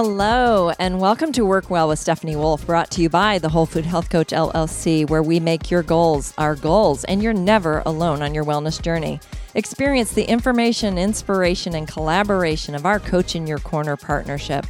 Hello, 0.00 0.70
and 0.78 1.00
welcome 1.00 1.32
to 1.32 1.44
Work 1.44 1.70
Well 1.70 1.88
with 1.88 1.98
Stephanie 1.98 2.36
Wolfe, 2.36 2.64
brought 2.64 2.88
to 2.92 3.02
you 3.02 3.08
by 3.08 3.40
the 3.40 3.48
Whole 3.48 3.66
Food 3.66 3.84
Health 3.84 4.10
Coach 4.10 4.28
LLC, 4.28 5.10
where 5.10 5.24
we 5.24 5.40
make 5.40 5.72
your 5.72 5.82
goals 5.82 6.32
our 6.38 6.54
goals, 6.54 7.02
and 7.02 7.20
you're 7.20 7.32
never 7.32 7.82
alone 7.84 8.22
on 8.22 8.32
your 8.32 8.44
wellness 8.44 8.80
journey. 8.80 9.18
Experience 9.56 10.12
the 10.12 10.22
information, 10.22 10.98
inspiration, 10.98 11.74
and 11.74 11.88
collaboration 11.88 12.76
of 12.76 12.86
our 12.86 13.00
Coach 13.00 13.34
in 13.34 13.48
Your 13.48 13.58
Corner 13.58 13.96
partnership. 13.96 14.66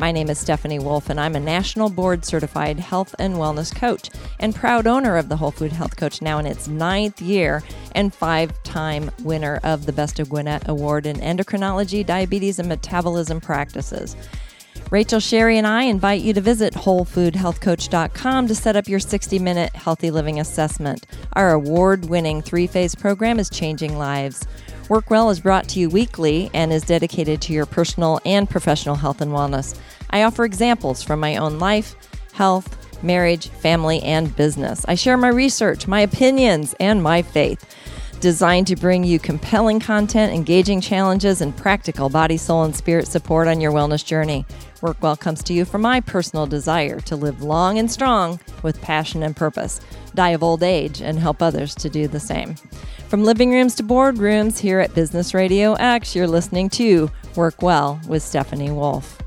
My 0.00 0.10
name 0.10 0.28
is 0.28 0.40
Stephanie 0.40 0.80
Wolfe, 0.80 1.10
and 1.10 1.20
I'm 1.20 1.36
a 1.36 1.40
national 1.40 1.88
board 1.88 2.24
certified 2.24 2.80
health 2.80 3.14
and 3.20 3.36
wellness 3.36 3.72
coach 3.72 4.10
and 4.40 4.52
proud 4.52 4.88
owner 4.88 5.16
of 5.16 5.28
the 5.28 5.36
Whole 5.36 5.52
Food 5.52 5.70
Health 5.70 5.96
Coach 5.96 6.20
now 6.20 6.40
in 6.40 6.46
its 6.46 6.66
ninth 6.66 7.22
year 7.22 7.62
and 7.92 8.12
five 8.12 8.60
time 8.64 9.12
winner 9.22 9.60
of 9.62 9.86
the 9.86 9.92
Best 9.92 10.18
of 10.18 10.28
Gwinnett 10.28 10.68
Award 10.68 11.06
in 11.06 11.18
endocrinology, 11.18 12.04
diabetes, 12.04 12.58
and 12.58 12.68
metabolism 12.68 13.40
practices. 13.40 14.16
Rachel 14.92 15.20
Sherry 15.20 15.56
and 15.56 15.66
I 15.66 15.84
invite 15.84 16.20
you 16.20 16.34
to 16.34 16.42
visit 16.42 16.74
WholeFoodHealthCoach.com 16.74 18.46
to 18.46 18.54
set 18.54 18.76
up 18.76 18.88
your 18.88 19.00
60 19.00 19.38
minute 19.38 19.74
healthy 19.74 20.10
living 20.10 20.38
assessment. 20.38 21.06
Our 21.32 21.52
award 21.52 22.10
winning 22.10 22.42
three 22.42 22.66
phase 22.66 22.94
program 22.94 23.38
is 23.38 23.48
changing 23.48 23.96
lives. 23.96 24.46
Work 24.90 25.08
Well 25.08 25.30
is 25.30 25.40
brought 25.40 25.66
to 25.68 25.80
you 25.80 25.88
weekly 25.88 26.50
and 26.52 26.70
is 26.74 26.82
dedicated 26.82 27.40
to 27.40 27.54
your 27.54 27.64
personal 27.64 28.20
and 28.26 28.50
professional 28.50 28.96
health 28.96 29.22
and 29.22 29.32
wellness. 29.32 29.78
I 30.10 30.24
offer 30.24 30.44
examples 30.44 31.02
from 31.02 31.20
my 31.20 31.38
own 31.38 31.58
life, 31.58 31.96
health, 32.34 33.02
marriage, 33.02 33.48
family, 33.48 34.02
and 34.02 34.36
business. 34.36 34.84
I 34.86 34.94
share 34.94 35.16
my 35.16 35.28
research, 35.28 35.86
my 35.86 36.00
opinions, 36.00 36.74
and 36.78 37.02
my 37.02 37.22
faith 37.22 37.64
designed 38.20 38.66
to 38.68 38.76
bring 38.76 39.02
you 39.04 39.18
compelling 39.18 39.80
content, 39.80 40.32
engaging 40.32 40.80
challenges, 40.80 41.40
and 41.40 41.56
practical 41.56 42.10
body, 42.10 42.36
soul, 42.36 42.62
and 42.62 42.76
spirit 42.76 43.08
support 43.08 43.48
on 43.48 43.60
your 43.60 43.72
wellness 43.72 44.04
journey. 44.04 44.46
Work 44.82 44.96
Well 45.00 45.16
comes 45.16 45.44
to 45.44 45.54
you 45.54 45.64
from 45.64 45.82
my 45.82 46.00
personal 46.00 46.44
desire 46.44 46.98
to 47.00 47.14
live 47.14 47.40
long 47.40 47.78
and 47.78 47.90
strong 47.90 48.40
with 48.64 48.82
passion 48.82 49.22
and 49.22 49.34
purpose, 49.34 49.80
die 50.16 50.30
of 50.30 50.42
old 50.42 50.64
age, 50.64 51.00
and 51.00 51.20
help 51.20 51.40
others 51.40 51.74
to 51.76 51.88
do 51.88 52.08
the 52.08 52.18
same. 52.18 52.56
From 53.06 53.22
living 53.22 53.52
rooms 53.52 53.76
to 53.76 53.84
boardrooms 53.84 54.58
here 54.58 54.80
at 54.80 54.92
Business 54.92 55.34
Radio 55.34 55.74
X, 55.74 56.16
you're 56.16 56.26
listening 56.26 56.68
to 56.70 57.10
Work 57.36 57.62
Well 57.62 58.00
with 58.08 58.24
Stephanie 58.24 58.72
Wolfe. 58.72 59.22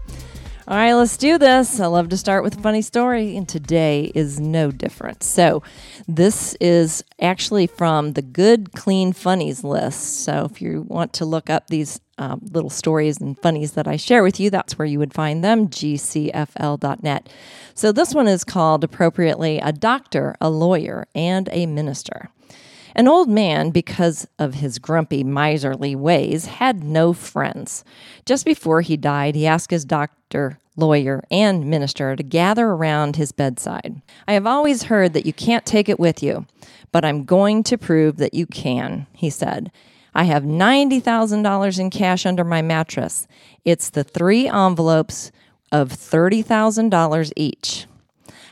All 0.67 0.75
right, 0.75 0.93
let's 0.93 1.15
do 1.15 1.37
this. 1.37 1.79
I 1.79 1.85
love 1.85 2.09
to 2.09 2.17
start 2.17 2.43
with 2.43 2.57
a 2.57 2.61
funny 2.61 2.81
story, 2.81 3.37
and 3.37 3.47
today 3.47 4.11
is 4.15 4.39
no 4.39 4.71
different. 4.71 5.21
So, 5.21 5.61
this 6.07 6.55
is 6.59 7.03
actually 7.21 7.67
from 7.67 8.13
the 8.13 8.23
Good 8.23 8.73
Clean 8.73 9.13
Funnies 9.13 9.63
list. 9.63 10.23
So, 10.23 10.49
if 10.51 10.63
you 10.63 10.81
want 10.81 11.13
to 11.13 11.25
look 11.25 11.51
up 11.51 11.67
these 11.67 12.01
um, 12.17 12.41
little 12.51 12.69
stories 12.69 13.19
and 13.19 13.39
funnies 13.41 13.73
that 13.73 13.87
I 13.87 13.97
share 13.97 14.23
with 14.23 14.39
you, 14.39 14.49
that's 14.49 14.77
where 14.77 14.85
you 14.85 14.99
would 14.99 15.13
find 15.13 15.43
them 15.43 15.67
gcfl.net. 15.67 17.29
So, 17.73 17.91
this 17.91 18.13
one 18.13 18.27
is 18.27 18.43
called 18.43 18.83
appropriately 18.83 19.59
A 19.59 19.71
Doctor, 19.71 20.35
a 20.39 20.49
Lawyer, 20.49 21.07
and 21.13 21.49
a 21.51 21.65
Minister. 21.65 22.29
An 22.97 23.09
old 23.09 23.27
man, 23.27 23.71
because 23.71 24.25
of 24.39 24.53
his 24.53 24.79
grumpy, 24.79 25.21
miserly 25.21 25.95
ways, 25.97 26.45
had 26.45 26.81
no 26.81 27.11
friends. 27.11 27.83
Just 28.25 28.45
before 28.45 28.79
he 28.79 28.95
died, 28.95 29.35
he 29.35 29.45
asked 29.45 29.69
his 29.69 29.83
doctor, 29.83 30.59
lawyer, 30.77 31.21
and 31.29 31.65
minister 31.65 32.15
to 32.15 32.23
gather 32.23 32.67
around 32.67 33.17
his 33.17 33.33
bedside. 33.33 34.01
I 34.29 34.33
have 34.33 34.47
always 34.47 34.83
heard 34.83 35.11
that 35.11 35.25
you 35.25 35.33
can't 35.33 35.65
take 35.65 35.89
it 35.89 35.99
with 35.99 36.23
you, 36.23 36.45
but 36.93 37.03
I'm 37.03 37.25
going 37.25 37.63
to 37.63 37.77
prove 37.77 38.15
that 38.17 38.33
you 38.33 38.45
can, 38.45 39.07
he 39.11 39.29
said. 39.29 39.73
I 40.17 40.23
have 40.23 40.43
$90,000 40.43 41.79
in 41.79 41.89
cash 41.89 42.25
under 42.25 42.45
my 42.45 42.61
mattress. 42.61 43.27
It's 43.65 43.89
the 43.89 44.05
three 44.05 44.47
envelopes 44.47 45.31
of 45.73 45.89
$30,000 45.89 47.33
each. 47.35 47.85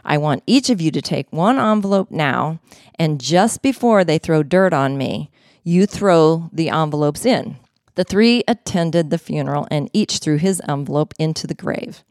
I 0.03 0.17
want 0.17 0.43
each 0.45 0.69
of 0.69 0.81
you 0.81 0.91
to 0.91 1.01
take 1.01 1.31
one 1.31 1.57
envelope 1.57 2.11
now, 2.11 2.59
and 2.99 3.21
just 3.21 3.61
before 3.61 4.03
they 4.03 4.17
throw 4.17 4.43
dirt 4.43 4.73
on 4.73 4.97
me, 4.97 5.31
you 5.63 5.85
throw 5.85 6.49
the 6.51 6.67
envelopes 6.67 7.25
in. 7.25 7.55
The 7.95 8.03
three 8.03 8.43
attended 8.45 9.09
the 9.09 9.17
funeral, 9.17 9.65
and 9.71 9.89
each 9.93 10.17
threw 10.17 10.35
his 10.35 10.61
envelope 10.67 11.13
into 11.17 11.47
the 11.47 11.53
grave. 11.53 12.03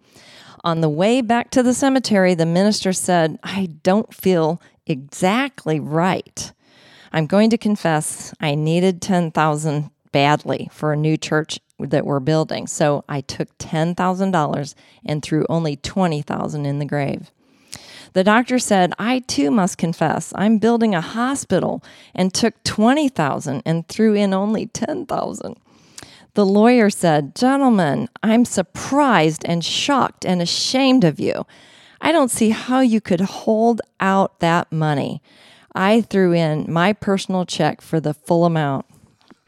On 0.64 0.80
the 0.80 0.88
way 0.88 1.20
back 1.20 1.50
to 1.50 1.62
the 1.62 1.74
cemetery, 1.74 2.34
the 2.34 2.46
minister 2.46 2.94
said, 2.94 3.38
I 3.42 3.66
don't 3.82 4.14
feel 4.14 4.62
exactly 4.86 5.78
right. 5.78 6.52
I'm 7.12 7.26
going 7.26 7.50
to 7.50 7.58
confess 7.58 8.34
I 8.40 8.54
needed 8.54 9.02
10,000 9.02 9.90
badly 10.12 10.68
for 10.72 10.92
a 10.92 10.96
new 10.96 11.16
church 11.16 11.60
that 11.78 12.06
we're 12.06 12.20
building. 12.20 12.66
So 12.66 13.04
I 13.08 13.20
took 13.20 13.56
$10,000 13.58 14.74
and 15.04 15.22
threw 15.22 15.46
only 15.48 15.76
20,000 15.76 16.66
in 16.66 16.78
the 16.78 16.84
grave. 16.84 17.30
The 18.14 18.24
doctor 18.24 18.58
said, 18.58 18.92
I 18.98 19.20
too 19.20 19.50
must 19.50 19.78
confess, 19.78 20.32
I'm 20.36 20.58
building 20.58 20.94
a 20.94 21.00
hospital 21.00 21.82
and 22.14 22.32
took 22.32 22.62
20,000 22.64 23.62
and 23.64 23.88
threw 23.88 24.14
in 24.14 24.34
only 24.34 24.66
10,000. 24.66 25.56
The 26.34 26.46
lawyer 26.46 26.88
said, 26.90 27.34
Gentlemen, 27.34 28.08
I'm 28.22 28.44
surprised 28.44 29.44
and 29.46 29.64
shocked 29.64 30.24
and 30.24 30.40
ashamed 30.40 31.04
of 31.04 31.20
you. 31.20 31.46
I 32.00 32.12
don't 32.12 32.30
see 32.30 32.50
how 32.50 32.80
you 32.80 33.00
could 33.00 33.20
hold 33.20 33.80
out 34.00 34.40
that 34.40 34.72
money. 34.72 35.22
I 35.74 36.02
threw 36.02 36.32
in 36.32 36.70
my 36.70 36.92
personal 36.92 37.46
check 37.46 37.80
for 37.80 38.00
the 38.00 38.14
full 38.14 38.44
amount. 38.44 38.86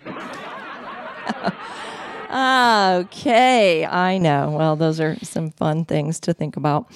okay, 2.35 3.87
I 3.87 4.19
know. 4.19 4.51
Well, 4.51 4.75
those 4.75 4.99
are 4.99 5.17
some 5.23 5.51
fun 5.51 5.85
things 5.85 6.19
to 6.21 6.35
think 6.35 6.57
about. 6.57 6.91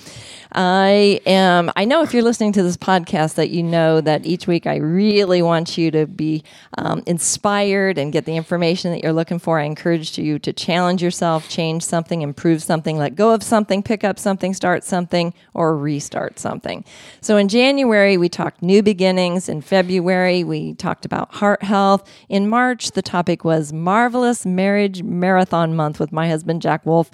I 0.50 1.20
am, 1.26 1.70
I 1.76 1.84
know 1.84 2.02
if 2.02 2.12
you're 2.12 2.22
listening 2.22 2.52
to 2.54 2.62
this 2.62 2.76
podcast 2.76 3.34
that 3.34 3.50
you 3.50 3.62
know 3.62 4.00
that 4.00 4.26
each 4.26 4.46
week 4.46 4.66
I 4.66 4.76
really 4.76 5.42
want 5.42 5.78
you 5.78 5.90
to 5.90 6.06
be 6.06 6.42
um, 6.76 7.02
inspired 7.06 7.98
and 7.98 8.12
get 8.12 8.24
the 8.24 8.34
information 8.34 8.90
that 8.92 9.02
you're 9.02 9.12
looking 9.12 9.38
for. 9.38 9.60
I 9.60 9.64
encourage 9.64 10.18
you 10.18 10.38
to 10.40 10.52
challenge 10.52 11.02
yourself, 11.02 11.48
change 11.48 11.84
something, 11.84 12.22
improve 12.22 12.62
something, 12.62 12.96
let 12.96 13.14
go 13.14 13.32
of 13.32 13.42
something, 13.42 13.82
pick 13.82 14.02
up 14.02 14.18
something, 14.18 14.54
start 14.54 14.82
something, 14.84 15.34
or 15.54 15.76
restart 15.76 16.38
something. 16.38 16.84
So 17.20 17.36
in 17.36 17.48
January, 17.48 18.16
we 18.16 18.28
talked 18.28 18.62
new 18.62 18.82
beginnings. 18.82 19.48
In 19.48 19.60
February, 19.60 20.42
we 20.42 20.74
talked 20.74 21.04
about 21.04 21.34
heart 21.34 21.62
health. 21.62 22.10
In 22.28 22.48
March, 22.48 22.92
the 22.92 23.02
topic 23.02 23.44
was 23.44 23.72
marvelous 23.72 24.46
marriage 24.46 25.02
marathon 25.28 25.76
month 25.76 26.00
with 26.00 26.10
my 26.10 26.26
husband, 26.26 26.62
Jack 26.62 26.86
Wolfe. 26.86 27.10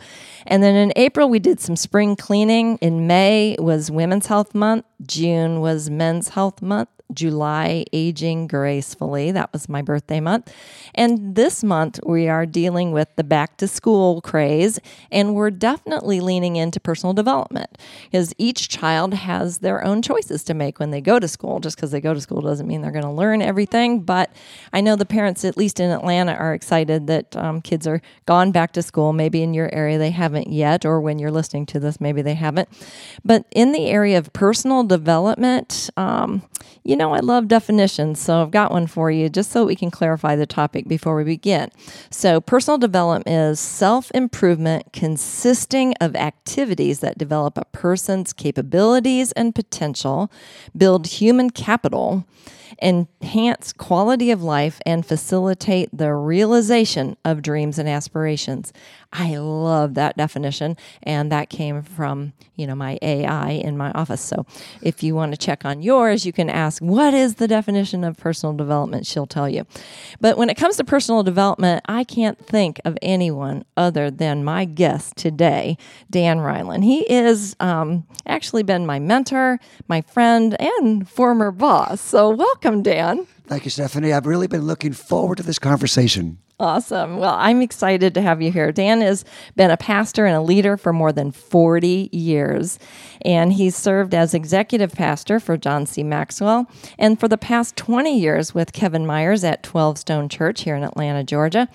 And 0.46 0.62
then 0.62 0.76
in 0.76 0.92
April, 0.94 1.28
we 1.28 1.40
did 1.40 1.58
some 1.60 1.74
spring 1.74 2.14
cleaning. 2.14 2.78
In 2.80 3.08
May 3.08 3.56
was 3.58 3.90
Women's 3.90 4.26
Health 4.28 4.54
Month. 4.54 4.84
June 5.04 5.60
was 5.60 5.90
Men's 5.90 6.28
Health 6.28 6.62
Month. 6.62 6.90
July, 7.12 7.84
Aging 7.92 8.46
Gracefully. 8.46 9.30
That 9.30 9.52
was 9.52 9.68
my 9.68 9.82
birthday 9.82 10.20
month. 10.20 10.52
And 10.94 11.34
this 11.34 11.62
month, 11.62 12.00
we 12.04 12.28
are 12.28 12.46
dealing 12.46 12.92
with 12.92 13.08
the 13.16 13.24
back 13.24 13.56
to 13.58 13.68
school 13.68 14.20
craze, 14.20 14.78
and 15.10 15.34
we're 15.34 15.50
definitely 15.50 16.20
leaning 16.20 16.56
into 16.56 16.80
personal 16.80 17.12
development 17.12 17.78
because 18.04 18.34
each 18.38 18.68
child 18.68 19.14
has 19.14 19.58
their 19.58 19.84
own 19.84 20.02
choices 20.02 20.42
to 20.44 20.54
make 20.54 20.78
when 20.78 20.90
they 20.90 21.00
go 21.00 21.18
to 21.18 21.28
school. 21.28 21.60
Just 21.60 21.76
because 21.76 21.90
they 21.90 22.00
go 22.00 22.14
to 22.14 22.20
school 22.20 22.40
doesn't 22.40 22.66
mean 22.66 22.80
they're 22.80 22.90
going 22.90 23.04
to 23.04 23.10
learn 23.10 23.42
everything. 23.42 24.00
But 24.00 24.34
I 24.72 24.80
know 24.80 24.96
the 24.96 25.06
parents, 25.06 25.44
at 25.44 25.56
least 25.56 25.80
in 25.80 25.90
Atlanta, 25.90 26.32
are 26.32 26.54
excited 26.54 27.06
that 27.08 27.36
um, 27.36 27.60
kids 27.60 27.86
are 27.86 28.00
gone 28.26 28.50
back 28.52 28.72
to 28.72 28.82
school. 28.82 29.12
Maybe 29.12 29.42
in 29.42 29.54
your 29.54 29.72
area 29.74 29.98
they 29.98 30.10
haven't 30.10 30.50
yet, 30.50 30.84
or 30.84 31.00
when 31.00 31.18
you're 31.18 31.30
listening 31.30 31.66
to 31.66 31.80
this, 31.80 32.00
maybe 32.00 32.22
they 32.22 32.34
haven't. 32.34 32.68
But 33.24 33.44
in 33.50 33.72
the 33.72 33.86
area 33.86 34.18
of 34.18 34.32
personal 34.32 34.84
development, 34.84 35.90
um, 35.96 36.42
you 36.82 36.96
know, 36.96 37.03
I 37.12 37.20
love 37.20 37.48
definitions, 37.48 38.20
so 38.20 38.42
I've 38.42 38.50
got 38.50 38.70
one 38.70 38.86
for 38.86 39.10
you 39.10 39.28
just 39.28 39.50
so 39.50 39.64
we 39.64 39.76
can 39.76 39.90
clarify 39.90 40.36
the 40.36 40.46
topic 40.46 40.88
before 40.88 41.16
we 41.16 41.24
begin. 41.24 41.70
So, 42.10 42.40
personal 42.40 42.78
development 42.78 43.28
is 43.28 43.60
self 43.60 44.10
improvement 44.12 44.92
consisting 44.92 45.94
of 46.00 46.16
activities 46.16 47.00
that 47.00 47.18
develop 47.18 47.58
a 47.58 47.64
person's 47.66 48.32
capabilities 48.32 49.32
and 49.32 49.54
potential, 49.54 50.30
build 50.76 51.06
human 51.06 51.50
capital, 51.50 52.24
enhance 52.82 53.72
quality 53.72 54.30
of 54.30 54.42
life, 54.42 54.80
and 54.86 55.04
facilitate 55.04 55.88
the 55.92 56.14
realization 56.14 57.16
of 57.24 57.42
dreams 57.42 57.78
and 57.78 57.88
aspirations. 57.88 58.72
I 59.12 59.36
love 59.36 59.94
that 59.94 60.16
definition, 60.16 60.76
and 61.02 61.30
that 61.30 61.48
came 61.48 61.82
from 61.82 62.32
you 62.56 62.66
know 62.66 62.74
my 62.74 62.98
AI 63.00 63.50
in 63.50 63.76
my 63.76 63.90
office. 63.92 64.20
So 64.20 64.46
if 64.82 65.02
you 65.02 65.14
want 65.14 65.32
to 65.32 65.38
check 65.38 65.64
on 65.64 65.82
yours, 65.82 66.26
you 66.26 66.32
can 66.32 66.50
ask 66.50 66.82
what 66.82 67.14
is 67.14 67.36
the 67.36 67.48
definition 67.48 68.04
of 68.04 68.16
personal 68.16 68.54
development. 68.54 69.06
She'll 69.06 69.26
tell 69.26 69.48
you. 69.48 69.66
But 70.20 70.36
when 70.36 70.50
it 70.50 70.56
comes 70.56 70.76
to 70.76 70.84
personal 70.84 71.22
development, 71.22 71.84
I 71.86 72.04
can't 72.04 72.38
think 72.38 72.80
of 72.84 72.98
anyone 73.02 73.64
other 73.76 74.10
than 74.10 74.44
my 74.44 74.64
guest 74.64 75.16
today, 75.16 75.78
Dan 76.10 76.38
Reiland. 76.38 76.84
He 76.84 77.00
is 77.10 77.54
um, 77.60 78.06
actually 78.26 78.62
been 78.62 78.86
my 78.86 78.98
mentor, 78.98 79.60
my 79.88 80.00
friend, 80.00 80.56
and 80.60 81.08
former 81.08 81.50
boss. 81.50 82.00
So 82.00 82.30
welcome, 82.30 82.63
Dan. 82.64 83.26
Thank 83.46 83.64
you, 83.64 83.70
Stephanie. 83.70 84.12
I've 84.12 84.26
really 84.26 84.46
been 84.46 84.62
looking 84.62 84.92
forward 84.92 85.36
to 85.36 85.42
this 85.42 85.58
conversation. 85.58 86.38
Awesome. 86.60 87.18
Well, 87.18 87.34
I'm 87.36 87.60
excited 87.62 88.14
to 88.14 88.22
have 88.22 88.40
you 88.40 88.52
here. 88.52 88.70
Dan 88.70 89.00
has 89.00 89.24
been 89.56 89.72
a 89.72 89.76
pastor 89.76 90.24
and 90.24 90.36
a 90.36 90.40
leader 90.40 90.76
for 90.76 90.92
more 90.92 91.10
than 91.10 91.32
40 91.32 92.10
years, 92.12 92.78
and 93.22 93.52
he's 93.52 93.74
served 93.74 94.14
as 94.14 94.34
executive 94.34 94.92
pastor 94.92 95.40
for 95.40 95.56
John 95.56 95.84
C. 95.84 96.04
Maxwell 96.04 96.70
and 96.96 97.18
for 97.18 97.26
the 97.26 97.36
past 97.36 97.76
20 97.76 98.16
years 98.16 98.54
with 98.54 98.72
Kevin 98.72 99.04
Myers 99.04 99.42
at 99.42 99.64
12 99.64 99.98
Stone 99.98 100.28
Church 100.28 100.62
here 100.62 100.76
in 100.76 100.84
Atlanta, 100.84 101.24
Georgia. 101.24 101.68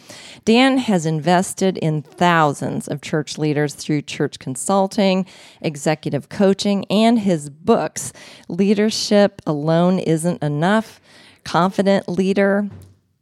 Dan 0.45 0.77
has 0.77 1.05
invested 1.05 1.77
in 1.77 2.01
thousands 2.01 2.87
of 2.87 3.01
church 3.01 3.37
leaders 3.37 3.75
through 3.75 4.03
church 4.03 4.39
consulting, 4.39 5.25
executive 5.61 6.29
coaching, 6.29 6.85
and 6.89 7.19
his 7.19 7.49
books, 7.49 8.13
Leadership 8.47 9.41
Alone 9.45 9.99
Isn't 9.99 10.41
Enough. 10.41 11.01
Confident 11.49 12.07
Leader, 12.07 12.69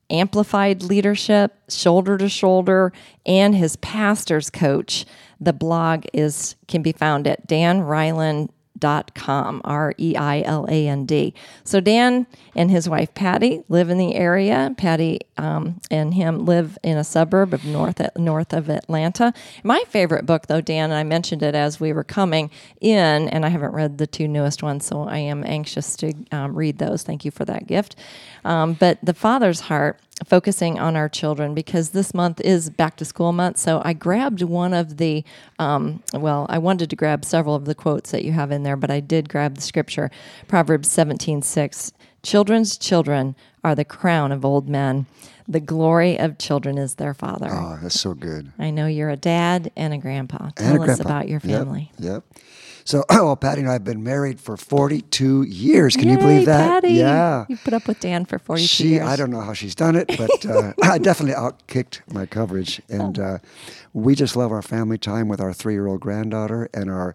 amplified 0.10 0.84
leadership, 0.84 1.56
shoulder 1.70 2.18
to 2.18 2.28
shoulder, 2.28 2.92
and 3.26 3.56
his 3.56 3.78
pastor's 3.78 4.50
coach. 4.50 5.06
The 5.40 5.54
blog 5.54 6.04
is 6.12 6.58
can 6.68 6.82
be 6.82 6.92
found 6.92 7.26
at 7.26 7.48
danreiland.com 7.48 8.57
dot 8.80 9.14
com 9.14 9.62
R 9.64 9.94
E 10.00 10.16
I 10.16 10.42
L 10.42 10.66
A 10.70 10.88
N 10.88 11.06
D. 11.06 11.34
So 11.64 11.80
Dan 11.80 12.26
and 12.56 12.72
his 12.72 12.90
wife 12.90 13.14
Patty 13.14 13.64
live 13.70 13.90
in 13.90 13.98
the 13.98 14.16
area. 14.16 14.74
Patty 14.78 15.20
um, 15.38 15.80
and 15.92 16.14
him 16.14 16.46
live 16.46 16.78
in 16.84 16.98
a 16.98 17.04
suburb 17.04 17.54
of 17.54 17.66
north 17.66 18.02
north 18.18 18.54
of 18.54 18.70
Atlanta. 18.70 19.34
My 19.64 19.84
favorite 19.88 20.26
book, 20.26 20.48
though, 20.48 20.62
Dan, 20.62 20.92
and 20.92 20.94
I 20.94 21.04
mentioned 21.04 21.44
it 21.44 21.56
as 21.56 21.80
we 21.80 21.92
were 21.92 22.04
coming 22.04 22.50
in, 22.82 23.30
and 23.30 23.46
I 23.46 23.50
haven't 23.50 23.74
read 23.74 23.98
the 23.98 24.08
two 24.08 24.28
newest 24.28 24.64
ones, 24.64 24.86
so 24.86 25.04
I 25.04 25.18
am 25.18 25.44
anxious 25.44 25.96
to 25.98 26.14
um, 26.32 26.56
read 26.56 26.78
those. 26.78 27.04
Thank 27.04 27.26
you 27.26 27.32
for 27.32 27.46
that 27.46 27.68
gift. 27.68 27.96
Um, 28.46 28.74
but 28.74 29.00
the 29.04 29.14
Father's 29.14 29.60
Heart 29.60 30.00
focusing 30.26 30.80
on 30.80 30.96
our 30.96 31.10
children 31.10 31.54
because 31.54 31.90
this 31.90 32.14
month 32.14 32.42
is 32.42 32.70
back 32.70 32.96
to 32.98 33.06
school 33.06 33.32
month. 33.32 33.58
So 33.58 33.82
I 33.86 33.94
grabbed 33.94 34.42
one 34.42 34.74
of 34.74 34.98
the, 34.98 35.24
um, 35.60 36.04
well, 36.14 36.46
I 36.50 36.58
wanted 36.58 36.90
to 36.90 36.96
grab 36.96 37.24
several 37.24 37.56
of 37.56 37.66
the 37.66 37.76
quotes 37.76 38.12
that 38.12 38.24
you 38.24 38.32
have 38.32 38.52
in 38.52 38.64
there, 38.64 38.76
but 38.76 38.90
I 38.92 39.00
did 39.00 39.30
grab 39.30 39.56
the 39.56 39.62
scripture, 39.62 40.10
Proverbs 40.48 40.90
17 40.90 41.42
6. 41.42 41.92
Children's 42.24 42.78
children 42.78 43.36
are 43.64 43.76
the 43.76 43.86
crown 43.86 44.32
of 44.32 44.44
old 44.44 44.68
men. 44.68 45.06
The 45.48 45.60
glory 45.60 46.20
of 46.20 46.38
children 46.38 46.78
is 46.78 46.96
their 46.96 47.14
father. 47.14 47.48
Oh, 47.50 47.80
that's 47.82 48.00
so 48.00 48.14
good. 48.14 48.52
I 48.60 48.70
know 48.70 48.88
you're 48.88 49.10
a 49.10 49.16
dad 49.16 49.72
and 49.78 49.94
a 49.94 49.98
grandpa. 49.98 50.50
Tell 50.50 50.68
and 50.68 50.78
a 50.78 50.82
us 50.82 50.86
grandpa. 50.86 51.04
about 51.04 51.30
your 51.30 51.40
family. 51.40 51.92
Yep. 52.00 52.24
yep. 52.36 52.44
So, 52.88 53.04
well, 53.10 53.36
Patty 53.36 53.60
and 53.60 53.70
I 53.70 53.74
have 53.74 53.84
been 53.84 54.02
married 54.02 54.40
for 54.40 54.56
42 54.56 55.44
years. 55.44 55.98
Can 55.98 56.06
Yay, 56.08 56.14
you 56.14 56.18
believe 56.20 56.46
that? 56.46 56.70
Patty. 56.70 56.94
Yeah. 56.94 57.44
You 57.50 57.58
put 57.58 57.74
up 57.74 57.86
with 57.86 58.00
Dan 58.00 58.24
for 58.24 58.40
42 58.40 58.66
She, 58.66 58.88
years. 58.92 59.06
I 59.06 59.18
don't 59.18 59.30
know 59.30 59.42
how 59.42 59.52
she's 59.52 59.76
done 59.76 59.98
it, 59.98 60.08
but 60.18 60.46
uh, 60.46 60.72
I 60.82 60.98
definitely 60.98 61.36
outkicked 61.36 62.00
my 62.14 62.26
coverage. 62.26 62.82
And 62.88 63.20
uh, 63.20 63.38
we 63.92 64.16
just 64.16 64.38
love 64.38 64.54
our 64.54 64.62
family 64.62 64.98
time 64.98 65.28
with 65.28 65.42
our 65.42 65.52
three 65.52 65.74
year 65.74 65.88
old 65.88 66.00
granddaughter 66.00 66.70
and 66.74 66.90
our 66.90 67.14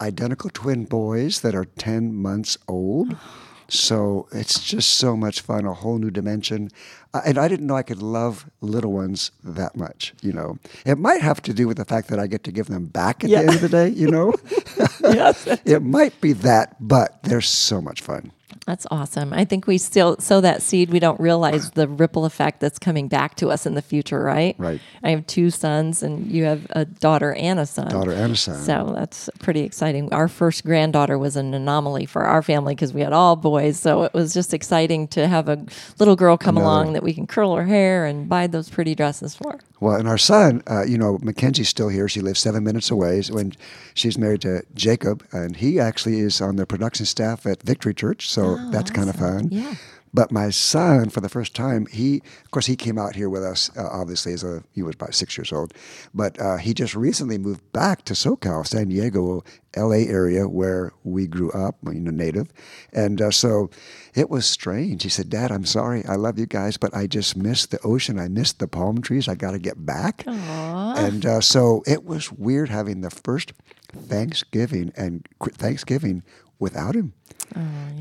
identical 0.00 0.50
twin 0.50 0.86
boys 0.86 1.42
that 1.42 1.54
are 1.54 1.66
10 1.66 2.12
months 2.12 2.58
old. 2.66 3.16
So 3.68 4.28
it's 4.32 4.62
just 4.62 4.90
so 4.98 5.16
much 5.16 5.40
fun, 5.40 5.64
a 5.64 5.72
whole 5.72 5.96
new 5.96 6.10
dimension. 6.10 6.68
And 7.14 7.36
I 7.36 7.46
didn't 7.46 7.66
know 7.66 7.76
I 7.76 7.82
could 7.82 8.00
love 8.02 8.46
little 8.62 8.92
ones 8.92 9.32
that 9.44 9.76
much, 9.76 10.14
you 10.22 10.32
know. 10.32 10.56
It 10.86 10.96
might 10.98 11.20
have 11.20 11.42
to 11.42 11.52
do 11.52 11.68
with 11.68 11.76
the 11.76 11.84
fact 11.84 12.08
that 12.08 12.18
I 12.18 12.26
get 12.26 12.42
to 12.44 12.52
give 12.52 12.68
them 12.68 12.86
back 12.86 13.22
at 13.22 13.28
Yeah. 13.28 13.42
the 13.42 13.46
end 13.48 13.54
of 13.56 13.60
the 13.60 13.68
day, 13.68 13.88
you 13.90 14.10
know. 14.10 14.32
yes. 15.02 15.46
it 15.66 15.82
might 15.82 16.18
be 16.22 16.32
that, 16.32 16.76
but 16.80 17.22
they're 17.24 17.42
so 17.42 17.82
much 17.82 18.00
fun. 18.00 18.32
That's 18.66 18.86
awesome. 18.92 19.32
I 19.32 19.44
think 19.44 19.66
we 19.66 19.76
still 19.76 20.16
sow 20.20 20.40
that 20.40 20.62
seed. 20.62 20.90
We 20.90 21.00
don't 21.00 21.18
realize 21.18 21.72
the 21.72 21.88
ripple 21.88 22.24
effect 22.24 22.60
that's 22.60 22.78
coming 22.78 23.08
back 23.08 23.34
to 23.36 23.50
us 23.50 23.66
in 23.66 23.74
the 23.74 23.82
future, 23.82 24.22
right? 24.22 24.54
Right. 24.56 24.80
I 25.02 25.10
have 25.10 25.26
two 25.26 25.50
sons, 25.50 26.02
and 26.02 26.30
you 26.30 26.44
have 26.44 26.66
a 26.70 26.84
daughter 26.84 27.34
and 27.34 27.58
a 27.58 27.66
son. 27.66 27.88
Daughter 27.88 28.12
and 28.12 28.32
a 28.32 28.36
son. 28.36 28.62
So 28.62 28.92
that's 28.94 29.28
pretty 29.40 29.62
exciting. 29.62 30.12
Our 30.12 30.28
first 30.28 30.64
granddaughter 30.64 31.18
was 31.18 31.34
an 31.36 31.54
anomaly 31.54 32.06
for 32.06 32.24
our 32.24 32.40
family 32.40 32.76
because 32.76 32.92
we 32.92 33.00
had 33.00 33.12
all 33.12 33.34
boys. 33.34 33.80
So 33.80 34.04
it 34.04 34.14
was 34.14 34.32
just 34.32 34.54
exciting 34.54 35.08
to 35.08 35.26
have 35.26 35.48
a 35.48 35.64
little 35.98 36.14
girl 36.14 36.36
come 36.38 36.56
Another. 36.56 36.72
along 36.72 36.92
that 36.92 37.02
we 37.02 37.14
can 37.14 37.26
curl 37.26 37.56
her 37.56 37.64
hair 37.64 38.06
and 38.06 38.28
buy 38.28 38.46
those 38.46 38.70
pretty 38.70 38.94
dresses 38.94 39.34
for. 39.34 39.58
Well, 39.80 39.96
and 39.96 40.06
our 40.06 40.18
son, 40.18 40.62
uh, 40.70 40.84
you 40.84 40.96
know, 40.96 41.18
Mackenzie's 41.22 41.68
still 41.68 41.88
here. 41.88 42.08
She 42.08 42.20
lives 42.20 42.38
seven 42.38 42.62
minutes 42.62 42.92
away. 42.92 43.20
When 43.28 43.54
she's 43.94 44.16
married 44.16 44.42
to 44.42 44.62
Jacob, 44.74 45.26
and 45.32 45.56
he 45.56 45.80
actually 45.80 46.20
is 46.20 46.40
on 46.40 46.54
the 46.54 46.66
production 46.66 47.04
staff 47.04 47.44
at 47.46 47.64
Victory 47.64 47.92
Church. 47.92 48.28
So 48.28 48.51
that's 48.70 48.90
kind 48.90 49.08
of 49.08 49.16
fun. 49.16 49.48
Yeah. 49.50 49.74
But 50.14 50.30
my 50.30 50.50
son, 50.50 51.08
for 51.08 51.20
the 51.20 51.28
first 51.30 51.54
time, 51.54 51.86
he, 51.86 52.16
of 52.44 52.50
course, 52.50 52.66
he 52.66 52.76
came 52.76 52.98
out 52.98 53.16
here 53.16 53.30
with 53.30 53.42
us. 53.42 53.70
Uh, 53.76 53.88
obviously, 53.90 54.34
as 54.34 54.44
a 54.44 54.62
he 54.72 54.82
was 54.82 54.94
about 54.94 55.14
six 55.14 55.38
years 55.38 55.52
old, 55.52 55.72
but 56.12 56.38
uh, 56.38 56.58
he 56.58 56.74
just 56.74 56.94
recently 56.94 57.38
moved 57.38 57.72
back 57.72 58.04
to 58.04 58.12
SoCal, 58.12 58.66
San 58.66 58.88
Diego, 58.88 59.42
L.A. 59.72 60.06
area 60.06 60.46
where 60.46 60.92
we 61.02 61.26
grew 61.26 61.50
up, 61.52 61.76
you 61.86 62.00
know, 62.00 62.10
native, 62.10 62.52
and 62.92 63.22
uh, 63.22 63.30
so 63.30 63.70
it 64.14 64.28
was 64.28 64.44
strange. 64.44 65.02
He 65.02 65.08
said, 65.08 65.30
"Dad, 65.30 65.50
I'm 65.50 65.64
sorry. 65.64 66.04
I 66.04 66.16
love 66.16 66.38
you 66.38 66.46
guys, 66.46 66.76
but 66.76 66.94
I 66.94 67.06
just 67.06 67.34
missed 67.34 67.70
the 67.70 67.80
ocean. 67.82 68.18
I 68.18 68.28
missed 68.28 68.58
the 68.58 68.68
palm 68.68 69.00
trees. 69.00 69.28
I 69.28 69.34
got 69.34 69.52
to 69.52 69.58
get 69.58 69.86
back." 69.86 70.24
And 70.26 71.24
uh, 71.24 71.40
so 71.40 71.82
it 71.86 72.04
was 72.04 72.30
weird 72.30 72.68
having 72.68 73.00
the 73.00 73.10
first 73.10 73.54
Thanksgiving 73.94 74.92
and 74.94 75.26
Thanksgiving 75.40 76.22
without 76.58 76.94
him. 76.94 77.14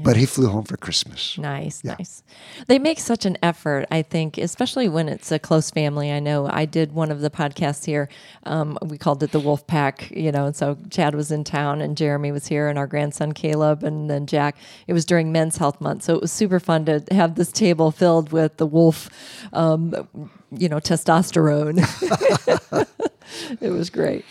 But 0.03 0.17
he 0.17 0.25
flew 0.25 0.47
home 0.47 0.63
for 0.63 0.77
Christmas. 0.77 1.37
Nice, 1.37 1.81
Yeah. 1.83 1.95
nice. 1.99 2.23
They 2.67 2.79
make 2.79 2.99
such 2.99 3.25
an 3.25 3.37
effort, 3.43 3.85
I 3.91 4.01
think, 4.01 4.37
especially 4.37 4.89
when 4.89 5.07
it's 5.07 5.31
a 5.31 5.37
close 5.37 5.69
family. 5.69 6.11
I 6.11 6.19
know 6.19 6.47
I 6.49 6.65
did 6.65 6.93
one 6.93 7.11
of 7.11 7.21
the 7.21 7.29
podcasts 7.29 7.85
here. 7.85 8.09
Um, 8.45 8.77
we 8.81 8.97
called 8.97 9.21
it 9.21 9.31
the 9.31 9.39
Wolf 9.39 9.67
Pack, 9.67 10.09
you 10.11 10.31
know, 10.31 10.47
and 10.47 10.55
so 10.55 10.77
Chad 10.89 11.13
was 11.13 11.31
in 11.31 11.43
town 11.43 11.81
and 11.81 11.95
Jeremy 11.95 12.31
was 12.31 12.47
here 12.47 12.67
and 12.67 12.79
our 12.79 12.87
grandson 12.87 13.33
Caleb 13.33 13.83
and 13.83 14.09
then 14.09 14.25
Jack. 14.25 14.55
It 14.87 14.93
was 14.93 15.05
during 15.05 15.31
Men's 15.31 15.57
Health 15.57 15.79
Month. 15.79 16.03
So 16.03 16.15
it 16.15 16.21
was 16.21 16.31
super 16.31 16.59
fun 16.59 16.85
to 16.85 17.03
have 17.11 17.35
this 17.35 17.51
table 17.51 17.91
filled 17.91 18.31
with 18.31 18.57
the 18.57 18.65
wolf, 18.65 19.09
um, 19.53 19.93
you 20.51 20.67
know, 20.67 20.79
testosterone. 20.79 21.77
it 23.61 23.69
was 23.69 23.89
great. 23.89 24.25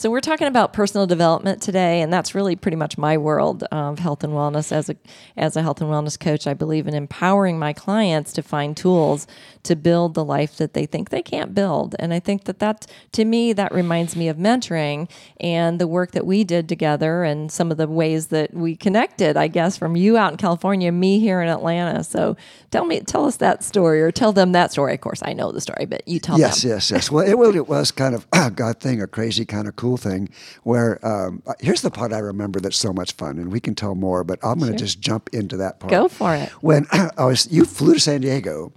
So 0.00 0.10
we're 0.10 0.20
talking 0.20 0.46
about 0.46 0.72
personal 0.72 1.06
development 1.06 1.60
today, 1.60 2.00
and 2.00 2.10
that's 2.10 2.34
really 2.34 2.56
pretty 2.56 2.78
much 2.78 2.96
my 2.96 3.18
world 3.18 3.64
of 3.64 3.98
health 3.98 4.24
and 4.24 4.32
wellness. 4.32 4.72
As 4.72 4.88
a 4.88 4.96
as 5.36 5.56
a 5.56 5.62
health 5.62 5.82
and 5.82 5.90
wellness 5.90 6.18
coach, 6.18 6.46
I 6.46 6.54
believe 6.54 6.88
in 6.88 6.94
empowering 6.94 7.58
my 7.58 7.74
clients 7.74 8.32
to 8.32 8.42
find 8.42 8.74
tools 8.74 9.26
to 9.64 9.76
build 9.76 10.14
the 10.14 10.24
life 10.24 10.56
that 10.56 10.72
they 10.74 10.86
think 10.86 11.10
they 11.10 11.22
can't 11.22 11.54
build. 11.54 11.94
And 11.98 12.14
I 12.14 12.20
think 12.20 12.44
that 12.44 12.58
that 12.60 12.86
to 13.12 13.24
me 13.24 13.52
that 13.52 13.72
reminds 13.74 14.16
me 14.16 14.28
of 14.28 14.36
mentoring 14.36 15.10
and 15.40 15.78
the 15.80 15.86
work 15.86 16.12
that 16.12 16.24
we 16.24 16.44
did 16.44 16.68
together, 16.68 17.24
and 17.24 17.50
some 17.52 17.70
of 17.70 17.76
the 17.76 17.86
ways 17.88 18.28
that 18.28 18.54
we 18.54 18.76
connected. 18.76 19.36
I 19.36 19.48
guess 19.48 19.76
from 19.76 19.96
you 19.96 20.16
out 20.16 20.32
in 20.32 20.36
California, 20.38 20.90
me 20.92 21.20
here 21.20 21.42
in 21.42 21.48
Atlanta. 21.48 22.04
So 22.04 22.36
tell 22.70 22.84
me, 22.84 23.00
tell 23.00 23.26
us 23.26 23.36
that 23.38 23.62
story, 23.64 24.00
or 24.00 24.10
tell 24.10 24.32
them 24.32 24.52
that 24.52 24.72
story. 24.72 24.94
Of 24.94 25.00
course, 25.00 25.20
I 25.24 25.32
know 25.32 25.52
the 25.52 25.60
story, 25.60 25.86
but 25.86 26.06
you 26.06 26.20
tell 26.20 26.38
Yes, 26.38 26.62
them. 26.62 26.70
yes, 26.72 26.90
yes. 26.90 27.00
Yes. 27.00 27.10
Well, 27.10 27.26
it 27.54 27.68
was 27.68 27.90
kind 27.90 28.14
of 28.14 28.26
a 28.32 28.50
God 28.50 28.78
thing, 28.80 29.00
a 29.00 29.06
crazy 29.06 29.44
kind 29.44 29.66
of 29.66 29.76
cool 29.76 29.96
thing. 29.96 30.28
Where 30.64 31.04
um, 31.06 31.42
here's 31.60 31.80
the 31.82 31.90
part 31.90 32.12
I 32.12 32.18
remember 32.18 32.60
that's 32.60 32.76
so 32.76 32.92
much 32.92 33.12
fun, 33.12 33.38
and 33.38 33.50
we 33.50 33.58
can 33.60 33.74
tell 33.74 33.94
more. 33.94 34.22
But 34.22 34.38
I'm 34.42 34.58
going 34.58 34.72
to 34.72 34.78
just 34.78 35.00
jump 35.00 35.30
into 35.32 35.56
that 35.58 35.80
part. 35.80 35.90
Go 35.90 36.08
for 36.08 36.34
it. 36.34 36.50
When 36.62 36.86
I 36.92 37.24
was, 37.24 37.50
you 37.50 37.64
flew 37.64 37.94
to 37.94 38.00
San 38.00 38.20
Diego, 38.20 38.72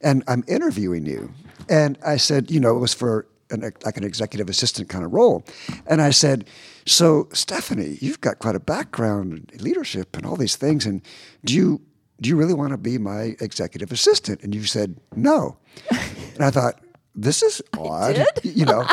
and 0.00 0.22
I'm 0.28 0.44
interviewing 0.46 1.06
you, 1.06 1.32
and 1.68 1.98
I 2.04 2.16
said, 2.16 2.50
you 2.50 2.60
know, 2.60 2.76
it 2.76 2.80
was 2.80 2.94
for 2.94 3.26
an, 3.50 3.60
like 3.84 3.96
an 3.96 4.04
executive 4.04 4.48
assistant 4.48 4.88
kind 4.88 5.04
of 5.04 5.12
role, 5.12 5.44
and 5.86 6.00
I 6.02 6.10
said, 6.10 6.48
so 6.86 7.28
Stephanie, 7.32 7.98
you've 8.00 8.20
got 8.20 8.38
quite 8.38 8.54
a 8.54 8.60
background 8.60 9.50
in 9.52 9.62
leadership 9.62 10.16
and 10.16 10.26
all 10.26 10.36
these 10.36 10.56
things, 10.56 10.86
and 10.86 11.02
do 11.44 11.54
you 11.54 11.80
do 12.20 12.28
you 12.28 12.36
really 12.36 12.54
want 12.54 12.72
to 12.72 12.78
be 12.78 12.98
my 12.98 13.36
executive 13.40 13.92
assistant? 13.92 14.42
And 14.42 14.54
you 14.54 14.64
said 14.64 14.98
no, 15.14 15.56
and 15.90 16.44
I 16.44 16.50
thought 16.50 16.80
this 17.22 17.42
is 17.42 17.60
odd, 17.76 18.24
you 18.42 18.64
know, 18.64 18.86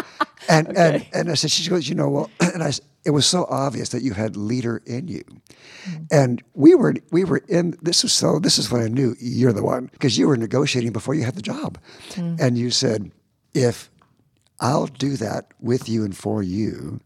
and 0.50 0.76
and 0.78 1.06
and 1.14 1.32
I 1.32 1.36
said 1.36 1.52
she 1.52 1.70
goes, 1.70 1.88
you 1.88 1.96
know, 1.96 2.10
well, 2.10 2.30
and 2.40 2.64
I 2.64 2.72
it 3.06 3.12
was 3.12 3.26
so 3.26 3.46
obvious 3.50 3.90
that 3.90 4.02
you 4.02 4.14
had 4.14 4.36
leader 4.36 4.82
in 4.86 5.08
you, 5.08 5.24
mm-hmm. 5.24 6.04
and 6.12 6.44
we 6.54 6.76
were 6.76 6.96
we 7.12 7.24
were 7.24 7.44
in 7.48 7.78
this 7.82 8.04
was 8.04 8.14
so 8.14 8.40
this 8.40 8.58
is 8.58 8.72
when 8.72 8.82
I 8.82 8.88
knew 8.88 9.16
you're 9.20 9.54
the 9.54 9.64
one 9.64 9.90
because 9.94 10.18
you 10.18 10.28
were 10.28 10.38
negotiating 10.38 10.92
before 10.92 11.14
you 11.14 11.24
had 11.24 11.36
the 11.36 11.42
job, 11.42 11.78
mm. 12.10 12.40
and 12.40 12.58
you 12.58 12.72
said 12.72 13.12
if 13.54 13.90
I'll 14.60 14.88
do 14.88 15.18
that 15.18 15.48
with 15.60 15.88
you 15.88 16.04
and 16.04 16.16
for 16.16 16.42
you 16.42 17.00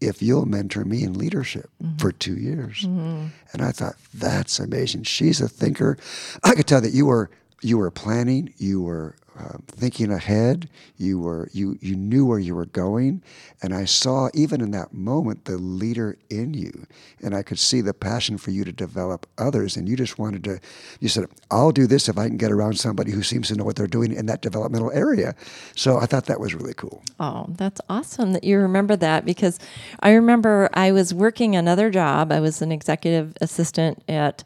if 0.00 0.20
you'll 0.20 0.44
mentor 0.44 0.84
me 0.84 1.02
in 1.02 1.14
leadership 1.14 1.70
mm-hmm. 1.82 1.96
for 1.96 2.12
two 2.12 2.36
years. 2.36 2.82
Mm-hmm. 2.82 3.28
And 3.52 3.62
I 3.62 3.72
thought, 3.72 3.94
that's 4.12 4.58
amazing. 4.58 5.04
She's 5.04 5.40
a 5.40 5.48
thinker. 5.48 5.96
I 6.44 6.54
could 6.54 6.66
tell 6.66 6.82
that 6.82 6.92
you 6.92 7.06
were 7.06 7.30
you 7.62 7.78
were 7.78 7.90
planning, 7.90 8.52
you 8.58 8.82
were 8.82 9.16
uh, 9.38 9.58
thinking 9.68 10.10
ahead. 10.10 10.68
You 10.96 11.18
were 11.18 11.48
you 11.52 11.78
you 11.80 11.94
knew 11.96 12.24
where 12.24 12.38
you 12.38 12.54
were 12.54 12.66
going, 12.66 13.22
and 13.62 13.74
I 13.74 13.84
saw 13.84 14.30
even 14.34 14.60
in 14.60 14.70
that 14.72 14.94
moment 14.94 15.44
the 15.44 15.58
leader 15.58 16.16
in 16.30 16.54
you, 16.54 16.86
and 17.22 17.34
I 17.34 17.42
could 17.42 17.58
see 17.58 17.80
the 17.80 17.94
passion 17.94 18.38
for 18.38 18.50
you 18.50 18.64
to 18.64 18.72
develop 18.72 19.26
others. 19.38 19.76
And 19.76 19.88
you 19.88 19.96
just 19.96 20.18
wanted 20.18 20.44
to. 20.44 20.60
You 21.00 21.08
said, 21.08 21.26
"I'll 21.50 21.72
do 21.72 21.86
this 21.86 22.08
if 22.08 22.18
I 22.18 22.28
can 22.28 22.36
get 22.36 22.50
around 22.50 22.78
somebody 22.78 23.12
who 23.12 23.22
seems 23.22 23.48
to 23.48 23.56
know 23.56 23.64
what 23.64 23.76
they're 23.76 23.86
doing 23.86 24.12
in 24.12 24.26
that 24.26 24.42
developmental 24.42 24.90
area." 24.92 25.34
So 25.74 25.98
I 25.98 26.06
thought 26.06 26.26
that 26.26 26.40
was 26.40 26.54
really 26.54 26.74
cool. 26.74 27.02
Oh, 27.20 27.46
that's 27.48 27.80
awesome 27.88 28.32
that 28.32 28.44
you 28.44 28.58
remember 28.58 28.96
that 28.96 29.24
because 29.24 29.58
I 30.00 30.12
remember 30.12 30.70
I 30.74 30.92
was 30.92 31.12
working 31.12 31.56
another 31.56 31.90
job. 31.90 32.32
I 32.32 32.40
was 32.40 32.62
an 32.62 32.72
executive 32.72 33.36
assistant 33.40 34.02
at 34.08 34.44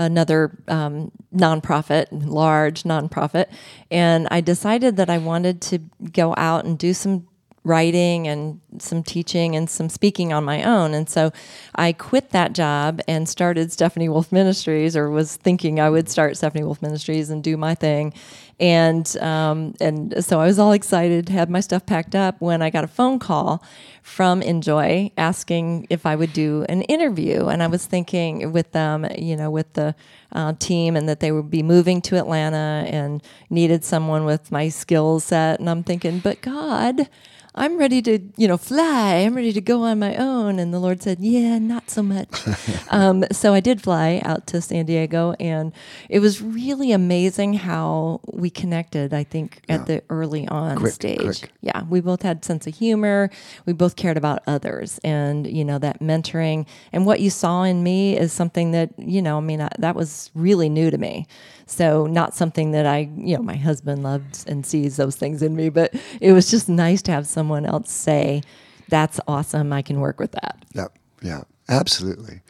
another 0.00 0.62
um, 0.68 1.12
nonprofit, 1.34 2.06
large 2.10 2.82
nonprofit, 2.84 3.46
and 3.90 4.26
I 4.30 4.40
decided 4.40 4.96
that 4.96 5.10
I 5.10 5.18
wanted 5.18 5.60
to 5.62 5.78
go 6.12 6.34
out 6.36 6.64
and 6.64 6.78
do 6.78 6.94
some 6.94 7.28
writing 7.62 8.26
and 8.26 8.58
some 8.78 9.02
teaching 9.02 9.54
and 9.54 9.68
some 9.68 9.90
speaking 9.90 10.32
on 10.32 10.44
my 10.44 10.62
own. 10.62 10.94
And 10.94 11.10
so 11.10 11.30
I 11.74 11.92
quit 11.92 12.30
that 12.30 12.54
job 12.54 13.00
and 13.06 13.28
started 13.28 13.70
Stephanie 13.70 14.08
Wolfe 14.08 14.32
Ministries, 14.32 14.96
or 14.96 15.10
was 15.10 15.36
thinking 15.36 15.78
I 15.78 15.90
would 15.90 16.08
start 16.08 16.36
Stephanie 16.36 16.64
Wolfe 16.64 16.80
Ministries 16.80 17.28
and 17.28 17.44
do 17.44 17.56
my 17.58 17.74
thing. 17.74 18.14
And 18.58 19.16
um, 19.18 19.74
and 19.80 20.24
so 20.24 20.40
I 20.40 20.46
was 20.46 20.58
all 20.58 20.72
excited, 20.72 21.28
had 21.28 21.50
my 21.50 21.60
stuff 21.60 21.84
packed 21.86 22.14
up 22.14 22.40
when 22.40 22.62
I 22.62 22.70
got 22.70 22.84
a 22.84 22.88
phone 22.88 23.18
call 23.18 23.62
from 24.02 24.40
INJOY 24.42 25.12
asking 25.16 25.86
if 25.90 26.04
I 26.04 26.16
would 26.16 26.32
do 26.32 26.64
an 26.68 26.82
interview. 26.82 27.46
And 27.46 27.62
I 27.62 27.66
was 27.66 27.86
thinking 27.86 28.52
with 28.52 28.72
them, 28.72 29.06
you 29.18 29.36
know, 29.36 29.50
with 29.50 29.72
the 29.74 29.94
uh, 30.32 30.54
team, 30.58 30.96
and 30.96 31.08
that 31.08 31.20
they 31.20 31.32
would 31.32 31.50
be 31.50 31.62
moving 31.62 32.02
to 32.02 32.16
Atlanta 32.16 32.86
and 32.86 33.22
needed 33.48 33.84
someone 33.84 34.24
with 34.24 34.50
my 34.50 34.68
skill 34.68 35.20
set. 35.20 35.58
And 35.60 35.68
I'm 35.68 35.82
thinking, 35.82 36.20
but 36.20 36.42
God, 36.42 37.08
I'm 37.54 37.78
ready 37.78 38.00
to, 38.02 38.20
you 38.36 38.46
know, 38.46 38.56
fly. 38.56 39.16
I'm 39.16 39.34
ready 39.34 39.52
to 39.52 39.60
go 39.60 39.82
on 39.82 39.98
my 39.98 40.14
own. 40.16 40.58
And 40.58 40.72
the 40.72 40.78
Lord 40.78 41.02
said, 41.02 41.18
Yeah, 41.20 41.58
not 41.58 41.90
so 41.90 42.02
much. 42.02 42.28
um, 42.90 43.24
so 43.32 43.52
I 43.54 43.60
did 43.60 43.82
fly 43.82 44.20
out 44.24 44.46
to 44.48 44.60
San 44.60 44.86
Diego, 44.86 45.34
and 45.40 45.72
it 46.08 46.20
was 46.20 46.40
really 46.40 46.92
amazing 46.92 47.54
how 47.54 48.20
we 48.32 48.50
connected. 48.50 49.12
I 49.12 49.24
think 49.24 49.62
at 49.68 49.86
the 49.86 50.02
early 50.10 50.46
on 50.46 50.76
Quick, 50.76 50.92
stage, 50.92 51.40
quick. 51.40 51.52
yeah, 51.60 51.82
we 51.88 52.00
both 52.00 52.22
had 52.22 52.44
sense 52.44 52.66
of 52.66 52.76
humor. 52.76 53.30
We 53.66 53.72
both 53.72 53.96
cared 53.96 54.16
about 54.16 54.42
others, 54.46 55.00
and 55.02 55.46
you 55.46 55.64
know 55.64 55.78
that 55.78 56.00
mentoring 56.00 56.66
and 56.92 57.04
what 57.04 57.20
you 57.20 57.30
saw 57.30 57.62
in 57.64 57.82
me 57.82 58.16
is 58.16 58.32
something 58.32 58.70
that 58.72 58.90
you 58.96 59.22
know. 59.22 59.38
I 59.38 59.40
mean, 59.40 59.60
I, 59.60 59.70
that 59.78 59.96
was 59.96 60.30
really 60.34 60.68
new 60.68 60.90
to 60.90 60.98
me. 60.98 61.26
So 61.70 62.06
not 62.06 62.34
something 62.34 62.72
that 62.72 62.84
I, 62.84 63.08
you 63.16 63.36
know, 63.36 63.42
my 63.42 63.56
husband 63.56 64.02
loves 64.02 64.44
and 64.46 64.66
sees 64.66 64.96
those 64.96 65.16
things 65.16 65.42
in 65.42 65.54
me, 65.54 65.68
but 65.68 65.94
it 66.20 66.32
was 66.32 66.50
just 66.50 66.68
nice 66.68 67.00
to 67.02 67.12
have 67.12 67.26
someone 67.26 67.64
else 67.64 67.90
say, 67.90 68.42
"That's 68.88 69.20
awesome. 69.28 69.72
I 69.72 69.82
can 69.82 70.00
work 70.00 70.18
with 70.18 70.32
that." 70.32 70.64
Yep. 70.74 70.98
Yeah. 71.22 71.42
Absolutely. 71.68 72.40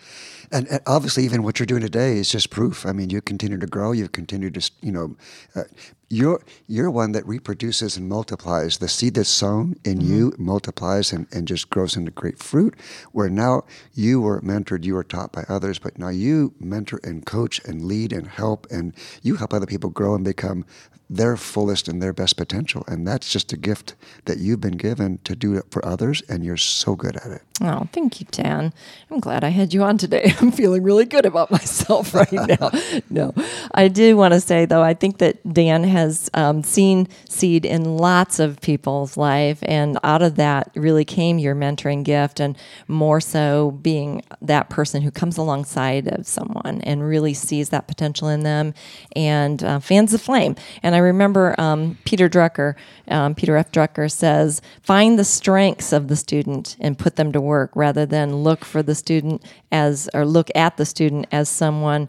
And, 0.50 0.66
and 0.68 0.80
obviously, 0.86 1.24
even 1.24 1.42
what 1.42 1.58
you're 1.58 1.66
doing 1.66 1.82
today 1.82 2.16
is 2.16 2.30
just 2.30 2.48
proof. 2.48 2.86
I 2.86 2.92
mean, 2.92 3.10
you 3.10 3.20
continue 3.20 3.58
to 3.58 3.66
grow. 3.66 3.92
You've 3.92 4.12
continued 4.12 4.54
to, 4.54 4.70
you 4.80 4.90
know, 4.90 5.16
uh, 5.54 5.64
you're 6.10 6.42
you're 6.66 6.90
one 6.90 7.12
that 7.12 7.26
reproduces 7.26 7.96
and 7.96 8.08
multiplies. 8.08 8.78
The 8.78 8.88
seed 8.88 9.14
that's 9.14 9.28
sown 9.28 9.76
in 9.84 9.98
mm-hmm. 9.98 10.12
you 10.12 10.34
multiplies 10.38 11.12
and, 11.12 11.28
and 11.32 11.46
just 11.46 11.70
grows 11.70 11.96
into 11.96 12.10
great 12.10 12.38
fruit. 12.42 12.74
Where 13.12 13.30
now 13.30 13.64
you 13.94 14.20
were 14.20 14.40
mentored, 14.40 14.84
you 14.84 14.94
were 14.94 15.04
taught 15.04 15.32
by 15.32 15.44
others, 15.48 15.78
but 15.78 15.98
now 15.98 16.08
you 16.08 16.52
mentor 16.58 17.00
and 17.04 17.24
coach 17.24 17.60
and 17.64 17.84
lead 17.84 18.12
and 18.12 18.26
help, 18.26 18.66
and 18.70 18.92
you 19.22 19.36
help 19.36 19.54
other 19.54 19.66
people 19.66 19.90
grow 19.90 20.16
and 20.16 20.24
become 20.24 20.64
their 21.10 21.36
fullest 21.36 21.88
and 21.88 22.00
their 22.00 22.12
best 22.12 22.36
potential. 22.36 22.84
And 22.86 23.06
that's 23.06 23.30
just 23.30 23.52
a 23.52 23.56
gift 23.56 23.96
that 24.26 24.38
you've 24.38 24.60
been 24.60 24.76
given 24.76 25.18
to 25.24 25.34
do 25.34 25.56
it 25.56 25.64
for 25.70 25.84
others, 25.84 26.22
and 26.28 26.44
you're 26.44 26.56
so 26.56 26.94
good 26.94 27.16
at 27.16 27.26
it. 27.26 27.42
Oh, 27.60 27.88
thank 27.92 28.20
you, 28.20 28.26
Dan. 28.30 28.72
I'm 29.10 29.18
glad 29.18 29.42
I 29.42 29.48
had 29.48 29.74
you 29.74 29.82
on 29.82 29.98
today. 29.98 30.32
I'm 30.40 30.52
feeling 30.52 30.84
really 30.84 31.04
good 31.04 31.26
about 31.26 31.50
myself 31.50 32.14
right 32.14 32.32
now. 32.32 32.70
no, 33.10 33.34
I 33.74 33.88
do 33.88 34.16
want 34.16 34.34
to 34.34 34.40
say, 34.40 34.64
though, 34.64 34.82
I 34.82 34.94
think 34.94 35.18
that 35.18 35.52
Dan 35.52 35.82
has 35.82 35.99
um, 36.34 36.62
seen 36.62 37.08
seed 37.28 37.64
in 37.64 37.96
lots 37.96 38.38
of 38.38 38.60
people's 38.60 39.16
life. 39.16 39.58
And 39.62 39.98
out 40.02 40.22
of 40.22 40.36
that 40.36 40.70
really 40.74 41.04
came 41.04 41.38
your 41.38 41.54
mentoring 41.54 42.04
gift, 42.04 42.40
and 42.40 42.56
more 42.88 43.20
so 43.20 43.72
being 43.82 44.22
that 44.42 44.70
person 44.70 45.02
who 45.02 45.10
comes 45.10 45.36
alongside 45.36 46.08
of 46.08 46.26
someone 46.26 46.80
and 46.82 47.02
really 47.02 47.34
sees 47.34 47.68
that 47.70 47.88
potential 47.88 48.28
in 48.28 48.40
them 48.40 48.74
and 49.14 49.62
uh, 49.62 49.80
fans 49.80 50.12
the 50.12 50.18
flame. 50.18 50.56
And 50.82 50.94
I 50.94 50.98
remember 50.98 51.54
um, 51.58 51.98
Peter 52.04 52.28
Drucker, 52.28 52.74
um, 53.08 53.34
Peter 53.34 53.56
F. 53.56 53.72
Drucker 53.72 54.10
says, 54.10 54.62
find 54.82 55.18
the 55.18 55.24
strengths 55.24 55.92
of 55.92 56.08
the 56.08 56.16
student 56.16 56.76
and 56.80 56.98
put 56.98 57.16
them 57.16 57.32
to 57.32 57.40
work 57.40 57.70
rather 57.74 58.06
than 58.06 58.36
look 58.36 58.64
for 58.64 58.82
the 58.82 58.94
student 58.94 59.44
as, 59.72 60.08
or 60.14 60.24
look 60.24 60.50
at 60.54 60.76
the 60.76 60.86
student 60.86 61.26
as 61.32 61.48
someone 61.48 62.08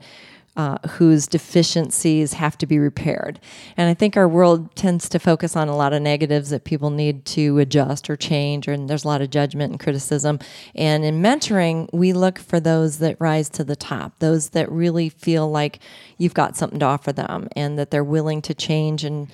uh, 0.57 0.77
whose 0.89 1.27
deficiencies 1.27 2.33
have 2.33 2.57
to 2.57 2.65
be 2.65 2.77
repaired. 2.77 3.39
And 3.77 3.89
I 3.89 3.93
think 3.93 4.17
our 4.17 4.27
world 4.27 4.75
tends 4.75 5.07
to 5.09 5.19
focus 5.19 5.55
on 5.55 5.69
a 5.69 5.75
lot 5.75 5.93
of 5.93 6.01
negatives 6.01 6.49
that 6.49 6.65
people 6.65 6.89
need 6.89 7.23
to 7.25 7.57
adjust 7.59 8.09
or 8.09 8.17
change, 8.17 8.67
and 8.67 8.89
there's 8.89 9.05
a 9.05 9.07
lot 9.07 9.21
of 9.21 9.29
judgment 9.29 9.71
and 9.71 9.79
criticism. 9.79 10.39
And 10.75 11.05
in 11.05 11.21
mentoring, 11.21 11.89
we 11.93 12.11
look 12.11 12.37
for 12.37 12.59
those 12.59 12.97
that 12.97 13.15
rise 13.19 13.49
to 13.49 13.63
the 13.63 13.77
top, 13.77 14.19
those 14.19 14.49
that 14.49 14.69
really 14.71 15.09
feel 15.09 15.49
like 15.49 15.79
you've 16.17 16.33
got 16.33 16.57
something 16.57 16.79
to 16.79 16.85
offer 16.85 17.13
them 17.13 17.47
and 17.55 17.79
that 17.79 17.91
they're 17.91 18.03
willing 18.03 18.41
to 18.41 18.53
change 18.53 19.05
and 19.05 19.31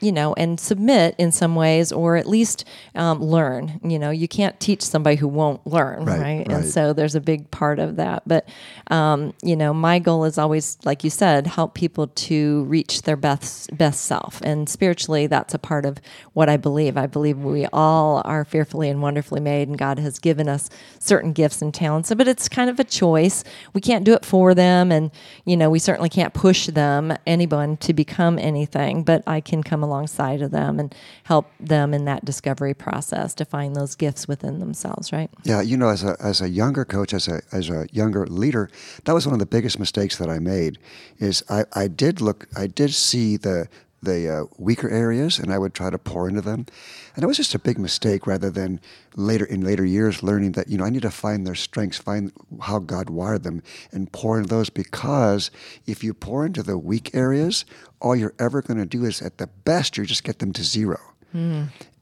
you 0.00 0.12
know, 0.12 0.34
and 0.34 0.58
submit 0.60 1.14
in 1.18 1.32
some 1.32 1.54
ways, 1.54 1.92
or 1.92 2.16
at 2.16 2.26
least 2.26 2.64
um, 2.94 3.22
learn. 3.22 3.80
You 3.82 3.98
know, 3.98 4.10
you 4.10 4.28
can't 4.28 4.58
teach 4.60 4.82
somebody 4.82 5.16
who 5.16 5.28
won't 5.28 5.66
learn, 5.66 6.04
Right, 6.04 6.20
right? 6.20 6.48
And 6.48 6.64
so 6.64 6.92
there's 6.92 7.14
a 7.14 7.20
big 7.20 7.50
part 7.50 7.78
of 7.78 7.96
that. 7.96 8.22
But 8.26 8.48
um, 8.90 9.34
you 9.42 9.56
know, 9.56 9.74
my 9.74 9.98
goal 9.98 10.24
is 10.24 10.38
always, 10.38 10.78
like 10.84 11.04
you 11.04 11.10
said, 11.10 11.46
help 11.46 11.74
people 11.74 12.08
to 12.08 12.64
reach 12.64 13.02
their 13.02 13.16
best 13.16 13.76
best 13.76 14.04
self. 14.04 14.40
And 14.42 14.68
spiritually, 14.68 15.26
that's 15.26 15.54
a 15.54 15.58
part 15.58 15.84
of 15.84 15.98
what 16.32 16.48
I 16.48 16.56
believe. 16.56 16.96
I 16.96 17.06
believe 17.06 17.38
we 17.38 17.66
all 17.72 18.22
are 18.24 18.44
fearfully 18.44 18.88
and 18.88 19.02
wonderfully 19.02 19.40
made, 19.40 19.68
and 19.68 19.78
God 19.78 19.98
has 19.98 20.18
given 20.18 20.48
us 20.48 20.70
certain 20.98 21.32
gifts 21.32 21.62
and 21.62 21.72
talents. 21.74 22.12
But 22.14 22.28
it's 22.28 22.48
kind 22.48 22.70
of 22.70 22.78
a 22.78 22.84
choice. 22.84 23.44
We 23.72 23.80
can't 23.80 24.04
do 24.04 24.14
it 24.14 24.24
for 24.24 24.54
them, 24.54 24.92
and 24.92 25.10
you 25.44 25.56
know, 25.56 25.70
we 25.70 25.78
certainly 25.78 26.08
can't 26.08 26.34
push 26.34 26.66
them, 26.66 27.16
anyone, 27.26 27.76
to 27.78 27.92
become 27.92 28.38
anything. 28.38 29.02
But 29.02 29.22
I 29.26 29.40
can 29.40 29.62
come 29.62 29.82
alongside 29.88 30.42
of 30.42 30.50
them 30.50 30.78
and 30.78 30.94
help 31.24 31.50
them 31.58 31.94
in 31.94 32.04
that 32.04 32.24
discovery 32.24 32.74
process 32.74 33.34
to 33.34 33.44
find 33.44 33.74
those 33.74 33.94
gifts 33.94 34.28
within 34.28 34.60
themselves. 34.60 35.12
Right? 35.12 35.30
Yeah, 35.44 35.60
you 35.60 35.76
know, 35.76 35.88
as 35.88 36.04
a 36.04 36.16
as 36.20 36.40
a 36.40 36.48
younger 36.48 36.84
coach, 36.84 37.14
as 37.14 37.28
a 37.28 37.40
as 37.52 37.70
a 37.70 37.86
younger 37.92 38.26
leader, 38.26 38.70
that 39.04 39.14
was 39.14 39.26
one 39.26 39.32
of 39.32 39.40
the 39.40 39.46
biggest 39.46 39.78
mistakes 39.78 40.18
that 40.18 40.28
I 40.28 40.38
made. 40.38 40.78
Is 41.18 41.42
I, 41.48 41.64
I 41.72 41.88
did 41.88 42.20
look, 42.20 42.46
I 42.56 42.66
did 42.66 42.92
see 42.92 43.36
the 43.36 43.68
the 44.02 44.28
uh, 44.28 44.44
weaker 44.58 44.88
areas, 44.88 45.38
and 45.38 45.52
I 45.52 45.58
would 45.58 45.74
try 45.74 45.90
to 45.90 45.98
pour 45.98 46.28
into 46.28 46.40
them, 46.40 46.66
and 47.14 47.24
it 47.24 47.26
was 47.26 47.36
just 47.36 47.54
a 47.54 47.58
big 47.58 47.78
mistake. 47.78 48.26
Rather 48.26 48.50
than 48.50 48.80
later 49.16 49.44
in 49.44 49.62
later 49.62 49.84
years 49.84 50.22
learning 50.22 50.52
that 50.52 50.68
you 50.68 50.78
know 50.78 50.84
I 50.84 50.90
need 50.90 51.02
to 51.02 51.10
find 51.10 51.46
their 51.46 51.54
strengths, 51.54 51.98
find 51.98 52.32
how 52.62 52.78
God 52.78 53.10
wired 53.10 53.42
them, 53.42 53.62
and 53.92 54.12
pour 54.12 54.38
into 54.38 54.48
those. 54.48 54.70
Because 54.70 55.50
if 55.86 56.04
you 56.04 56.14
pour 56.14 56.46
into 56.46 56.62
the 56.62 56.78
weak 56.78 57.14
areas, 57.14 57.64
all 58.00 58.14
you're 58.14 58.34
ever 58.38 58.62
going 58.62 58.78
to 58.78 58.86
do 58.86 59.04
is, 59.04 59.20
at 59.22 59.38
the 59.38 59.48
best, 59.64 59.96
you 59.96 60.04
just 60.06 60.24
get 60.24 60.38
them 60.38 60.52
to 60.52 60.62
zero. 60.62 61.00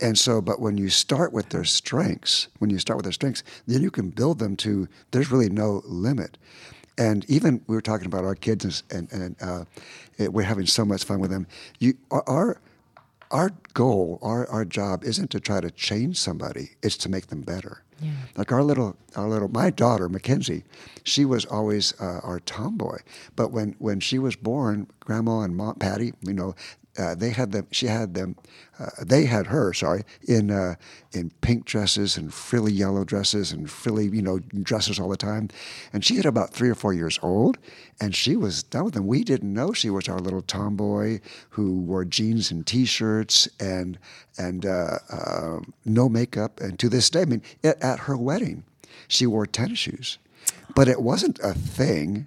And 0.00 0.16
so, 0.16 0.40
but 0.40 0.60
when 0.60 0.78
you 0.78 0.88
start 0.88 1.32
with 1.32 1.48
their 1.48 1.64
strengths, 1.64 2.48
when 2.58 2.70
you 2.70 2.78
start 2.78 2.96
with 2.96 3.04
their 3.04 3.12
strengths, 3.12 3.42
then 3.66 3.82
you 3.82 3.90
can 3.90 4.10
build 4.10 4.38
them 4.38 4.56
to, 4.58 4.86
there's 5.10 5.32
really 5.32 5.48
no 5.50 5.82
limit. 5.84 6.38
And 6.98 7.24
even 7.28 7.62
we 7.66 7.74
were 7.74 7.82
talking 7.82 8.06
about 8.06 8.24
our 8.24 8.34
kids 8.34 8.82
and, 8.90 9.12
and, 9.12 9.36
uh, 9.40 9.64
it, 10.18 10.32
we're 10.32 10.42
having 10.42 10.66
so 10.66 10.84
much 10.84 11.04
fun 11.04 11.20
with 11.20 11.30
them. 11.30 11.46
You, 11.78 11.94
our, 12.10 12.58
our 13.30 13.50
goal, 13.74 14.18
our, 14.22 14.48
our 14.48 14.64
job 14.64 15.04
isn't 15.04 15.30
to 15.32 15.40
try 15.40 15.60
to 15.60 15.70
change 15.70 16.18
somebody, 16.18 16.70
it's 16.82 16.96
to 16.98 17.08
make 17.08 17.26
them 17.26 17.42
better. 17.42 17.82
Like 18.36 18.52
our 18.52 18.62
little, 18.62 18.94
our 19.14 19.28
little, 19.28 19.48
my 19.48 19.70
daughter 19.70 20.08
Mackenzie, 20.08 20.64
she 21.02 21.24
was 21.24 21.46
always 21.46 21.98
uh, 21.98 22.20
our 22.22 22.40
tomboy. 22.40 22.98
But 23.36 23.52
when 23.52 23.74
when 23.78 24.00
she 24.00 24.18
was 24.18 24.36
born, 24.36 24.88
Grandma 25.00 25.40
and 25.40 25.56
Mom, 25.56 25.76
Patty, 25.76 26.12
you 26.20 26.34
know, 26.34 26.54
uh, 26.98 27.14
they 27.14 27.30
had 27.30 27.52
them. 27.52 27.66
She 27.70 27.86
had 27.86 28.14
them. 28.14 28.36
Uh, 28.78 28.90
they 29.04 29.24
had 29.24 29.46
her. 29.46 29.72
Sorry, 29.72 30.02
in 30.26 30.50
uh, 30.50 30.74
in 31.12 31.30
pink 31.40 31.64
dresses 31.64 32.16
and 32.16 32.32
frilly 32.32 32.72
yellow 32.72 33.04
dresses 33.04 33.52
and 33.52 33.70
frilly, 33.70 34.06
you 34.08 34.22
know, 34.22 34.38
dresses 34.38 34.98
all 34.98 35.08
the 35.08 35.16
time. 35.16 35.48
And 35.92 36.04
she 36.04 36.16
had 36.16 36.26
about 36.26 36.52
three 36.52 36.68
or 36.68 36.74
four 36.74 36.92
years 36.92 37.18
old, 37.22 37.58
and 38.00 38.14
she 38.14 38.36
was 38.36 38.62
done 38.62 38.84
with 38.84 38.94
them. 38.94 39.06
We 39.06 39.24
didn't 39.24 39.52
know 39.52 39.72
she 39.72 39.90
was 39.90 40.08
our 40.08 40.18
little 40.18 40.42
tomboy 40.42 41.20
who 41.50 41.80
wore 41.80 42.04
jeans 42.04 42.50
and 42.50 42.66
t-shirts 42.66 43.48
and 43.58 43.98
and 44.38 44.66
uh, 44.66 44.98
uh, 45.10 45.60
no 45.84 46.08
makeup. 46.08 46.60
And 46.60 46.78
to 46.78 46.88
this 46.88 47.10
day, 47.10 47.22
I 47.22 47.24
mean, 47.24 47.42
at, 47.64 47.82
at 47.82 48.00
her 48.00 48.16
wedding, 48.16 48.64
she 49.08 49.26
wore 49.26 49.46
tennis 49.46 49.78
shoes. 49.78 50.18
But 50.74 50.88
it 50.88 51.00
wasn't 51.00 51.38
a 51.42 51.54
thing. 51.54 52.26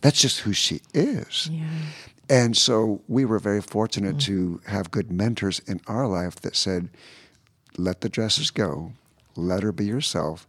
That's 0.00 0.20
just 0.20 0.40
who 0.40 0.52
she 0.52 0.80
is. 0.92 1.48
And 2.28 2.56
so 2.56 3.02
we 3.08 3.24
were 3.24 3.38
very 3.38 3.60
fortunate 3.60 4.18
to 4.20 4.60
have 4.66 4.90
good 4.90 5.10
mentors 5.10 5.60
in 5.60 5.80
our 5.86 6.06
life 6.06 6.36
that 6.36 6.56
said, 6.56 6.88
let 7.76 8.00
the 8.00 8.08
dresses 8.08 8.50
go, 8.50 8.92
let 9.36 9.62
her 9.62 9.72
be 9.72 9.88
herself, 9.88 10.46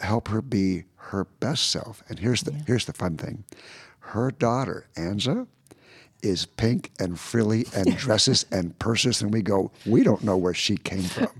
help 0.00 0.28
her 0.28 0.42
be 0.42 0.84
her 0.96 1.24
best 1.24 1.70
self. 1.70 2.02
And 2.08 2.18
here's 2.18 2.42
the 2.42 2.52
here's 2.66 2.86
the 2.86 2.92
fun 2.92 3.16
thing. 3.16 3.44
Her 4.00 4.30
daughter, 4.30 4.86
Anza, 4.96 5.46
is 6.22 6.46
pink 6.46 6.90
and 6.98 7.18
frilly 7.18 7.66
and 7.74 7.96
dresses 7.96 8.46
and 8.50 8.78
purses, 8.78 9.22
and 9.22 9.32
we 9.32 9.42
go, 9.42 9.70
we 9.86 10.02
don't 10.02 10.24
know 10.24 10.36
where 10.36 10.54
she 10.54 10.76
came 10.76 11.02
from. 11.02 11.30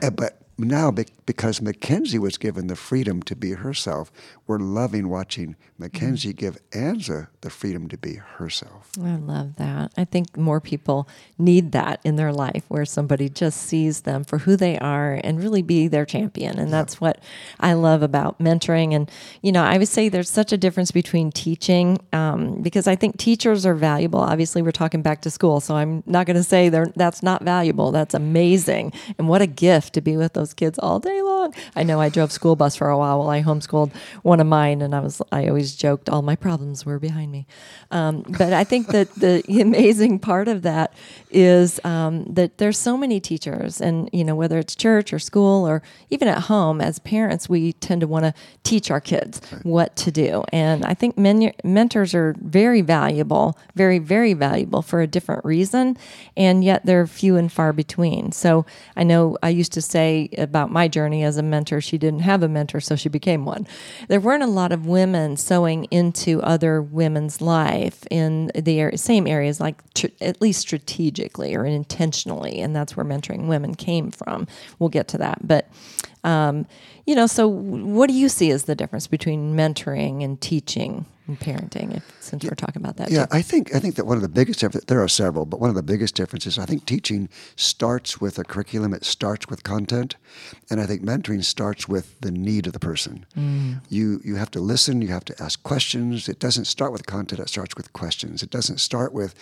Uh, 0.00 0.10
but 0.10 0.41
now, 0.62 0.90
because 1.26 1.60
Mackenzie 1.60 2.18
was 2.18 2.38
given 2.38 2.66
the 2.66 2.76
freedom 2.76 3.22
to 3.24 3.36
be 3.36 3.52
herself, 3.52 4.10
we're 4.46 4.58
loving 4.58 5.08
watching 5.08 5.56
Mackenzie 5.78 6.32
give 6.32 6.58
Anza 6.70 7.28
the 7.40 7.50
freedom 7.50 7.88
to 7.88 7.96
be 7.96 8.14
herself. 8.14 8.90
I 9.02 9.16
love 9.16 9.56
that. 9.56 9.92
I 9.96 10.04
think 10.04 10.36
more 10.36 10.60
people 10.60 11.08
need 11.38 11.72
that 11.72 12.00
in 12.04 12.16
their 12.16 12.32
life 12.32 12.64
where 12.68 12.84
somebody 12.84 13.28
just 13.28 13.60
sees 13.62 14.02
them 14.02 14.24
for 14.24 14.38
who 14.38 14.56
they 14.56 14.78
are 14.78 15.20
and 15.24 15.42
really 15.42 15.62
be 15.62 15.88
their 15.88 16.04
champion. 16.04 16.58
And 16.58 16.72
that's 16.72 17.00
what 17.00 17.20
I 17.60 17.72
love 17.72 18.02
about 18.02 18.38
mentoring. 18.38 18.94
And, 18.94 19.10
you 19.42 19.52
know, 19.52 19.62
I 19.62 19.78
would 19.78 19.88
say 19.88 20.08
there's 20.08 20.30
such 20.30 20.52
a 20.52 20.56
difference 20.56 20.90
between 20.90 21.32
teaching 21.32 21.98
um, 22.12 22.62
because 22.62 22.86
I 22.86 22.96
think 22.96 23.18
teachers 23.18 23.64
are 23.66 23.74
valuable. 23.74 24.20
Obviously, 24.20 24.62
we're 24.62 24.70
talking 24.70 25.02
back 25.02 25.22
to 25.22 25.30
school. 25.30 25.60
So 25.60 25.76
I'm 25.76 26.02
not 26.06 26.26
going 26.26 26.36
to 26.36 26.44
say 26.44 26.68
they're, 26.68 26.92
that's 26.94 27.22
not 27.22 27.42
valuable. 27.42 27.90
That's 27.90 28.14
amazing. 28.14 28.92
And 29.18 29.28
what 29.28 29.42
a 29.42 29.46
gift 29.46 29.94
to 29.94 30.00
be 30.00 30.16
with 30.16 30.34
those 30.34 30.51
kids 30.54 30.78
all 30.78 31.00
day 31.00 31.22
long. 31.22 31.54
I 31.76 31.82
know 31.82 32.00
I 32.00 32.08
drove 32.08 32.32
school 32.32 32.56
bus 32.56 32.76
for 32.76 32.88
a 32.88 32.98
while 32.98 33.18
while 33.18 33.30
I 33.30 33.42
homeschooled 33.42 33.92
one 34.22 34.40
of 34.40 34.46
mine, 34.46 34.82
and 34.82 34.94
I 34.94 35.00
was 35.00 35.22
I 35.30 35.48
always 35.48 35.74
joked 35.74 36.08
all 36.08 36.22
my 36.22 36.36
problems 36.36 36.84
were 36.84 36.98
behind 36.98 37.32
me. 37.32 37.46
Um, 37.90 38.24
but 38.38 38.52
I 38.52 38.64
think 38.64 38.88
that 38.88 39.14
the 39.14 39.42
amazing 39.60 40.18
part 40.18 40.48
of 40.48 40.62
that 40.62 40.92
is 41.30 41.80
um, 41.84 42.24
that 42.24 42.58
there's 42.58 42.78
so 42.78 42.96
many 42.96 43.20
teachers, 43.20 43.80
and 43.80 44.08
you 44.12 44.24
know 44.24 44.34
whether 44.34 44.58
it's 44.58 44.74
church 44.74 45.12
or 45.12 45.18
school 45.18 45.66
or 45.66 45.82
even 46.10 46.28
at 46.28 46.42
home, 46.44 46.80
as 46.80 46.98
parents, 46.98 47.48
we 47.48 47.72
tend 47.74 48.00
to 48.00 48.06
want 48.06 48.24
to 48.24 48.34
teach 48.62 48.90
our 48.90 49.00
kids 49.00 49.40
what 49.62 49.94
to 49.96 50.10
do, 50.10 50.44
and 50.52 50.84
I 50.84 50.94
think 50.94 51.16
men- 51.18 51.54
mentors 51.64 52.14
are 52.14 52.34
very 52.40 52.80
valuable, 52.80 53.58
very 53.74 53.98
very 53.98 54.34
valuable 54.34 54.82
for 54.82 55.00
a 55.00 55.06
different 55.06 55.44
reason, 55.44 55.96
and 56.36 56.64
yet 56.64 56.84
they're 56.84 57.06
few 57.06 57.36
and 57.36 57.50
far 57.52 57.72
between. 57.72 58.32
So 58.32 58.66
I 58.96 59.04
know 59.04 59.36
I 59.42 59.50
used 59.50 59.72
to 59.72 59.82
say 59.82 60.28
about 60.42 60.70
my 60.70 60.88
journey 60.88 61.24
as 61.24 61.36
a 61.36 61.42
mentor, 61.42 61.80
she 61.80 61.98
didn't 61.98 62.20
have 62.20 62.42
a 62.42 62.48
mentor, 62.48 62.80
so 62.80 62.96
she 62.96 63.08
became 63.08 63.44
one. 63.44 63.66
There 64.08 64.20
weren't 64.20 64.42
a 64.42 64.48
lot 64.48 64.72
of 64.72 64.86
women 64.86 65.36
sewing 65.36 65.84
into 65.84 66.42
other 66.42 66.82
women's 66.82 67.40
life 67.40 68.04
in 68.10 68.50
the 68.54 68.92
same 68.96 69.26
areas, 69.26 69.60
like 69.60 69.82
tr- 69.94 70.06
at 70.20 70.40
least 70.40 70.60
strategically 70.60 71.54
or 71.54 71.64
intentionally, 71.64 72.60
and 72.60 72.74
that's 72.74 72.96
where 72.96 73.06
mentoring 73.06 73.46
women 73.46 73.74
came 73.74 74.10
from. 74.10 74.46
We'll 74.78 74.90
get 74.90 75.08
to 75.08 75.18
that, 75.18 75.46
but. 75.46 75.68
Um, 76.24 76.66
you 77.06 77.14
know, 77.14 77.26
so 77.26 77.48
what 77.48 78.08
do 78.08 78.14
you 78.14 78.28
see 78.28 78.50
as 78.50 78.64
the 78.64 78.74
difference 78.74 79.06
between 79.06 79.56
mentoring 79.56 80.22
and 80.22 80.40
teaching 80.40 81.06
and 81.26 81.38
parenting? 81.38 81.96
If, 81.96 82.04
since 82.20 82.44
we're 82.44 82.54
talking 82.54 82.80
about 82.80 82.96
that, 82.98 83.10
Yeah, 83.10 83.26
too? 83.26 83.36
I 83.36 83.42
think 83.42 83.74
I 83.74 83.80
think 83.80 83.96
that 83.96 84.06
one 84.06 84.16
of 84.16 84.22
the 84.22 84.28
biggest 84.28 84.60
differences, 84.60 84.86
there 84.86 85.02
are 85.02 85.08
several, 85.08 85.46
but 85.46 85.58
one 85.58 85.68
of 85.68 85.74
the 85.74 85.82
biggest 85.82 86.14
differences, 86.14 86.58
I 86.58 86.64
think 86.64 86.86
teaching 86.86 87.28
starts 87.56 88.20
with 88.20 88.38
a 88.38 88.44
curriculum, 88.44 88.94
it 88.94 89.04
starts 89.04 89.48
with 89.48 89.64
content, 89.64 90.14
and 90.70 90.80
I 90.80 90.86
think 90.86 91.02
mentoring 91.02 91.42
starts 91.42 91.88
with 91.88 92.20
the 92.20 92.30
need 92.30 92.68
of 92.68 92.72
the 92.72 92.80
person. 92.80 93.26
You 93.88 94.20
you 94.24 94.36
have 94.36 94.50
to 94.52 94.60
listen, 94.60 95.02
you 95.02 95.08
have 95.08 95.24
to 95.24 95.42
ask 95.42 95.60
questions. 95.64 96.28
It 96.28 96.38
doesn't 96.38 96.66
start 96.66 96.92
with 96.92 97.06
content, 97.06 97.40
it 97.40 97.48
starts 97.48 97.74
with 97.76 97.92
questions. 97.92 98.42
It 98.42 98.50
doesn't 98.50 98.78
start 98.78 99.12
with 99.12 99.34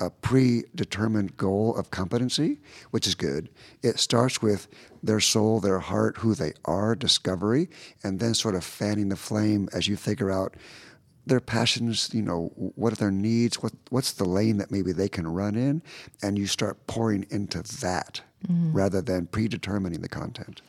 a 0.00 0.10
predetermined 0.10 1.36
goal 1.36 1.76
of 1.76 1.90
competency, 1.90 2.58
which 2.90 3.06
is 3.06 3.14
good. 3.14 3.50
It 3.82 3.98
starts 3.98 4.40
with 4.40 4.66
their 5.02 5.20
soul, 5.20 5.60
their 5.60 5.78
heart, 5.78 6.16
who 6.18 6.34
they 6.34 6.54
are, 6.64 6.96
discovery, 6.96 7.68
and 8.02 8.18
then 8.18 8.34
sort 8.34 8.54
of 8.54 8.64
fanning 8.64 9.10
the 9.10 9.16
flame 9.16 9.68
as 9.72 9.86
you 9.86 9.96
figure 9.96 10.30
out 10.30 10.56
their 11.26 11.40
passions, 11.40 12.10
you 12.12 12.22
know, 12.22 12.50
what 12.56 12.92
are 12.92 12.96
their 12.96 13.10
needs, 13.10 13.62
what 13.62 13.72
what's 13.90 14.12
the 14.12 14.24
lane 14.24 14.56
that 14.56 14.70
maybe 14.70 14.90
they 14.90 15.08
can 15.08 15.28
run 15.28 15.54
in, 15.54 15.82
and 16.22 16.38
you 16.38 16.46
start 16.46 16.86
pouring 16.86 17.26
into 17.30 17.62
that 17.80 18.22
Mm-hmm. 18.48 18.72
rather 18.72 19.02
than 19.02 19.26
predetermining 19.26 20.00
the 20.00 20.08
content. 20.08 20.62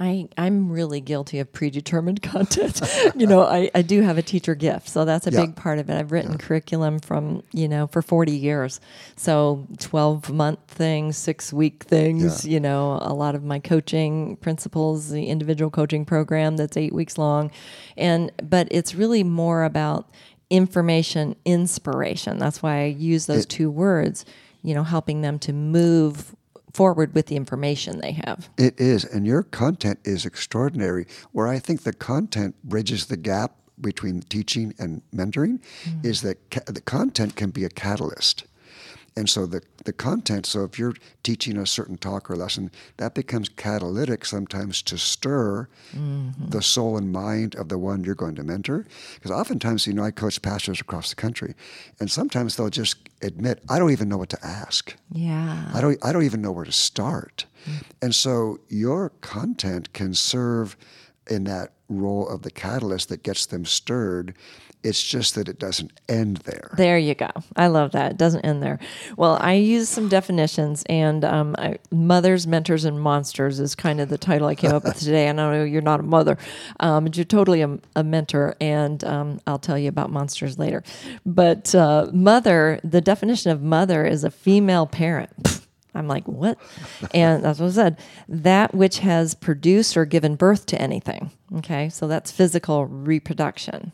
I, 0.00 0.28
I'm 0.38 0.70
really 0.70 1.00
guilty 1.02 1.40
of 1.40 1.52
predetermined 1.52 2.22
content. 2.32 2.80
you 3.14 3.26
know, 3.26 3.42
I, 3.42 3.70
I 3.74 3.82
do 3.82 4.00
have 4.00 4.16
a 4.16 4.22
teacher 4.22 4.54
gift, 4.54 4.88
so 4.88 5.04
that's 5.04 5.26
a 5.26 5.30
Yeah. 5.30 5.42
big 5.42 5.54
part 5.56 5.78
of 5.78 5.90
it. 5.90 5.94
I've 5.98 6.10
written 6.10 6.38
curriculum 6.38 7.00
from, 7.00 7.42
you 7.52 7.68
know, 7.68 7.86
for 7.88 8.00
40 8.00 8.32
years. 8.32 8.80
So 9.16 9.66
12 9.78 10.30
month 10.32 10.60
things, 10.68 11.18
six 11.18 11.52
week 11.52 11.82
things, 11.84 12.46
Yeah. 12.46 12.52
you 12.54 12.60
know, 12.60 12.98
a 13.02 13.12
lot 13.12 13.34
of 13.34 13.44
my 13.44 13.58
coaching 13.58 14.36
principles, 14.36 15.10
the 15.10 15.26
individual 15.26 15.70
coaching 15.70 16.06
program 16.06 16.56
that's 16.56 16.78
eight 16.78 16.94
weeks 16.94 17.18
long. 17.18 17.50
And, 17.98 18.32
but 18.42 18.68
it's 18.70 18.94
really 18.94 19.22
more 19.22 19.64
about 19.64 20.08
information 20.48 21.36
inspiration. 21.44 22.38
That's 22.38 22.62
why 22.62 22.82
I 22.82 22.86
use 22.86 23.26
those 23.26 23.44
two 23.44 23.70
words, 23.70 24.24
you 24.62 24.74
know, 24.74 24.82
helping 24.82 25.20
them 25.20 25.38
to 25.40 25.52
move 25.52 26.34
forward 26.78 27.12
with 27.12 27.26
the 27.26 27.34
information 27.34 27.98
they 27.98 28.12
have. 28.24 28.48
It 28.56 28.80
is, 28.80 29.04
and 29.04 29.26
your 29.26 29.42
content 29.42 29.98
is 30.04 30.24
extraordinary. 30.24 31.08
Where 31.32 31.48
I 31.48 31.58
think 31.58 31.82
the 31.82 31.92
content 31.92 32.54
bridges 32.62 33.06
the 33.06 33.16
gap 33.16 33.56
between 33.80 34.20
teaching 34.20 34.72
and 34.78 35.02
mentoring 35.12 35.58
mm. 35.84 36.04
is 36.04 36.22
that 36.22 36.38
ca- 36.52 36.60
the 36.66 36.80
content 36.80 37.34
can 37.34 37.50
be 37.50 37.64
a 37.64 37.68
catalyst. 37.68 38.44
And 39.18 39.28
so 39.28 39.46
the, 39.46 39.62
the 39.84 39.92
content, 39.92 40.46
so 40.46 40.62
if 40.62 40.78
you're 40.78 40.94
teaching 41.24 41.56
a 41.56 41.66
certain 41.66 41.96
talk 41.96 42.30
or 42.30 42.36
lesson, 42.36 42.70
that 42.98 43.16
becomes 43.16 43.48
catalytic 43.48 44.24
sometimes 44.24 44.80
to 44.82 44.96
stir 44.96 45.68
mm-hmm. 45.92 46.48
the 46.48 46.62
soul 46.62 46.96
and 46.96 47.10
mind 47.10 47.56
of 47.56 47.68
the 47.68 47.78
one 47.78 48.04
you're 48.04 48.14
going 48.14 48.36
to 48.36 48.44
mentor. 48.44 48.86
Because 49.16 49.32
oftentimes, 49.32 49.88
you 49.88 49.92
know, 49.92 50.04
I 50.04 50.12
coach 50.12 50.40
pastors 50.40 50.80
across 50.80 51.10
the 51.10 51.16
country, 51.16 51.54
and 51.98 52.08
sometimes 52.08 52.54
they'll 52.54 52.70
just 52.70 53.08
admit, 53.20 53.60
I 53.68 53.80
don't 53.80 53.90
even 53.90 54.08
know 54.08 54.18
what 54.18 54.28
to 54.28 54.46
ask. 54.46 54.94
Yeah. 55.10 55.68
I 55.74 55.80
don't 55.80 55.98
I 56.04 56.12
don't 56.12 56.22
even 56.22 56.40
know 56.40 56.52
where 56.52 56.64
to 56.64 56.70
start. 56.70 57.46
Mm. 57.66 57.82
And 58.02 58.14
so 58.14 58.60
your 58.68 59.10
content 59.20 59.92
can 59.92 60.14
serve 60.14 60.76
in 61.28 61.42
that 61.44 61.72
role 61.88 62.28
of 62.28 62.42
the 62.42 62.52
catalyst 62.52 63.08
that 63.08 63.24
gets 63.24 63.46
them 63.46 63.64
stirred. 63.64 64.36
It's 64.82 65.02
just 65.02 65.34
that 65.34 65.48
it 65.48 65.58
doesn't 65.58 65.92
end 66.08 66.38
there. 66.38 66.70
There 66.76 66.98
you 66.98 67.14
go. 67.14 67.30
I 67.56 67.66
love 67.66 67.92
that. 67.92 68.12
It 68.12 68.16
doesn't 68.16 68.44
end 68.44 68.62
there. 68.62 68.78
Well, 69.16 69.36
I 69.40 69.54
use 69.54 69.88
some 69.88 70.08
definitions, 70.08 70.84
and 70.88 71.24
um, 71.24 71.56
I, 71.58 71.78
mothers, 71.90 72.46
mentors, 72.46 72.84
and 72.84 73.00
monsters 73.00 73.58
is 73.58 73.74
kind 73.74 74.00
of 74.00 74.08
the 74.08 74.18
title 74.18 74.46
I 74.46 74.54
came 74.54 74.72
up 74.72 74.84
with 74.84 74.98
today. 75.00 75.26
And 75.26 75.40
I 75.40 75.52
know 75.56 75.64
you're 75.64 75.82
not 75.82 76.00
a 76.00 76.04
mother, 76.04 76.38
um, 76.78 77.04
but 77.04 77.16
you're 77.16 77.24
totally 77.24 77.62
a, 77.62 77.78
a 77.96 78.04
mentor, 78.04 78.56
and 78.60 79.02
um, 79.02 79.40
I'll 79.46 79.58
tell 79.58 79.78
you 79.78 79.88
about 79.88 80.10
monsters 80.10 80.58
later. 80.58 80.84
But 81.26 81.74
uh, 81.74 82.08
mother, 82.12 82.80
the 82.84 83.00
definition 83.00 83.50
of 83.50 83.62
mother 83.62 84.06
is 84.06 84.22
a 84.22 84.30
female 84.30 84.86
parent. 84.86 85.30
I'm 85.94 86.06
like, 86.06 86.28
what? 86.28 86.58
And 87.12 87.44
that's 87.44 87.58
what 87.58 87.66
I 87.66 87.72
said. 87.72 87.98
That 88.28 88.74
which 88.74 89.00
has 89.00 89.34
produced 89.34 89.96
or 89.96 90.04
given 90.04 90.36
birth 90.36 90.66
to 90.66 90.80
anything. 90.80 91.32
Okay, 91.56 91.88
so 91.88 92.06
that's 92.06 92.30
physical 92.30 92.86
reproduction. 92.86 93.92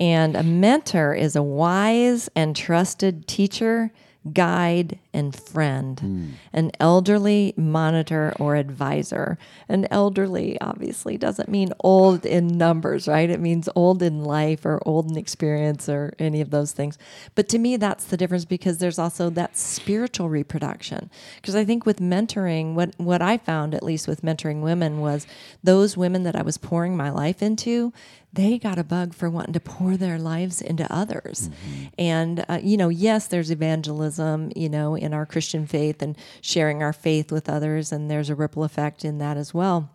And 0.00 0.36
a 0.36 0.42
mentor 0.42 1.14
is 1.14 1.36
a 1.36 1.42
wise 1.42 2.28
and 2.34 2.54
trusted 2.54 3.26
teacher, 3.26 3.92
guide, 4.32 4.98
and 5.12 5.34
friend, 5.34 5.98
hmm. 6.00 6.28
an 6.52 6.70
elderly 6.80 7.54
monitor 7.56 8.34
or 8.38 8.56
advisor. 8.56 9.38
An 9.68 9.86
elderly 9.90 10.60
obviously 10.60 11.16
doesn't 11.16 11.48
mean 11.48 11.72
old 11.80 12.26
in 12.26 12.48
numbers, 12.48 13.08
right? 13.08 13.30
It 13.30 13.40
means 13.40 13.68
old 13.74 14.02
in 14.02 14.24
life 14.24 14.66
or 14.66 14.80
old 14.84 15.10
in 15.10 15.16
experience 15.16 15.88
or 15.88 16.12
any 16.18 16.40
of 16.40 16.50
those 16.50 16.72
things. 16.72 16.98
But 17.34 17.48
to 17.50 17.58
me, 17.58 17.76
that's 17.76 18.04
the 18.04 18.16
difference 18.16 18.44
because 18.44 18.78
there's 18.78 18.98
also 18.98 19.30
that 19.30 19.56
spiritual 19.56 20.28
reproduction. 20.28 21.10
Because 21.36 21.54
I 21.54 21.64
think 21.64 21.86
with 21.86 21.98
mentoring, 22.00 22.74
what, 22.74 22.94
what 22.98 23.22
I 23.22 23.38
found, 23.38 23.74
at 23.74 23.82
least 23.82 24.08
with 24.08 24.22
mentoring 24.22 24.60
women, 24.60 25.00
was 25.00 25.26
those 25.62 25.96
women 25.96 26.24
that 26.24 26.36
I 26.36 26.42
was 26.42 26.58
pouring 26.58 26.96
my 26.96 27.10
life 27.10 27.42
into, 27.42 27.92
they 28.36 28.58
got 28.58 28.78
a 28.78 28.84
bug 28.84 29.12
for 29.14 29.28
wanting 29.28 29.54
to 29.54 29.60
pour 29.60 29.96
their 29.96 30.18
lives 30.18 30.62
into 30.62 30.90
others. 30.92 31.50
And, 31.98 32.44
uh, 32.48 32.60
you 32.62 32.76
know, 32.76 32.88
yes, 32.88 33.26
there's 33.26 33.50
evangelism, 33.50 34.52
you 34.54 34.68
know, 34.68 34.94
in 34.94 35.12
our 35.12 35.26
Christian 35.26 35.66
faith 35.66 36.00
and 36.02 36.16
sharing 36.40 36.82
our 36.82 36.92
faith 36.92 37.32
with 37.32 37.48
others, 37.48 37.92
and 37.92 38.10
there's 38.10 38.30
a 38.30 38.34
ripple 38.34 38.62
effect 38.62 39.04
in 39.04 39.18
that 39.18 39.36
as 39.36 39.52
well. 39.52 39.90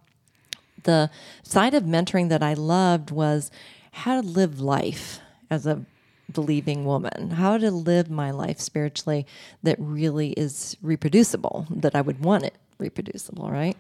The 0.83 1.09
side 1.43 1.73
of 1.73 1.83
mentoring 1.83 2.29
that 2.29 2.43
I 2.43 2.53
loved 2.53 3.11
was 3.11 3.51
how 3.91 4.19
to 4.19 4.27
live 4.27 4.59
life 4.59 5.19
as 5.49 5.65
a 5.65 5.85
believing 6.31 6.85
woman, 6.85 7.31
how 7.31 7.57
to 7.57 7.69
live 7.69 8.09
my 8.09 8.31
life 8.31 8.59
spiritually 8.59 9.27
that 9.63 9.75
really 9.79 10.31
is 10.31 10.77
reproducible, 10.81 11.67
that 11.69 11.95
I 11.95 12.01
would 12.01 12.23
want 12.23 12.45
it 12.45 12.55
reproducible, 12.79 13.51
right? 13.51 13.77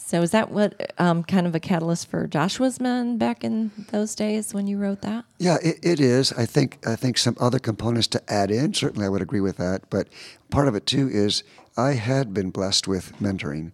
So 0.00 0.22
is 0.22 0.30
that 0.30 0.50
what 0.50 0.92
um, 0.98 1.24
kind 1.24 1.46
of 1.46 1.54
a 1.54 1.60
catalyst 1.60 2.08
for 2.08 2.26
Joshua's 2.26 2.80
Men 2.80 3.18
back 3.18 3.42
in 3.42 3.72
those 3.90 4.14
days 4.14 4.54
when 4.54 4.66
you 4.66 4.78
wrote 4.78 5.02
that? 5.02 5.24
Yeah, 5.38 5.58
it, 5.62 5.80
it 5.82 6.00
is. 6.00 6.32
I 6.32 6.46
think 6.46 6.78
I 6.86 6.96
think 6.96 7.18
some 7.18 7.36
other 7.40 7.58
components 7.58 8.06
to 8.08 8.32
add 8.32 8.50
in. 8.50 8.72
Certainly, 8.72 9.06
I 9.06 9.08
would 9.08 9.22
agree 9.22 9.40
with 9.40 9.56
that. 9.58 9.90
But 9.90 10.08
part 10.50 10.68
of 10.68 10.76
it 10.76 10.86
too 10.86 11.08
is 11.08 11.42
I 11.76 11.92
had 11.92 12.32
been 12.32 12.50
blessed 12.50 12.88
with 12.88 13.12
mentoring, 13.18 13.72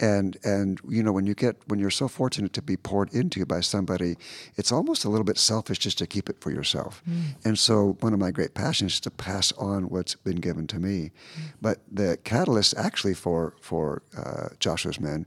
and 0.00 0.36
and 0.42 0.80
you 0.88 1.02
know 1.02 1.12
when 1.12 1.26
you 1.26 1.34
get 1.34 1.56
when 1.66 1.78
you're 1.78 1.90
so 1.90 2.08
fortunate 2.08 2.52
to 2.54 2.62
be 2.62 2.76
poured 2.76 3.12
into 3.14 3.46
by 3.46 3.60
somebody, 3.60 4.16
it's 4.56 4.72
almost 4.72 5.04
a 5.04 5.08
little 5.08 5.24
bit 5.24 5.38
selfish 5.38 5.78
just 5.78 5.98
to 5.98 6.06
keep 6.06 6.28
it 6.28 6.40
for 6.40 6.50
yourself. 6.50 7.02
And 7.44 7.58
so 7.58 7.96
one 8.00 8.12
of 8.12 8.18
my 8.18 8.30
great 8.30 8.54
passions 8.54 8.94
is 8.94 9.00
to 9.00 9.10
pass 9.10 9.52
on 9.52 9.88
what's 9.88 10.14
been 10.16 10.36
given 10.36 10.66
to 10.68 10.78
me. 10.78 11.12
But 11.60 11.80
the 11.90 12.18
catalyst 12.24 12.74
actually 12.76 13.14
for 13.14 13.54
for 13.60 14.02
uh, 14.16 14.48
Joshua's 14.58 15.00
men 15.00 15.26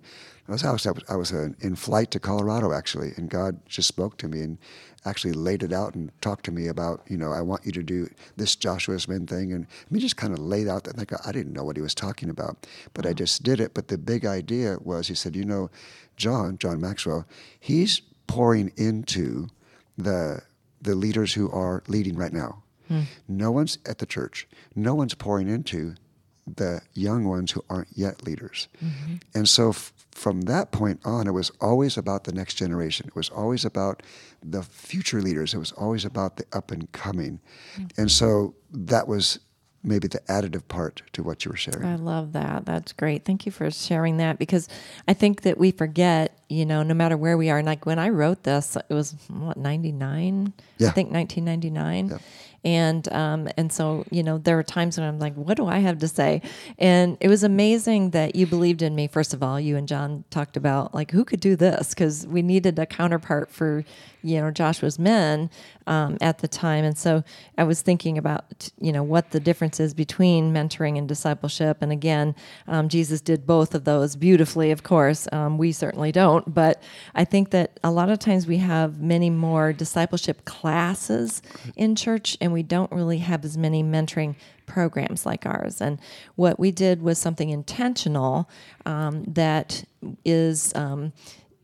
I 0.50 0.54
was, 0.54 0.64
I 0.64 0.72
was, 0.72 0.88
I 1.10 1.16
was 1.16 1.32
uh, 1.32 1.50
in 1.62 1.76
flight 1.76 2.12
to 2.12 2.20
Colorado 2.20 2.74
actually, 2.74 3.14
and 3.18 3.30
God 3.30 3.60
just 3.68 3.88
spoke 3.88 4.18
to 4.18 4.28
me 4.28 4.42
and 4.42 4.58
actually 5.06 5.34
laid 5.34 5.64
it 5.64 5.72
out 5.72 5.96
and 5.96 6.12
talked 6.22 6.44
to 6.46 6.52
me 6.52 6.68
about, 6.68 7.02
you 7.08 7.18
know, 7.18 7.32
I 7.32 7.42
want 7.42 7.66
you 7.66 7.72
to 7.74 7.84
do 7.84 8.10
this 8.36 8.56
Joshua's 8.56 9.08
Men 9.08 9.26
thing. 9.28 9.54
And 9.54 9.68
he 9.92 10.00
just 10.00 10.18
kind 10.18 10.34
of 10.34 10.40
laid 10.40 10.68
out 10.68 10.84
that, 10.86 10.98
like, 10.98 11.12
I 11.26 11.32
didn't 11.32 11.54
know 11.54 11.64
what 11.64 11.78
he 11.78 11.82
was 11.82 11.96
talking 11.96 12.30
about, 12.30 12.68
but 12.94 13.06
I 13.06 13.14
just 13.14 13.44
did 13.44 13.60
it. 13.60 13.74
But 13.74 13.88
the 13.88 13.98
big 13.98 14.26
idea 14.26 14.78
was, 14.82 15.08
he 15.08 15.16
said, 15.16 15.36
you 15.36 15.46
know, 15.46 15.70
John, 16.18 16.58
John 16.58 16.82
Maxwell, 16.82 17.26
he's 17.60 18.02
pouring 18.28 18.72
into 18.76 19.48
the, 19.98 20.42
the 20.82 20.96
leaders 20.96 21.34
who 21.34 21.50
are 21.52 21.84
leading 21.88 22.16
right 22.16 22.34
now. 22.34 22.64
No 23.28 23.52
one's 23.52 23.78
at 23.86 24.00
the 24.00 24.06
church. 24.08 24.48
No 24.76 24.96
one's 24.96 25.14
pouring 25.14 25.48
into 25.48 25.96
the 26.48 26.82
young 26.94 27.26
ones 27.26 27.52
who 27.52 27.64
aren't 27.70 27.90
yet 27.96 28.24
leaders. 28.24 28.68
And 29.36 29.48
so 29.48 29.70
f- 29.70 29.94
from 30.12 30.42
that 30.42 30.72
point 30.72 31.00
on, 31.06 31.28
it 31.28 31.34
was 31.34 31.52
always 31.62 31.98
about 31.98 32.24
the 32.24 32.32
next 32.32 32.56
generation. 32.56 33.08
It 33.08 33.16
was 33.16 33.30
always 33.30 33.64
about 33.66 34.04
the 34.44 34.64
future 34.64 35.22
leaders. 35.22 35.54
It 35.54 35.60
was 35.60 35.72
always 35.74 36.06
about 36.06 36.38
the 36.38 36.46
up 36.52 36.72
and 36.72 36.92
coming. 36.92 37.40
Mm-hmm. 37.76 38.02
And 38.02 38.12
so 38.12 38.56
that 38.72 39.08
was 39.08 39.40
maybe 39.84 40.08
the 40.08 40.20
additive 40.28 40.68
part 40.68 41.02
to 41.14 41.24
what 41.24 41.46
you 41.46 41.52
were 41.52 41.58
sharing. 41.58 41.86
I 41.86 41.96
love 41.96 42.34
that. 42.34 42.66
That's 42.66 42.92
great. 42.92 43.24
Thank 43.24 43.46
you 43.46 43.52
for 43.52 43.72
sharing 43.72 44.18
that 44.18 44.38
because 44.38 44.68
I 45.08 45.14
think 45.14 45.44
that 45.44 45.58
we 45.58 45.72
forget, 45.72 46.38
you 46.50 46.66
know, 46.66 46.84
no 46.84 46.94
matter 46.94 47.16
where 47.16 47.38
we 47.38 47.50
are. 47.50 47.60
And 47.60 47.66
like 47.66 47.86
when 47.86 48.00
I 48.00 48.10
wrote 48.10 48.44
this, 48.44 48.76
it 48.76 48.94
was 48.94 49.16
what, 49.30 49.58
99? 49.58 50.54
Yeah. 50.78 50.90
I 50.90 50.92
think 50.92 51.12
1999. 51.12 52.10
Yeah. 52.10 52.18
And 52.64 53.12
um, 53.14 53.48
and 53.58 53.72
so 53.72 54.06
you 54.12 54.24
know 54.24 54.38
there 54.38 54.58
are 54.60 54.64
times 54.64 54.98
when 54.98 55.08
I'm 55.08 55.20
like, 55.20 55.36
what 55.36 55.58
do 55.58 55.68
I 55.68 55.80
have 55.80 56.00
to 56.00 56.08
say? 56.08 56.42
And 56.78 57.18
it 57.20 57.28
was 57.28 57.44
amazing 57.44 58.12
that 58.12 58.36
you 58.36 58.46
believed 58.48 58.82
in 58.82 58.96
me. 58.96 59.08
First 59.08 59.34
of 59.34 59.42
all, 59.42 59.60
you 59.60 59.78
and 59.78 59.88
John 59.88 60.24
talked 60.30 60.58
about 60.58 60.94
like 60.94 61.12
who 61.12 61.24
could 61.24 61.40
do 61.40 61.56
this 61.56 61.90
because 61.90 62.28
we 62.28 62.42
needed 62.42 62.78
a 62.80 62.86
counterpart 62.86 63.52
for 63.52 63.84
you 64.22 64.40
know 64.40 64.52
Joshua's 64.52 65.00
men 65.00 65.50
um, 65.88 66.18
at 66.22 66.40
the 66.40 66.48
time. 66.48 66.84
And 66.84 66.98
so 66.98 67.24
I 67.58 67.64
was 67.64 67.82
thinking 67.82 68.18
about 68.18 68.70
you 68.80 68.92
know 68.92 69.04
what 69.04 69.32
the 69.32 69.40
difference 69.40 69.80
is 69.80 69.94
between 69.94 70.54
mentoring 70.54 70.98
and 70.98 71.08
discipleship. 71.08 71.78
And 71.82 71.92
again, 71.92 72.36
um, 72.68 72.90
Jesus 72.90 73.22
did 73.22 73.46
both 73.46 73.74
of 73.76 73.86
those 73.86 74.16
beautifully. 74.16 74.72
Of 74.72 74.84
course, 74.84 75.28
um, 75.32 75.58
we 75.58 75.72
certainly 75.72 76.12
don't, 76.12 76.54
but 76.54 76.82
I 77.16 77.26
think 77.26 77.52
that 77.52 77.80
a 77.84 77.92
lot 77.92 78.10
of 78.10 78.20
times 78.20 78.48
we 78.48 78.58
have 78.58 79.02
many 79.02 79.30
more 79.30 79.74
discipleship 79.74 80.46
classes 80.46 81.42
in 81.76 81.96
church, 81.96 82.38
and 82.42 82.54
we 82.54 82.64
don't 82.64 82.92
really 82.92 83.20
have 83.20 83.46
as 83.46 83.58
many 83.58 83.84
mentoring 83.84 84.36
programs 84.70 85.26
like 85.26 85.46
ours. 85.46 85.82
And 85.82 86.00
what 86.36 86.60
we 86.60 86.72
did 86.72 87.02
was 87.02 87.18
something 87.18 87.50
intentional 87.50 88.50
um, 88.86 89.24
that 89.26 89.84
is 90.24 90.74
um, 90.76 91.12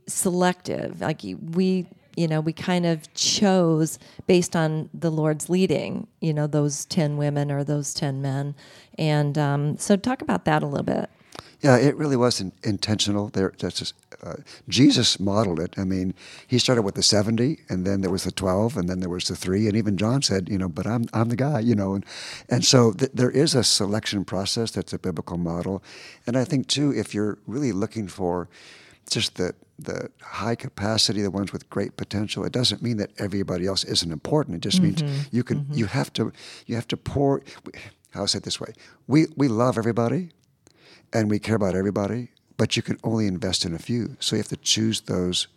selective. 0.08 1.00
Like 1.00 1.22
we, 1.24 1.88
you 2.16 2.28
know, 2.28 2.42
we 2.42 2.54
kind 2.54 2.86
of 2.86 3.14
chose 3.14 4.00
based 4.28 4.56
on 4.56 4.90
the 4.94 5.12
Lord's 5.12 5.50
leading, 5.50 6.08
you 6.22 6.34
know, 6.34 6.48
those 6.48 6.86
10 6.86 7.18
women 7.18 7.52
or 7.52 7.64
those 7.64 7.94
10 7.94 8.22
men. 8.22 8.56
And 8.98 9.38
um, 9.38 9.78
so 9.78 9.96
talk 9.96 10.22
about 10.22 10.46
that 10.46 10.64
a 10.64 10.68
little 10.68 10.86
bit. 10.86 11.10
Yeah, 11.62 11.78
it 11.78 11.96
really 11.96 12.18
was 12.18 12.42
in, 12.42 12.52
intentional. 12.64 13.30
There, 13.30 13.54
that's 13.58 13.80
just, 13.80 13.96
uh, 14.24 14.36
Jesus 14.70 15.20
modeled 15.20 15.60
it. 15.60 15.74
I 15.78 15.84
mean, 15.84 16.14
he 16.46 16.60
started 16.60 16.84
with 16.84 16.96
the 16.96 17.02
seventy, 17.02 17.60
and 17.70 17.88
then 17.88 18.02
there 18.02 18.12
was 18.12 18.24
the 18.24 18.32
twelve, 18.32 18.78
and 18.78 18.88
then 18.88 19.00
there 19.00 19.10
was 19.10 19.30
the 19.30 19.36
three, 19.36 19.68
and 19.68 19.76
even 19.76 19.98
John 19.98 20.22
said, 20.22 20.48
you 20.50 20.58
know, 20.58 20.70
but 20.70 20.86
I'm 20.86 21.06
I'm 21.14 21.30
the 21.30 21.36
guy, 21.36 21.62
you 21.62 21.74
know, 21.74 21.96
and 21.96 22.06
and 22.50 22.64
so 22.64 22.92
th- 22.92 23.12
there 23.14 23.32
is 23.32 23.56
a 23.56 23.64
selection 23.64 24.26
process 24.26 24.72
that's 24.72 24.94
a 24.94 25.00
biblical 25.00 25.38
model, 25.38 25.82
and 26.28 26.38
I 26.38 26.44
think 26.44 26.68
too, 26.68 26.94
if 26.94 27.16
you're 27.16 27.40
really 27.48 27.72
looking 27.72 28.08
for 28.08 28.48
just 29.10 29.36
the 29.36 29.56
the 29.78 30.10
high 30.22 30.56
capacity, 30.56 31.22
the 31.22 31.32
ones 31.32 31.52
with 31.52 31.70
great 31.70 31.98
potential, 31.98 32.46
it 32.46 32.54
doesn't 32.54 32.82
mean 32.82 32.98
that 32.98 33.12
everybody 33.18 33.68
else 33.68 33.84
isn't 33.84 34.12
important. 34.12 34.56
It 34.56 34.62
just 34.62 34.82
means 34.82 35.02
mm-hmm. 35.02 35.36
you 35.36 35.44
can 35.44 35.62
mm-hmm. 35.62 35.74
you 35.74 35.86
have 35.86 36.14
to 36.14 36.32
you 36.66 36.76
have 36.76 36.88
to 36.90 36.98
pour. 36.98 37.42
I'll 38.14 38.28
say 38.28 38.38
it 38.38 38.44
this 38.44 38.60
way: 38.60 38.74
we 39.08 39.28
we 39.36 39.48
love 39.48 39.78
everybody 39.78 40.32
and 41.14 41.30
we 41.30 41.40
care 41.40 41.56
about 41.56 41.76
everybody, 41.76 42.30
but 42.58 42.76
you 42.76 42.82
can 42.82 42.98
only 43.04 43.28
invest 43.28 43.66
in 43.66 43.74
a 43.74 43.80
few. 43.80 44.16
So 44.20 44.36
you 44.36 44.42
have 44.42 44.50
to 44.50 44.58
choose 44.58 45.02
those 45.02 45.48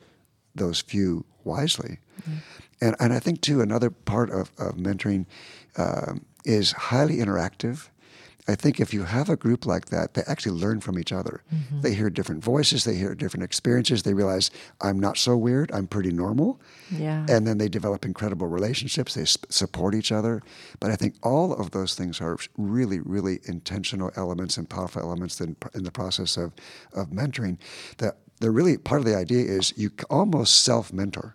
those 0.55 0.81
few 0.81 1.25
wisely. 1.45 1.99
Mm-hmm. 2.23 2.39
And 2.81 2.97
and 3.01 3.13
I 3.13 3.21
think 3.21 3.41
too 3.41 3.61
another 3.61 3.91
part 3.91 4.31
of, 4.31 4.51
of 4.59 4.75
mentoring 4.77 5.27
um, 5.77 6.25
is 6.45 6.73
highly 6.73 7.19
interactive. 7.19 7.89
I 8.49 8.55
think 8.55 8.81
if 8.81 8.95
you 8.95 9.05
have 9.05 9.29
a 9.29 9.37
group 9.37 9.67
like 9.67 9.87
that, 9.87 10.15
they 10.15 10.23
actually 10.27 10.59
learn 10.59 10.81
from 10.81 10.99
each 10.99 11.13
other. 11.13 11.43
Mm-hmm. 11.55 11.83
They 11.83 11.95
hear 11.95 12.09
different 12.09 12.43
voices, 12.43 12.85
they 12.85 12.97
hear 12.97 13.15
different 13.15 13.45
experiences. 13.45 14.03
They 14.03 14.15
realize 14.15 14.51
I'm 14.81 14.99
not 14.99 15.19
so 15.19 15.37
weird. 15.37 15.71
I'm 15.73 15.87
pretty 15.87 16.11
normal. 16.11 16.59
Yeah. 16.91 17.27
And 17.29 17.47
then 17.47 17.59
they 17.59 17.69
develop 17.69 18.07
incredible 18.07 18.47
relationships. 18.47 19.15
They 19.15 19.23
s- 19.23 19.37
support 19.51 19.95
each 19.95 20.11
other. 20.11 20.43
But 20.81 20.91
I 20.91 20.97
think 20.97 21.15
all 21.23 21.53
of 21.53 21.73
those 21.73 21.95
things 21.95 22.21
are 22.23 22.39
really, 22.57 23.01
really 23.01 23.41
intentional 23.45 24.11
elements 24.17 24.57
and 24.57 24.69
powerful 24.69 25.03
elements 25.03 25.41
in, 25.41 25.55
in 25.75 25.85
the 25.85 25.93
process 25.93 26.37
of, 26.39 26.53
of 26.95 27.11
mentoring. 27.11 27.59
That 27.99 28.17
the 28.41 28.51
really 28.51 28.79
part 28.79 29.01
of 29.01 29.05
the 29.05 29.17
idea 29.17 29.45
is 29.45 29.75
you 29.77 29.91
almost 30.09 30.63
self 30.65 30.93
mentor 30.93 31.35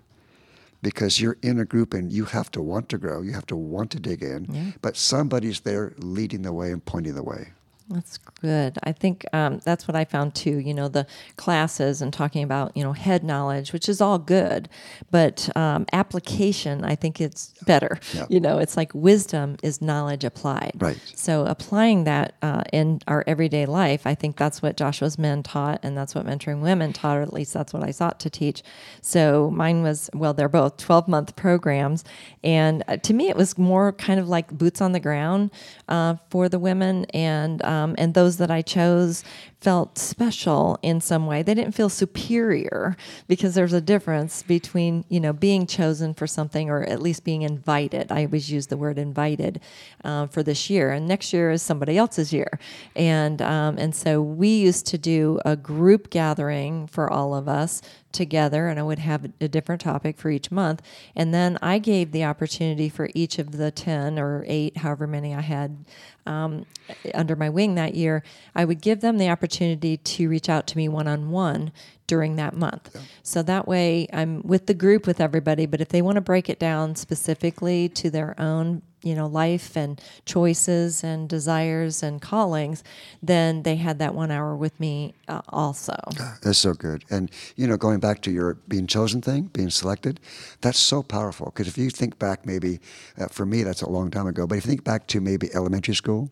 because 0.84 1.20
you're 1.20 1.38
in 1.42 1.58
a 1.60 1.66
group 1.66 1.94
and 1.96 2.12
you 2.14 2.26
have 2.26 2.52
to 2.52 2.62
want 2.62 2.90
to 2.90 2.98
grow, 3.00 3.22
you 3.24 3.34
have 3.34 3.48
to 3.48 3.56
want 3.56 3.90
to 3.92 4.00
dig 4.00 4.22
in, 4.22 4.46
Yeah. 4.52 4.72
but 4.82 4.96
somebody's 4.98 5.62
there 5.62 5.94
leading 5.98 6.44
the 6.44 6.54
way 6.54 6.72
and 6.72 6.84
pointing 6.86 7.16
the 7.16 7.24
way. 7.24 7.54
That's 7.90 8.18
good. 8.18 8.80
I 8.84 8.94
think 8.94 9.26
um, 9.34 9.60
that's 9.64 9.88
what 9.88 9.96
I 9.96 10.06
found 10.06 10.36
too. 10.36 10.58
You 10.58 10.74
know, 10.74 10.88
the 10.88 11.06
classes 11.36 12.02
and 12.02 12.14
talking 12.14 12.42
about, 12.42 12.76
you 12.78 12.84
know, 12.84 12.94
head 12.94 13.24
knowledge, 13.24 13.74
which 13.74 13.90
is 13.90 14.00
all 14.00 14.18
good, 14.18 14.70
but 15.12 15.56
um, 15.58 15.86
application, 15.92 16.86
I 16.86 16.96
think 16.96 17.20
it's 17.20 17.54
better. 17.66 18.00
Yeah. 18.14 18.26
You 18.30 18.40
know, 18.40 18.58
it's 18.60 18.78
like 18.78 18.94
wisdom 18.94 19.58
is 19.62 19.82
knowledge 19.82 20.24
applied. 20.24 20.74
Right. 20.78 20.98
So 21.14 21.46
applying 21.46 22.06
that 22.06 22.36
uh, 22.42 22.64
in 22.72 23.02
our 23.08 23.24
everyday 23.28 23.66
life, 23.66 24.08
I 24.08 24.16
think 24.16 24.38
that's 24.38 24.62
what 24.62 24.78
Joshua's 24.78 25.20
men 25.20 25.44
taught, 25.44 25.80
and 25.84 25.98
that's 25.98 26.16
what 26.16 26.26
mentoring 26.26 26.62
women 26.62 26.94
taught, 26.94 27.18
or 27.18 27.22
at 27.22 27.34
least 27.34 27.54
that's 27.54 27.74
what 27.74 27.84
I 27.84 27.92
sought 27.92 28.20
to 28.22 28.30
teach. 28.30 28.64
So 29.02 29.52
mine 29.52 29.84
was, 29.84 30.10
well, 30.14 30.34
they're 30.34 30.48
both 30.48 30.78
12 30.78 31.08
month 31.10 31.36
programs. 31.36 32.06
And 32.44 32.84
uh, 32.88 32.98
to 32.98 33.14
me, 33.14 33.30
it 33.30 33.36
was 33.36 33.58
more 33.58 33.92
kind 33.92 34.20
of 34.20 34.30
like 34.30 34.52
boots 34.52 34.80
on 34.80 34.94
the 34.94 35.00
ground 35.00 35.52
uh, 35.90 36.16
for 36.30 36.48
the 36.48 36.60
women. 36.60 37.06
And, 37.14 37.62
um, 37.64 37.73
Um, 37.74 37.96
and 37.98 38.14
those 38.14 38.38
that 38.38 38.52
I 38.52 38.62
chose 38.62 39.24
felt 39.64 39.98
special 39.98 40.78
in 40.82 41.00
some 41.00 41.26
way. 41.26 41.42
They 41.42 41.54
didn't 41.54 41.74
feel 41.74 41.88
superior 41.88 42.98
because 43.30 43.56
there's 43.56 43.72
a 43.72 43.80
difference 43.80 44.44
between, 44.44 45.06
you 45.08 45.22
know, 45.22 45.32
being 45.32 45.66
chosen 45.66 46.14
for 46.14 46.28
something 46.28 46.70
or 46.70 46.84
at 46.84 47.02
least 47.02 47.24
being 47.24 47.44
invited. 47.44 48.12
I 48.12 48.26
always 48.26 48.52
use 48.52 48.68
the 48.68 48.76
word 48.76 48.98
invited 48.98 49.62
uh, 50.04 50.28
for 50.28 50.44
this 50.44 50.70
year, 50.70 50.92
and 50.92 51.08
next 51.08 51.32
year 51.32 51.50
is 51.50 51.62
somebody 51.62 51.98
else's 51.98 52.34
year. 52.34 52.60
And, 52.94 53.42
um, 53.42 53.78
and 53.78 53.96
so 53.96 54.22
we 54.22 54.50
used 54.50 54.86
to 54.88 54.98
do 54.98 55.40
a 55.46 55.56
group 55.56 56.10
gathering 56.10 56.86
for 56.88 57.10
all 57.10 57.34
of 57.34 57.48
us 57.48 57.82
together 58.14 58.68
and 58.68 58.80
I 58.80 58.84
would 58.84 59.00
have 59.00 59.26
a 59.42 59.48
different 59.48 59.82
topic 59.82 60.18
for 60.18 60.30
each 60.30 60.52
month. 60.52 60.82
And 61.16 61.34
then 61.34 61.58
I 61.62 61.80
gave 61.80 62.12
the 62.12 62.24
opportunity 62.24 62.88
for 62.88 63.10
each 63.14 63.40
of 63.40 63.54
the 63.54 63.72
10 63.72 64.20
or 64.20 64.46
8, 64.48 64.78
however 64.78 65.08
many 65.08 65.34
I 65.34 65.42
had 65.42 65.84
um, 66.26 66.66
under 67.14 67.36
my 67.36 67.50
wing 67.50 67.76
that 67.76 67.96
year, 67.96 68.24
I 68.56 68.66
would 68.66 68.82
give 68.82 69.02
them 69.02 69.18
the 69.18 69.30
opportunity 69.30 69.53
to 69.54 70.30
reach 70.30 70.50
out 70.50 70.68
to 70.68 70.78
me 70.78 70.88
one 70.88 71.08
on 71.08 71.32
one 71.32 71.72
during 72.08 72.36
that 72.36 72.56
month. 72.56 72.96
So 73.24 73.42
that 73.44 73.68
way 73.68 74.08
I'm 74.12 74.42
with 74.44 74.68
the 74.68 74.74
group 74.74 75.08
with 75.08 75.22
everybody, 75.22 75.66
but 75.66 75.82
if 75.82 75.90
they 75.90 76.02
want 76.02 76.16
to 76.16 76.22
break 76.22 76.50
it 76.50 76.60
down 76.60 76.96
specifically 76.96 77.90
to 77.90 78.10
their 78.10 78.40
own 78.40 78.82
you 79.04 79.14
know 79.14 79.28
life 79.28 79.76
and 79.76 80.02
choices 80.26 81.04
and 81.04 81.28
desires 81.28 82.02
and 82.02 82.22
callings 82.22 82.84
then 83.22 83.64
they 83.64 83.76
had 83.76 84.00
that 84.00 84.16
one 84.16 84.32
hour 84.32 84.56
with 84.56 84.80
me 84.80 85.14
uh, 85.28 85.42
also 85.50 85.94
That's 86.42 86.58
so 86.58 86.74
good. 86.74 87.04
And, 87.10 87.30
you 87.56 87.68
know, 87.68 87.78
going 87.78 88.00
back 88.00 88.22
to 88.22 88.32
your 88.32 88.56
being 88.68 88.88
chosen 88.88 89.22
thing, 89.22 89.44
being 89.54 89.70
selected, 89.70 90.20
that's 90.62 90.80
so 90.80 91.04
powerful. 91.04 91.48
Because 91.48 91.68
if 91.68 91.78
you 91.78 91.90
think 91.90 92.20
back, 92.20 92.46
maybe, 92.46 92.80
uh, 93.18 93.28
for 93.28 93.46
me, 93.46 93.64
that's 93.64 93.82
a 93.82 93.90
long 93.90 94.12
time 94.12 94.28
ago, 94.28 94.48
but 94.48 94.58
if 94.58 94.66
you 94.66 94.70
think 94.70 94.84
back 94.84 95.08
to 95.08 95.22
maybe 95.22 95.54
elementary 95.54 95.96
school 95.96 96.30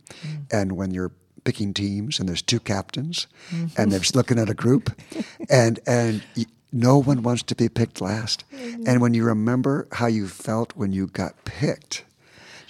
and 0.52 0.74
when 0.74 0.92
you're 0.92 1.12
picking 1.44 1.74
teams, 1.74 2.20
and 2.20 2.28
there's 2.28 2.42
two 2.42 2.60
captains, 2.60 3.28
mm-hmm. 3.50 3.68
and 3.80 3.92
they're 3.92 4.00
just 4.00 4.16
looking 4.16 4.40
at 4.40 4.50
a 4.50 4.54
group, 4.54 4.92
and 5.50 5.80
and. 5.86 6.24
y- 6.36 6.46
no 6.74 6.98
one 6.98 7.22
wants 7.22 7.44
to 7.44 7.54
be 7.54 7.68
picked 7.68 8.00
last. 8.00 8.46
Mm-hmm. 8.54 8.84
And 8.88 9.02
when 9.02 9.14
you 9.14 9.26
remember 9.26 9.90
how 9.92 10.08
you 10.08 10.26
felt 10.26 10.74
when 10.74 10.94
you 10.94 11.08
got 11.08 11.44
picked, 11.44 12.06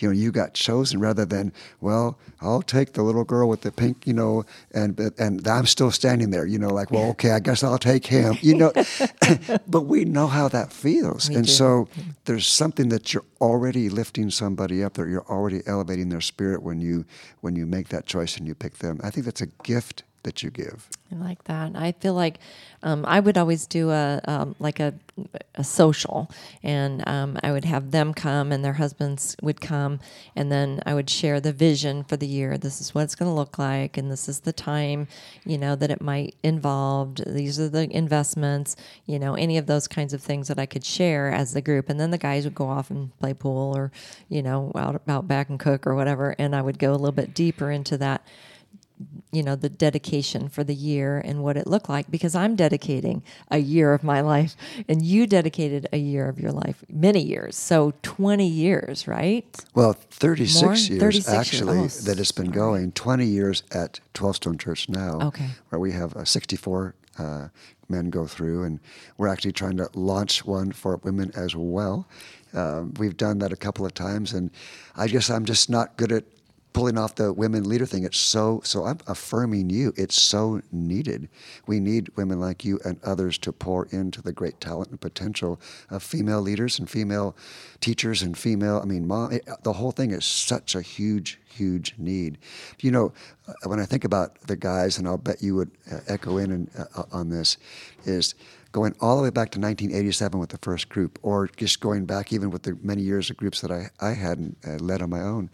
you 0.02 0.10
know, 0.10 0.14
you 0.14 0.32
got 0.32 0.54
chosen 0.54 1.00
rather 1.00 1.26
than, 1.26 1.54
well, 1.80 2.18
I'll 2.42 2.62
take 2.62 2.94
the 2.94 3.04
little 3.04 3.24
girl 3.24 3.48
with 3.48 3.62
the 3.62 3.72
pink, 3.72 4.08
you 4.08 4.14
know, 4.14 4.46
and 4.74 5.00
and 5.18 5.48
I'm 5.48 5.66
still 5.66 5.92
standing 5.92 6.32
there, 6.32 6.46
you 6.46 6.58
know, 6.58 6.70
like, 6.70 6.92
well, 6.92 7.10
okay, 7.12 7.32
I 7.32 7.40
guess 7.40 7.64
I'll 7.64 7.78
take 7.78 8.06
him, 8.06 8.38
you 8.42 8.56
know. 8.56 8.74
but 9.68 9.82
we 9.82 10.06
know 10.06 10.28
how 10.28 10.48
that 10.50 10.74
feels, 10.74 11.30
We 11.30 11.36
and 11.36 11.46
do. 11.46 11.52
so 11.52 11.88
there's 12.26 12.48
something 12.48 12.90
that 12.90 13.14
you're 13.14 13.26
already 13.40 13.90
lifting 13.90 14.30
somebody 14.30 14.84
up, 14.84 14.94
that 14.94 15.08
you're 15.08 15.28
already 15.28 15.62
elevating 15.66 16.10
their 16.10 16.22
spirit 16.22 16.64
when 16.64 16.82
you 16.82 17.06
when 17.42 17.56
you 17.56 17.66
make 17.66 17.90
that 17.90 18.06
choice 18.06 18.38
and 18.38 18.48
you 18.48 18.56
pick 18.56 18.80
them. 18.80 19.00
I 19.04 19.10
think 19.10 19.26
that's 19.26 19.42
a 19.42 19.48
gift 19.64 20.04
that 20.24 20.44
you 20.44 20.50
give. 20.50 20.90
I 21.12 21.16
like 21.16 21.44
that. 21.46 21.76
I 21.76 21.92
feel 21.94 22.14
like 22.14 22.40
um, 22.84 23.06
I 23.06 23.20
would 23.20 23.38
always 23.38 23.68
do 23.68 23.90
a 23.90 24.22
um, 24.26 24.56
like 24.60 24.80
a, 24.80 24.94
a 25.56 25.64
social, 25.64 26.32
and 26.64 27.06
um, 27.08 27.38
I 27.44 27.52
would 27.52 27.66
have 27.66 27.92
them 27.92 28.14
come, 28.14 28.52
and 28.52 28.64
their 28.64 28.74
husbands 28.74 29.36
would 29.42 29.60
come, 29.60 30.00
and 30.36 30.52
then 30.52 30.82
I 30.86 30.94
would 30.94 31.10
share 31.10 31.42
the 31.42 31.52
vision 31.52 32.04
for 32.04 32.16
the 32.18 32.28
year. 32.28 32.58
This 32.58 32.80
is 32.80 32.96
what 32.96 33.04
it's 33.04 33.16
going 33.16 33.30
to 33.30 33.36
look 33.36 33.60
like, 33.60 33.98
and 33.98 34.10
this 34.10 34.30
is 34.30 34.42
the 34.42 34.54
time, 34.54 35.08
you 35.46 35.58
know, 35.58 35.76
that 35.76 35.92
it 35.92 36.02
might 36.02 36.36
involve. 36.44 37.16
These 37.28 37.60
are 37.60 37.70
the 37.70 37.90
investments, 37.96 38.76
you 39.06 39.20
know, 39.20 39.36
any 39.36 39.58
of 39.58 39.66
those 39.66 39.88
kinds 39.88 40.14
of 40.14 40.22
things 40.22 40.48
that 40.48 40.60
I 40.60 40.66
could 40.66 40.86
share 40.86 41.30
as 41.32 41.54
the 41.54 41.62
group, 41.62 41.90
and 41.90 42.00
then 42.00 42.12
the 42.12 42.18
guys 42.18 42.46
would 42.46 42.56
go 42.56 42.70
off 42.70 42.90
and 42.90 43.18
play 43.20 43.34
pool 43.34 43.76
or, 43.76 43.92
you 44.30 44.42
know, 44.42 44.72
out 44.76 45.02
out 45.08 45.28
back 45.28 45.50
and 45.50 45.60
cook 45.60 45.86
or 45.86 45.96
whatever, 45.96 46.36
and 46.40 46.56
I 46.56 46.62
would 46.62 46.80
go 46.80 46.92
a 46.92 46.94
little 46.94 47.12
bit 47.12 47.34
deeper 47.34 47.70
into 47.70 47.98
that 47.98 48.26
you 49.32 49.44
know 49.44 49.56
the 49.56 49.70
dedication 49.70 50.50
for 50.50 50.64
the 50.64 50.74
year 50.74 51.20
and 51.20 51.42
what 51.44 51.58
it 51.58 51.68
looked 51.68 51.90
like 51.90 52.10
because 52.12 52.36
I'm 52.36 52.56
dedicating 52.56 53.24
a 53.50 53.58
year 53.58 53.94
of 53.94 54.04
my 54.04 54.22
life 54.22 54.56
and 54.90 55.02
you 55.06 55.26
dedicated 55.28 55.88
a 55.94 55.98
year 55.98 56.28
of 56.30 56.40
your 56.40 56.52
life 56.52 56.84
many 56.90 57.22
years 57.22 57.56
so 57.56 57.94
20 58.04 58.46
years 58.48 59.08
right 59.08 59.46
Well, 59.74 59.94
36 59.94 60.62
More? 60.62 60.74
years 60.74 60.88
36 61.00 61.28
years. 61.28 61.28
actually 61.38 61.78
Oh, 61.80 61.88
that 61.88 62.20
it's 62.20 62.32
been 62.32 62.52
going. 62.52 62.92
20 62.92 63.26
years 63.26 63.64
at 63.72 64.00
12 64.14 64.36
Stone 64.38 64.58
Church 64.58 64.90
now, 64.90 65.20
Okay. 65.30 65.50
where 65.70 65.80
we 65.80 65.92
have 65.94 66.16
uh, 66.16 66.26
64 66.26 66.96
uh, 67.18 67.48
men 67.90 68.10
go 68.10 68.26
through, 68.26 68.64
and 68.64 68.80
we're 69.18 69.28
actually 69.28 69.52
trying 69.52 69.78
to 69.78 69.90
launch 69.94 70.46
one 70.46 70.72
for 70.72 70.98
women 71.04 71.32
as 71.36 71.56
well. 71.56 72.08
Um, 72.54 72.94
we've 73.00 73.16
done 73.18 73.40
that 73.40 73.52
a 73.52 73.56
couple 73.56 73.86
of 73.86 73.94
times, 73.94 74.34
and 74.34 74.50
I 74.96 75.08
guess 75.08 75.30
I'm 75.30 75.46
just 75.46 75.70
not 75.70 75.96
good 75.98 76.12
at 76.12 76.24
pulling 76.74 76.98
off 76.98 77.16
the 77.16 77.34
women 77.34 77.64
leader 77.68 77.86
thing. 77.86 78.04
It's 78.04 78.18
so 78.18 78.62
so. 78.64 78.86
I'm 78.86 79.00
affirming 79.08 79.70
you. 79.70 79.94
It's 79.98 80.20
so 80.20 80.62
needed. 80.72 81.30
We 81.68 81.80
need 81.80 82.16
women 82.16 82.40
like 82.40 82.64
you 82.64 82.80
and 82.86 83.00
others 83.04 83.38
to 83.40 83.52
pour 83.52 83.86
into 83.88 84.22
the 84.22 84.32
great 84.32 84.60
talent 84.60 84.90
and 84.90 85.00
potential 85.02 85.60
of 85.90 86.04
female 86.04 86.42
leaders 86.42 86.80
and 86.80 86.90
female 86.90 87.36
teachers 87.80 88.22
and 88.22 88.38
female. 88.38 88.80
I 88.82 88.86
mean, 88.86 89.08
mom. 89.08 89.32
It, 89.32 89.48
the 89.64 89.74
whole 89.74 89.92
thing 89.92 90.12
is 90.12 90.26
such 90.26 90.76
a 90.76 90.82
huge, 90.82 91.40
huge 91.46 91.96
need. 91.98 92.38
You 92.80 92.92
know, 92.92 93.14
uh, 93.48 93.54
when 93.66 93.80
I 93.80 93.86
think 93.86 94.04
about 94.04 94.40
the 94.42 94.56
guys, 94.56 94.98
and 94.98 95.08
I'll 95.08 95.18
bet 95.18 95.42
you 95.42 95.56
would 95.56 95.72
uh, 95.92 96.00
echo 96.08 96.38
in 96.38 96.52
and, 96.52 96.70
uh, 96.96 97.04
on 97.12 97.30
this, 97.30 97.58
is 98.06 98.36
going 98.72 98.96
all 99.00 99.18
the 99.18 99.24
way 99.24 99.30
back 99.30 99.52
to 99.52 99.60
1987 99.60 100.40
with 100.40 100.50
the 100.50 100.58
first 100.60 100.90
group, 100.90 101.20
or 101.22 101.48
just 101.58 101.80
going 101.80 102.06
back 102.06 102.32
even 102.32 102.50
with 102.50 102.64
the 102.64 102.78
many 102.82 103.02
years 103.02 103.30
of 103.30 103.38
groups 103.38 103.62
that 103.62 103.72
I, 103.72 103.90
I 104.00 104.14
had 104.14 104.56
uh, 104.66 104.78
led 104.78 105.02
on 105.02 105.10
my 105.10 105.22
own. 105.22 105.50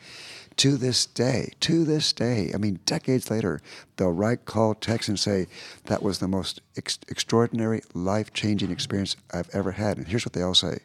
To 0.57 0.77
this 0.77 1.05
day, 1.05 1.53
to 1.61 1.83
this 1.83 2.11
day, 2.13 2.51
I 2.53 2.57
mean, 2.57 2.79
decades 2.85 3.29
later, 3.29 3.61
they'll 3.95 4.11
write, 4.11 4.45
call, 4.45 4.73
text, 4.73 5.07
and 5.07 5.19
say, 5.19 5.47
that 5.85 6.01
was 6.01 6.19
the 6.19 6.27
most 6.27 6.61
ex- 6.75 6.99
extraordinary, 7.07 7.81
life 7.93 8.33
changing 8.33 8.71
experience 8.71 9.15
I've 9.31 9.49
ever 9.53 9.73
had. 9.73 9.97
And 9.97 10.07
here's 10.07 10.25
what 10.25 10.33
they 10.33 10.41
all 10.41 10.55
say, 10.55 10.79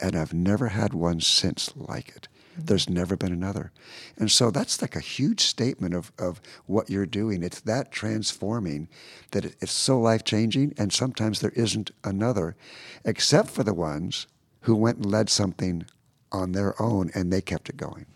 and 0.00 0.16
I've 0.16 0.34
never 0.34 0.68
had 0.68 0.92
one 0.92 1.20
since 1.20 1.70
like 1.76 2.08
it. 2.16 2.28
There's 2.56 2.88
never 2.88 3.16
been 3.16 3.32
another. 3.32 3.72
And 4.16 4.30
so 4.30 4.50
that's 4.50 4.82
like 4.82 4.96
a 4.96 5.00
huge 5.00 5.40
statement 5.40 5.94
of, 5.94 6.12
of 6.18 6.40
what 6.66 6.90
you're 6.90 7.06
doing. 7.06 7.42
It's 7.42 7.60
that 7.60 7.90
transforming 7.90 8.88
that 9.30 9.44
it, 9.44 9.56
it's 9.60 9.72
so 9.72 10.00
life 10.00 10.24
changing, 10.24 10.74
and 10.76 10.92
sometimes 10.92 11.40
there 11.40 11.52
isn't 11.56 11.90
another, 12.04 12.56
except 13.04 13.50
for 13.50 13.64
the 13.64 13.74
ones 13.74 14.26
who 14.62 14.74
went 14.74 14.98
and 14.98 15.06
led 15.06 15.28
something 15.28 15.86
on 16.30 16.52
their 16.52 16.80
own 16.80 17.10
and 17.14 17.32
they 17.32 17.40
kept 17.40 17.68
it 17.68 17.76
going. 17.76 18.06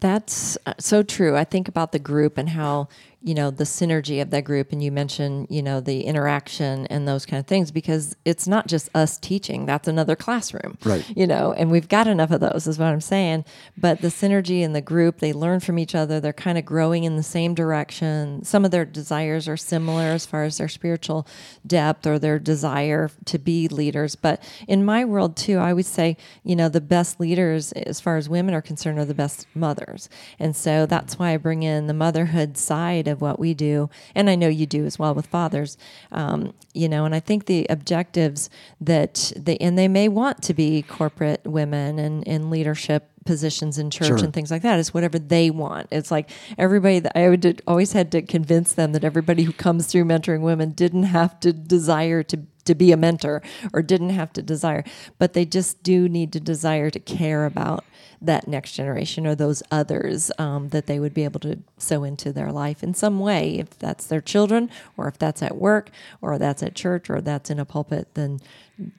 That's 0.00 0.58
uh, 0.66 0.74
so 0.80 1.04
true. 1.04 1.36
I 1.36 1.44
think 1.44 1.68
about 1.68 1.92
the 1.92 2.00
group 2.00 2.36
and 2.36 2.48
how, 2.48 2.88
you 3.22 3.34
know, 3.34 3.50
the 3.50 3.64
synergy 3.64 4.20
of 4.20 4.30
that 4.30 4.42
group. 4.44 4.72
And 4.72 4.82
you 4.82 4.90
mentioned, 4.90 5.46
you 5.50 5.62
know, 5.62 5.80
the 5.80 6.02
interaction 6.02 6.86
and 6.88 7.06
those 7.06 7.24
kind 7.24 7.38
of 7.40 7.46
things 7.46 7.70
because 7.70 8.16
it's 8.24 8.46
not 8.46 8.66
just 8.66 8.88
us 8.94 9.18
teaching, 9.18 9.66
that's 9.66 9.88
another 9.88 10.16
classroom. 10.16 10.76
Right. 10.84 11.04
You 11.16 11.26
know, 11.26 11.52
and 11.52 11.70
we've 11.70 11.88
got 11.88 12.06
enough 12.06 12.30
of 12.30 12.40
those, 12.40 12.66
is 12.66 12.78
what 12.78 12.86
I'm 12.86 13.00
saying. 13.00 13.44
But 13.76 14.00
the 14.00 14.08
synergy 14.08 14.62
in 14.62 14.72
the 14.72 14.80
group, 14.80 15.18
they 15.18 15.32
learn 15.32 15.60
from 15.60 15.78
each 15.78 15.94
other. 15.94 16.20
They're 16.20 16.32
kind 16.32 16.58
of 16.58 16.64
growing 16.64 17.04
in 17.04 17.16
the 17.16 17.22
same 17.22 17.54
direction. 17.54 18.44
Some 18.44 18.64
of 18.64 18.70
their 18.70 18.84
desires 18.84 19.48
are 19.48 19.56
similar 19.56 20.04
as 20.04 20.26
far 20.26 20.44
as 20.44 20.58
their 20.58 20.68
spiritual 20.68 21.26
depth 21.66 22.06
or 22.06 22.18
their 22.18 22.38
desire 22.38 23.10
to 23.26 23.38
be 23.38 23.68
leaders. 23.68 24.16
But 24.16 24.42
in 24.66 24.84
my 24.84 25.04
world, 25.04 25.36
too, 25.36 25.58
I 25.58 25.72
would 25.72 25.86
say, 25.86 26.16
you 26.42 26.56
know, 26.56 26.68
the 26.68 26.80
best 26.80 27.20
leaders, 27.20 27.72
as 27.72 28.00
far 28.00 28.16
as 28.16 28.28
women 28.28 28.54
are 28.54 28.62
concerned, 28.62 28.98
are 28.98 29.04
the 29.04 29.14
best 29.14 29.46
mothers. 29.54 30.08
And 30.38 30.56
so 30.56 30.86
that's 30.86 31.18
why 31.18 31.30
I 31.30 31.36
bring 31.36 31.62
in 31.62 31.86
the 31.86 31.94
motherhood 31.94 32.56
side 32.56 33.08
of 33.12 33.20
what 33.20 33.38
we 33.38 33.54
do. 33.54 33.88
And 34.14 34.28
I 34.28 34.34
know 34.34 34.48
you 34.48 34.66
do 34.66 34.84
as 34.84 34.98
well 34.98 35.14
with 35.14 35.26
fathers, 35.26 35.76
um, 36.10 36.52
you 36.74 36.88
know, 36.88 37.04
and 37.04 37.14
I 37.14 37.20
think 37.20 37.46
the 37.46 37.66
objectives 37.70 38.50
that 38.80 39.32
they, 39.36 39.56
and 39.58 39.78
they 39.78 39.86
may 39.88 40.08
want 40.08 40.42
to 40.42 40.54
be 40.54 40.82
corporate 40.82 41.42
women 41.44 42.00
and 42.00 42.24
in 42.24 42.50
leadership 42.50 43.08
positions 43.24 43.78
in 43.78 43.88
church 43.88 44.08
Sure. 44.08 44.16
and 44.16 44.32
things 44.32 44.50
like 44.50 44.62
that. 44.62 44.80
It's 44.80 44.92
whatever 44.92 45.16
they 45.16 45.48
want. 45.50 45.86
It's 45.92 46.10
like 46.10 46.28
everybody 46.58 46.98
that 46.98 47.16
I 47.16 47.28
would 47.28 47.62
always 47.68 47.92
had 47.92 48.10
to 48.12 48.22
convince 48.22 48.72
them 48.72 48.90
that 48.92 49.04
everybody 49.04 49.44
who 49.44 49.52
comes 49.52 49.86
through 49.86 50.06
mentoring 50.06 50.40
women 50.40 50.70
didn't 50.70 51.04
have 51.04 51.38
to 51.40 51.52
desire 51.52 52.24
to 52.24 52.40
to 52.64 52.76
be 52.76 52.92
a 52.92 52.96
mentor 52.96 53.42
or 53.72 53.82
didn't 53.82 54.10
have 54.10 54.32
to 54.32 54.40
desire, 54.40 54.84
but 55.18 55.32
they 55.32 55.44
just 55.44 55.82
do 55.82 56.08
need 56.08 56.32
to 56.32 56.38
desire 56.38 56.90
to 56.90 57.00
care 57.00 57.44
about 57.44 57.84
that 58.24 58.46
next 58.48 58.72
generation 58.72 59.26
or 59.26 59.34
those 59.34 59.62
others 59.70 60.30
um, 60.38 60.68
that 60.70 60.86
they 60.86 60.98
would 60.98 61.12
be 61.12 61.24
able 61.24 61.40
to 61.40 61.58
sow 61.78 62.04
into 62.04 62.32
their 62.32 62.52
life 62.52 62.82
in 62.82 62.94
some 62.94 63.20
way. 63.20 63.58
If 63.58 63.78
that's 63.78 64.06
their 64.06 64.20
children, 64.20 64.70
or 64.96 65.08
if 65.08 65.18
that's 65.18 65.42
at 65.42 65.56
work, 65.56 65.90
or 66.20 66.38
that's 66.38 66.62
at 66.62 66.74
church, 66.74 67.10
or 67.10 67.20
that's 67.20 67.50
in 67.50 67.58
a 67.58 67.64
pulpit, 67.64 68.14
then 68.14 68.40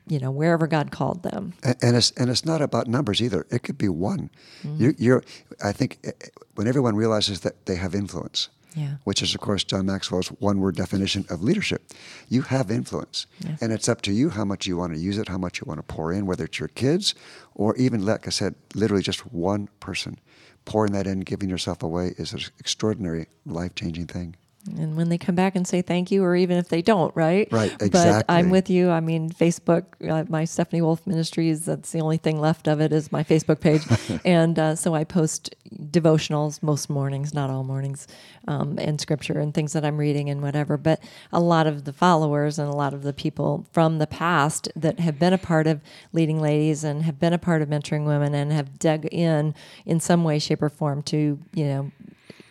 you 0.07 0.19
know 0.19 0.31
wherever 0.31 0.67
God 0.67 0.91
called 0.91 1.23
them. 1.23 1.53
And, 1.63 1.75
and 1.81 1.95
it's 1.95 2.11
and 2.11 2.29
it's 2.29 2.45
not 2.45 2.61
about 2.61 2.87
numbers 2.87 3.21
either. 3.21 3.45
It 3.49 3.63
could 3.63 3.77
be 3.77 3.89
one. 3.89 4.29
Mm-hmm. 4.63 4.83
You're, 4.83 4.93
you're. 4.97 5.23
I 5.63 5.71
think 5.71 5.99
eh, 6.03 6.11
eh, 6.21 6.27
when 6.55 6.67
everyone 6.67 6.95
realizes 6.95 7.41
that 7.41 7.65
they 7.65 7.75
have 7.75 7.95
influence, 7.95 8.49
Yeah. 8.75 8.95
which 9.03 9.21
is 9.21 9.35
of 9.35 9.41
course 9.41 9.63
John 9.63 9.85
Maxwell's 9.85 10.29
one-word 10.39 10.75
definition 10.75 11.25
of 11.29 11.43
leadership, 11.43 11.81
you 12.29 12.41
have 12.43 12.71
influence, 12.71 13.27
Yes. 13.39 13.61
and 13.61 13.71
it's 13.71 13.87
up 13.87 14.01
to 14.01 14.11
you 14.11 14.29
how 14.29 14.45
much 14.45 14.65
you 14.67 14.77
want 14.77 14.93
to 14.93 14.99
use 14.99 15.17
it, 15.17 15.27
how 15.29 15.37
much 15.37 15.59
you 15.59 15.65
want 15.67 15.79
to 15.79 15.83
pour 15.95 16.11
in, 16.11 16.25
whether 16.25 16.45
it's 16.45 16.59
your 16.59 16.69
kids 16.69 17.13
or 17.55 17.75
even, 17.77 18.05
like 18.05 18.25
I 18.27 18.31
said, 18.31 18.55
literally 18.73 19.03
just 19.03 19.31
one 19.31 19.69
person. 19.79 20.17
Pouring 20.65 20.93
that 20.93 21.05
in, 21.05 21.19
giving 21.19 21.49
yourself 21.49 21.83
away 21.83 22.15
is 22.17 22.33
an 22.33 22.39
extraordinary, 22.59 23.27
life-changing 23.45 24.07
thing. 24.07 24.35
And 24.65 24.95
when 24.95 25.09
they 25.09 25.17
come 25.17 25.35
back 25.35 25.55
and 25.55 25.67
say 25.67 25.81
thank 25.81 26.09
you, 26.09 26.23
or 26.23 26.35
even 26.35 26.57
if 26.57 26.69
they 26.69 26.81
don't, 26.81 27.13
right? 27.15 27.51
Right, 27.51 27.75
But 27.91 28.25
I'm 28.29 28.49
with 28.49 28.69
you. 28.69 28.91
I 28.91 29.01
mean, 29.01 29.29
Facebook, 29.29 29.85
uh, 30.09 30.23
my 30.29 30.45
Stephanie 30.45 30.81
Wolfe 30.81 31.05
Ministries, 31.05 31.65
that's 31.65 31.91
the 31.91 31.99
only 31.99 32.17
thing 32.17 32.39
left 32.39 32.67
of 32.67 32.79
it 32.79 32.93
is 32.93 33.11
my 33.11 33.23
Facebook 33.23 33.59
page. 33.59 33.81
and 34.25 34.57
uh, 34.57 34.75
so 34.75 34.95
I 34.95 35.03
post 35.03 35.53
devotionals 35.73 36.63
most 36.63 36.89
mornings, 36.89 37.33
not 37.33 37.49
all 37.49 37.63
mornings, 37.63 38.07
um, 38.47 38.77
and 38.79 39.01
scripture 39.01 39.39
and 39.39 39.53
things 39.53 39.73
that 39.73 39.83
I'm 39.83 39.97
reading 39.97 40.29
and 40.29 40.41
whatever. 40.41 40.77
But 40.77 41.01
a 41.31 41.39
lot 41.39 41.67
of 41.67 41.83
the 41.83 41.93
followers 41.93 42.57
and 42.57 42.69
a 42.69 42.75
lot 42.75 42.93
of 42.93 43.03
the 43.03 43.13
people 43.13 43.65
from 43.71 43.99
the 43.99 44.07
past 44.07 44.69
that 44.75 44.99
have 44.99 45.19
been 45.19 45.33
a 45.33 45.37
part 45.37 45.67
of 45.67 45.81
leading 46.13 46.39
ladies 46.39 46.83
and 46.83 47.03
have 47.03 47.19
been 47.19 47.33
a 47.33 47.37
part 47.37 47.61
of 47.61 47.69
mentoring 47.69 48.05
women 48.05 48.33
and 48.33 48.51
have 48.53 48.79
dug 48.79 49.05
in 49.11 49.53
in 49.85 49.99
some 49.99 50.23
way, 50.23 50.39
shape, 50.39 50.61
or 50.61 50.69
form 50.69 51.01
to, 51.03 51.39
you 51.53 51.65
know, 51.65 51.91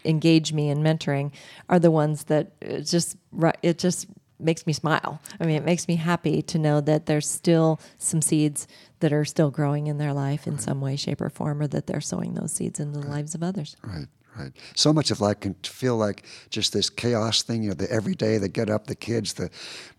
engage 0.04 0.52
me 0.52 0.68
in 0.70 0.78
mentoring 0.82 1.32
are 1.68 1.78
the 1.78 1.90
ones 1.90 2.24
that 2.24 2.52
it 2.60 2.82
just 2.82 3.16
it 3.62 3.78
just 3.78 4.06
makes 4.38 4.66
me 4.66 4.72
smile. 4.72 5.20
I 5.40 5.46
mean, 5.46 5.56
it 5.56 5.64
makes 5.64 5.88
me 5.88 5.96
happy 5.96 6.42
to 6.42 6.58
know 6.58 6.80
that 6.80 7.06
there's 7.06 7.28
still 7.28 7.80
some 7.98 8.20
seeds 8.20 8.66
that 9.00 9.12
are 9.12 9.24
still 9.24 9.50
growing 9.50 9.86
in 9.86 9.98
their 9.98 10.12
life 10.12 10.46
in 10.46 10.58
some 10.58 10.80
way, 10.80 10.96
shape, 10.96 11.20
or 11.20 11.30
form, 11.30 11.62
or 11.62 11.66
that 11.68 11.86
they're 11.86 12.00
sowing 12.00 12.34
those 12.34 12.52
seeds 12.52 12.80
into 12.80 12.98
the 12.98 13.06
lives 13.06 13.34
of 13.34 13.42
others. 13.42 13.76
Right, 13.82 14.06
right. 14.37 14.53
So 14.75 14.92
much 14.92 15.11
of 15.11 15.21
life 15.21 15.40
can 15.40 15.55
feel 15.62 15.97
like 15.97 16.25
just 16.51 16.73
this 16.73 16.88
chaos 16.90 17.42
thing. 17.42 17.62
You 17.62 17.71
know, 17.71 17.75
the 17.75 17.90
everyday, 17.90 18.38
the 18.38 18.49
get 18.49 18.71
up, 18.71 18.87
the 18.87 18.95
kids, 18.95 19.35
the 19.35 19.51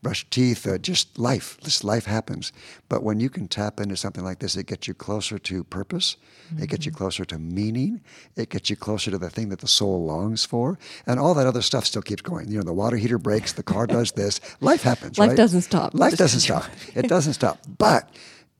brush 0.02 0.26
teeth, 0.30 0.68
uh, 0.68 0.78
just 0.78 1.18
life. 1.18 1.58
This 1.62 1.84
life 1.84 2.06
happens. 2.06 2.52
But 2.90 3.04
when 3.04 3.20
you 3.20 3.30
can 3.30 3.48
tap 3.48 3.80
into 3.80 3.96
something 3.96 4.24
like 4.24 4.40
this, 4.40 4.56
it 4.56 4.68
gets 4.68 4.88
you 4.88 4.94
closer 4.94 5.38
to 5.40 5.64
purpose. 5.64 6.18
Mm-hmm. 6.48 6.64
It 6.64 6.70
gets 6.70 6.86
you 6.86 6.92
mm-hmm. 6.92 6.98
closer 6.98 7.26
to 7.26 7.40
meaning. 7.40 8.02
It 8.36 8.50
gets 8.50 8.70
you 8.70 8.76
closer 8.76 9.12
to 9.12 9.18
the 9.18 9.30
thing 9.30 9.50
that 9.50 9.60
the 9.60 9.68
soul 9.68 10.06
longs 10.06 10.46
for, 10.46 10.78
and 11.06 11.20
all 11.20 11.34
that 11.34 11.48
other 11.48 11.62
stuff 11.62 11.86
still 11.86 12.02
keeps 12.02 12.22
going. 12.22 12.50
You 12.50 12.58
know, 12.58 12.64
the 12.64 12.74
water 12.74 12.98
heater 12.98 13.18
breaks, 13.18 13.54
the 13.54 13.64
car 13.64 13.88
does 13.88 14.12
this. 14.14 14.40
Life 14.62 14.84
happens. 14.84 15.18
Life 15.18 15.30
right? 15.30 15.38
doesn't 15.38 15.62
stop. 15.62 15.94
Life 15.94 16.18
doesn't 16.18 16.42
stop. 16.42 16.66
It 16.96 17.08
doesn't 17.08 17.34
stop. 17.34 17.60
But 17.78 18.10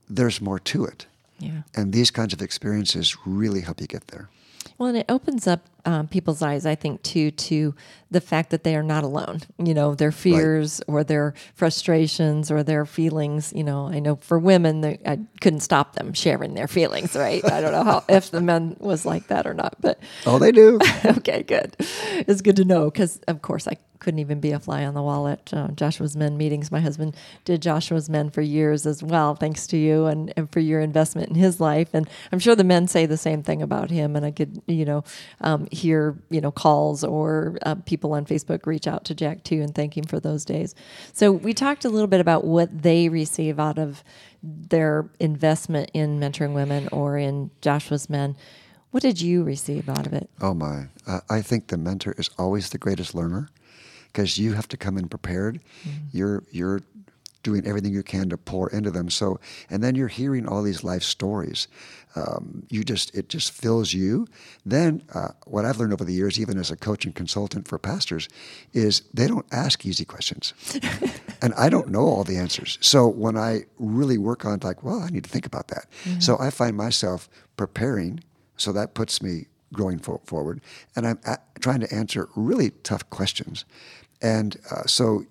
there's 0.08 0.40
more 0.40 0.58
to 0.60 0.84
it. 0.84 1.06
Yeah. 1.40 1.62
And 1.74 1.92
these 1.92 2.12
kinds 2.12 2.32
of 2.32 2.40
experiences 2.40 3.16
really 3.26 3.60
help 3.60 3.80
you 3.80 3.88
get 3.88 4.06
there. 4.06 4.30
Well, 4.78 4.88
and 4.88 4.98
it 4.98 5.06
opens 5.08 5.46
up 5.46 5.60
um, 5.84 6.08
people's 6.08 6.42
eyes, 6.42 6.66
I 6.66 6.74
think, 6.74 7.02
too, 7.02 7.30
to 7.30 7.74
the 8.14 8.20
fact 8.20 8.50
that 8.50 8.62
they 8.62 8.76
are 8.76 8.82
not 8.82 9.02
alone. 9.02 9.40
You 9.58 9.74
know, 9.74 9.94
their 9.94 10.12
fears 10.12 10.80
right. 10.86 10.94
or 10.94 11.04
their 11.04 11.34
frustrations 11.54 12.50
or 12.50 12.62
their 12.62 12.86
feelings. 12.86 13.52
You 13.54 13.64
know, 13.64 13.88
I 13.88 13.98
know 13.98 14.16
for 14.16 14.38
women, 14.38 14.80
they, 14.80 14.98
I 15.04 15.18
couldn't 15.40 15.60
stop 15.60 15.96
them 15.96 16.14
sharing 16.14 16.54
their 16.54 16.68
feelings, 16.68 17.16
right? 17.16 17.44
I 17.44 17.60
don't 17.60 17.72
know 17.72 17.82
how 17.82 18.04
if 18.08 18.30
the 18.30 18.40
men 18.40 18.76
was 18.78 19.04
like 19.04 19.26
that 19.26 19.46
or 19.46 19.52
not, 19.52 19.74
but 19.80 19.98
oh, 20.26 20.38
they 20.38 20.52
do. 20.52 20.78
okay, 21.04 21.42
good. 21.42 21.76
It's 22.12 22.40
good 22.40 22.56
to 22.56 22.64
know 22.64 22.84
because, 22.88 23.18
of 23.26 23.42
course, 23.42 23.66
I 23.66 23.76
couldn't 24.04 24.20
even 24.20 24.38
be 24.38 24.52
a 24.52 24.60
fly 24.60 24.84
on 24.84 24.92
the 24.92 25.02
wall 25.02 25.26
at 25.26 25.52
uh, 25.54 25.68
Joshua's 25.68 26.14
Men 26.14 26.36
meetings. 26.36 26.70
My 26.70 26.80
husband 26.80 27.16
did 27.46 27.62
Joshua's 27.62 28.10
Men 28.10 28.28
for 28.28 28.42
years 28.42 28.84
as 28.84 29.02
well, 29.02 29.34
thanks 29.34 29.66
to 29.68 29.78
you 29.78 30.04
and, 30.04 30.32
and 30.36 30.52
for 30.52 30.60
your 30.60 30.80
investment 30.80 31.30
in 31.30 31.34
his 31.36 31.58
life. 31.58 31.88
And 31.94 32.08
I'm 32.30 32.38
sure 32.38 32.54
the 32.54 32.64
men 32.64 32.86
say 32.86 33.06
the 33.06 33.16
same 33.16 33.42
thing 33.42 33.62
about 33.62 33.90
him. 33.90 34.14
And 34.14 34.26
I 34.26 34.30
could, 34.30 34.60
you 34.66 34.84
know, 34.84 35.04
um, 35.40 35.66
hear, 35.72 36.18
you 36.28 36.42
know, 36.42 36.52
calls 36.52 37.02
or 37.02 37.56
uh, 37.62 37.76
people 37.86 38.03
on 38.12 38.24
Facebook 38.26 38.66
reach 38.66 38.86
out 38.86 39.04
to 39.06 39.14
Jack 39.14 39.44
too 39.44 39.60
and 39.60 39.74
thank 39.74 39.96
him 39.96 40.04
for 40.04 40.20
those 40.20 40.44
days. 40.44 40.74
So 41.12 41.32
we 41.32 41.54
talked 41.54 41.84
a 41.84 41.88
little 41.88 42.06
bit 42.06 42.20
about 42.20 42.44
what 42.44 42.82
they 42.82 43.08
receive 43.08 43.58
out 43.58 43.78
of 43.78 44.04
their 44.42 45.08
investment 45.20 45.90
in 45.94 46.20
mentoring 46.20 46.54
women 46.54 46.88
or 46.92 47.16
in 47.16 47.50
Joshua's 47.60 48.10
Men. 48.10 48.36
What 48.90 49.02
did 49.02 49.20
you 49.20 49.42
receive 49.42 49.88
out 49.88 50.06
of 50.06 50.12
it? 50.12 50.30
Oh 50.40 50.54
my! 50.54 50.86
Uh, 51.04 51.20
I 51.28 51.42
think 51.42 51.66
the 51.66 51.76
mentor 51.76 52.14
is 52.16 52.30
always 52.38 52.70
the 52.70 52.78
greatest 52.78 53.12
learner 53.12 53.48
because 54.12 54.38
you 54.38 54.52
have 54.52 54.68
to 54.68 54.76
come 54.76 54.96
in 54.96 55.08
prepared. 55.08 55.60
Mm-hmm. 55.82 56.06
You're 56.12 56.44
you're 56.52 56.80
doing 57.44 57.64
everything 57.64 57.92
you 57.92 58.02
can 58.02 58.28
to 58.30 58.36
pour 58.36 58.68
into 58.70 58.90
them. 58.90 59.08
So, 59.08 59.38
and 59.70 59.84
then 59.84 59.94
you're 59.94 60.08
hearing 60.08 60.48
all 60.48 60.62
these 60.62 60.82
life 60.82 61.04
stories. 61.04 61.68
Um, 62.16 62.64
you 62.68 62.82
just 62.82 63.14
it 63.14 63.28
just 63.28 63.52
fills 63.52 63.92
you. 63.92 64.26
Then, 64.64 65.02
uh, 65.14 65.28
what 65.46 65.64
I've 65.64 65.78
learned 65.78 65.92
over 65.92 66.04
the 66.04 66.12
years, 66.12 66.40
even 66.40 66.58
as 66.58 66.70
a 66.70 66.76
coach 66.76 67.04
and 67.04 67.14
consultant 67.14 67.68
for 67.68 67.78
pastors, 67.78 68.28
is 68.72 69.02
they 69.12 69.28
don't 69.28 69.46
ask 69.52 69.84
easy 69.84 70.04
questions, 70.04 70.54
and 71.42 71.54
I 71.54 71.68
don't 71.68 71.88
know 71.88 72.06
all 72.06 72.24
the 72.24 72.36
answers. 72.36 72.78
So 72.80 73.06
when 73.06 73.36
I 73.36 73.64
really 73.78 74.18
work 74.18 74.44
on 74.44 74.60
like, 74.62 74.82
well, 74.82 75.00
I 75.00 75.08
need 75.08 75.24
to 75.24 75.30
think 75.30 75.46
about 75.46 75.68
that. 75.68 75.86
Mm-hmm. 76.04 76.20
So 76.20 76.36
I 76.40 76.50
find 76.50 76.76
myself 76.76 77.28
preparing. 77.56 78.20
So 78.56 78.72
that 78.72 78.94
puts 78.94 79.20
me 79.20 79.46
growing 79.72 79.98
forward, 79.98 80.60
and 80.94 81.06
I'm 81.06 81.18
trying 81.60 81.80
to 81.80 81.92
answer 81.92 82.28
really 82.36 82.70
tough 82.84 83.10
questions. 83.10 83.64
And 84.22 84.56
uh, 84.70 84.84
so 84.86 85.26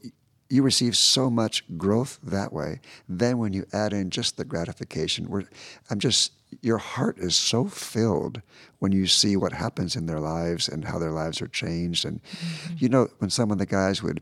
you 0.54 0.62
receive 0.62 0.96
so 0.96 1.32
much 1.32 1.64
growth 1.78 2.20
that 2.22 2.54
way. 2.54 2.80
Then 3.10 3.40
when 3.40 3.54
you 3.54 3.66
add 3.74 3.92
in 3.92 4.12
just 4.12 4.38
the 4.38 4.46
gratification, 4.46 5.26
where 5.26 5.46
I'm 5.90 5.98
just 5.98 6.34
your 6.62 6.78
heart 6.78 7.18
is 7.18 7.36
so 7.36 7.66
filled 7.66 8.40
when 8.78 8.92
you 8.92 9.08
see 9.08 9.36
what 9.36 9.54
happens 9.54 9.96
in 9.96 10.06
their 10.06 10.20
lives 10.20 10.70
and 10.70 10.86
how 10.86 11.00
their 11.00 11.12
lives 11.12 11.42
are 11.42 11.48
changed. 11.48 12.06
And 12.06 12.22
mm-hmm. 12.24 12.76
you 12.78 12.90
know, 12.90 13.08
when 13.18 13.32
some 13.32 13.50
of 13.50 13.58
the 13.58 13.66
guys 13.66 14.04
would 14.04 14.22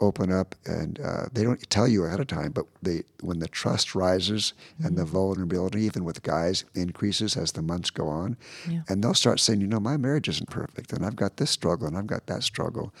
open 0.00 0.32
up 0.32 0.54
and 0.64 1.00
uh, 1.00 1.26
they 1.32 1.42
don't 1.42 1.68
tell 1.70 1.86
you 1.86 2.04
ahead 2.04 2.20
of 2.20 2.26
time, 2.26 2.52
but 2.52 2.66
they 2.82 3.02
when 3.20 3.38
the 3.38 3.48
trust 3.48 3.94
rises 3.94 4.52
mm-hmm. 4.74 4.86
and 4.86 4.96
the 4.96 5.02
mm-hmm. 5.02 5.12
vulnerability, 5.12 5.82
even 5.82 6.04
with 6.04 6.22
guys, 6.22 6.64
increases 6.74 7.36
as 7.36 7.52
the 7.52 7.62
months 7.62 7.90
go 7.90 8.08
on, 8.08 8.36
yeah. 8.68 8.82
and 8.88 9.02
they'll 9.02 9.14
start 9.14 9.40
saying, 9.40 9.60
you 9.60 9.66
know, 9.66 9.80
my 9.80 9.96
marriage 9.96 10.28
isn't 10.28 10.50
perfect, 10.50 10.92
and 10.92 11.04
I've 11.04 11.16
got 11.16 11.36
this 11.36 11.50
struggle 11.50 11.86
and 11.86 11.96
I've 11.96 12.06
got 12.06 12.26
that 12.26 12.42
struggle, 12.42 12.92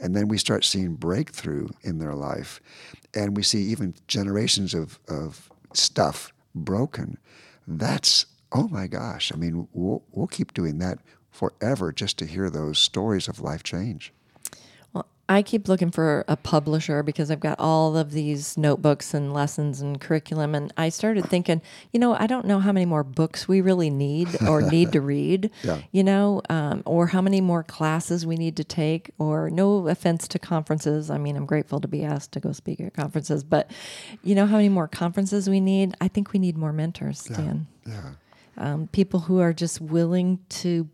and 0.00 0.14
then 0.14 0.28
we 0.28 0.38
start 0.38 0.64
seeing 0.64 0.94
breakthrough 0.94 1.68
in 1.82 1.98
their 1.98 2.14
life, 2.14 2.60
and 3.14 3.36
we 3.36 3.42
see 3.42 3.62
even 3.62 3.94
generations 4.08 4.74
of 4.74 4.98
of 5.08 5.50
stuff 5.72 6.32
broken. 6.54 7.18
That's 7.66 8.26
oh 8.52 8.68
my 8.68 8.86
gosh! 8.86 9.32
I 9.32 9.36
mean, 9.36 9.68
we'll 9.72 10.02
we'll 10.12 10.26
keep 10.26 10.54
doing 10.54 10.78
that 10.78 10.98
forever 11.30 11.92
just 11.92 12.16
to 12.18 12.26
hear 12.26 12.48
those 12.48 12.78
stories 12.78 13.26
of 13.28 13.40
life 13.40 13.62
change. 13.62 14.12
I 15.26 15.42
keep 15.42 15.68
looking 15.68 15.90
for 15.90 16.24
a 16.28 16.36
publisher 16.36 17.02
because 17.02 17.30
I've 17.30 17.40
got 17.40 17.58
all 17.58 17.96
of 17.96 18.10
these 18.10 18.58
notebooks 18.58 19.14
and 19.14 19.32
lessons 19.32 19.80
and 19.80 19.98
curriculum. 19.98 20.54
And 20.54 20.70
I 20.76 20.90
started 20.90 21.26
thinking, 21.30 21.62
you 21.92 22.00
know, 22.00 22.14
I 22.14 22.26
don't 22.26 22.44
know 22.46 22.60
how 22.60 22.72
many 22.72 22.84
more 22.84 23.02
books 23.02 23.48
we 23.48 23.62
really 23.62 23.88
need 23.88 24.28
or 24.42 24.60
need 24.70 24.92
to 24.92 25.00
read, 25.00 25.50
yeah. 25.62 25.80
you 25.92 26.04
know, 26.04 26.42
um, 26.50 26.82
or 26.84 27.06
how 27.06 27.22
many 27.22 27.40
more 27.40 27.62
classes 27.62 28.26
we 28.26 28.36
need 28.36 28.56
to 28.58 28.64
take, 28.64 29.12
or 29.18 29.48
no 29.48 29.88
offense 29.88 30.28
to 30.28 30.38
conferences. 30.38 31.10
I 31.10 31.16
mean, 31.16 31.36
I'm 31.36 31.46
grateful 31.46 31.80
to 31.80 31.88
be 31.88 32.04
asked 32.04 32.32
to 32.32 32.40
go 32.40 32.52
speak 32.52 32.80
at 32.80 32.92
conferences, 32.92 33.42
but 33.44 33.70
you 34.22 34.34
know 34.34 34.46
how 34.46 34.56
many 34.56 34.68
more 34.68 34.88
conferences 34.88 35.48
we 35.48 35.60
need? 35.60 35.94
I 36.02 36.08
think 36.08 36.34
we 36.34 36.38
need 36.38 36.58
more 36.58 36.72
mentors, 36.72 37.24
Dan. 37.24 37.66
Yeah. 37.86 37.92
yeah. 37.94 38.10
Um, 38.56 38.88
people 38.88 39.20
who 39.20 39.40
are 39.40 39.52
just 39.52 39.80
willing 39.80 40.38
to 40.48 40.88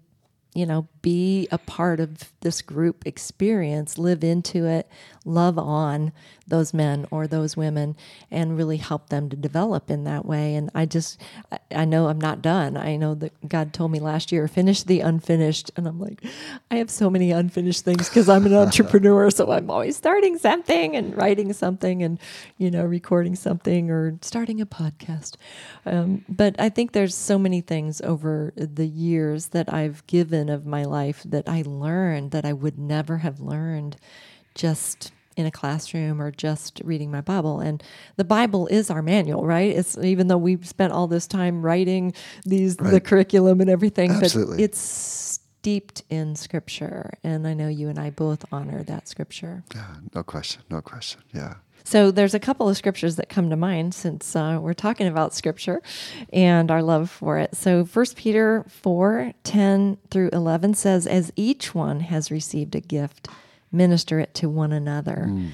you 0.54 0.66
know, 0.66 0.88
be 1.02 1.48
a 1.50 1.58
part 1.58 2.00
of 2.00 2.32
this 2.40 2.62
group 2.62 3.06
experience, 3.06 3.98
live 3.98 4.24
into 4.24 4.66
it, 4.66 4.88
love 5.24 5.58
on 5.58 6.12
those 6.46 6.74
men 6.74 7.06
or 7.10 7.26
those 7.26 7.56
women, 7.56 7.96
and 8.30 8.56
really 8.56 8.78
help 8.78 9.08
them 9.08 9.28
to 9.28 9.36
develop 9.36 9.88
in 9.88 10.04
that 10.04 10.26
way. 10.26 10.56
And 10.56 10.68
I 10.74 10.84
just, 10.84 11.20
I 11.70 11.84
know 11.84 12.08
I'm 12.08 12.20
not 12.20 12.42
done. 12.42 12.76
I 12.76 12.96
know 12.96 13.14
that 13.14 13.48
God 13.48 13.72
told 13.72 13.92
me 13.92 14.00
last 14.00 14.32
year, 14.32 14.48
finish 14.48 14.82
the 14.82 15.00
unfinished. 15.00 15.70
And 15.76 15.86
I'm 15.86 16.00
like, 16.00 16.24
I 16.70 16.76
have 16.76 16.90
so 16.90 17.08
many 17.08 17.30
unfinished 17.30 17.84
things 17.84 18.08
because 18.08 18.28
I'm 18.28 18.46
an 18.46 18.54
entrepreneur. 18.54 19.30
So 19.30 19.52
I'm 19.52 19.70
always 19.70 19.96
starting 19.96 20.38
something 20.38 20.96
and 20.96 21.16
writing 21.16 21.52
something 21.52 22.02
and, 22.02 22.18
you 22.58 22.70
know, 22.70 22.84
recording 22.84 23.36
something 23.36 23.90
or 23.90 24.18
starting 24.20 24.60
a 24.60 24.66
podcast. 24.66 25.36
Um, 25.86 26.24
but 26.28 26.56
I 26.58 26.68
think 26.68 26.92
there's 26.92 27.14
so 27.14 27.38
many 27.38 27.60
things 27.60 28.00
over 28.00 28.52
the 28.56 28.86
years 28.86 29.48
that 29.48 29.72
I've 29.72 30.04
given 30.08 30.48
of 30.48 30.66
my 30.66 30.84
life 30.90 31.22
that 31.24 31.48
I 31.48 31.62
learned 31.66 32.32
that 32.32 32.44
I 32.44 32.52
would 32.52 32.78
never 32.78 33.18
have 33.18 33.40
learned 33.40 33.96
just 34.54 35.12
in 35.36 35.46
a 35.46 35.50
classroom 35.50 36.20
or 36.20 36.30
just 36.30 36.80
reading 36.84 37.10
my 37.10 37.20
Bible. 37.20 37.60
And 37.60 37.82
the 38.16 38.24
Bible 38.24 38.66
is 38.66 38.90
our 38.90 39.02
manual, 39.02 39.46
right? 39.46 39.74
It's 39.74 39.96
even 39.96 40.28
though 40.28 40.38
we've 40.38 40.66
spent 40.66 40.92
all 40.92 41.06
this 41.06 41.26
time 41.26 41.62
writing 41.62 42.12
these 42.44 42.76
right. 42.78 42.90
the 42.90 43.00
curriculum 43.00 43.60
and 43.60 43.70
everything, 43.70 44.10
Absolutely. 44.10 44.56
but 44.56 44.62
it's 44.62 44.78
steeped 44.80 46.02
in 46.10 46.36
scripture. 46.36 47.12
And 47.24 47.46
I 47.46 47.54
know 47.54 47.68
you 47.68 47.88
and 47.88 47.98
I 47.98 48.10
both 48.10 48.44
honor 48.52 48.82
that 48.84 49.08
scripture. 49.08 49.64
Yeah, 49.74 49.96
no 50.14 50.22
question. 50.22 50.62
No 50.70 50.80
question. 50.80 51.22
Yeah. 51.32 51.54
So 51.84 52.10
there's 52.10 52.34
a 52.34 52.40
couple 52.40 52.68
of 52.68 52.76
scriptures 52.76 53.16
that 53.16 53.28
come 53.28 53.50
to 53.50 53.56
mind 53.56 53.94
since 53.94 54.34
uh, 54.36 54.58
we're 54.60 54.74
talking 54.74 55.06
about 55.06 55.34
scripture 55.34 55.82
and 56.32 56.70
our 56.70 56.82
love 56.82 57.10
for 57.10 57.38
it. 57.38 57.56
So 57.56 57.84
1 57.84 58.06
Peter 58.16 58.64
4 58.68 59.32
10 59.44 59.98
through 60.10 60.30
11 60.32 60.74
says, 60.74 61.06
As 61.06 61.32
each 61.36 61.74
one 61.74 62.00
has 62.00 62.30
received 62.30 62.74
a 62.74 62.80
gift, 62.80 63.28
minister 63.72 64.18
it 64.20 64.34
to 64.34 64.48
one 64.48 64.72
another. 64.72 65.26
Mm 65.28 65.52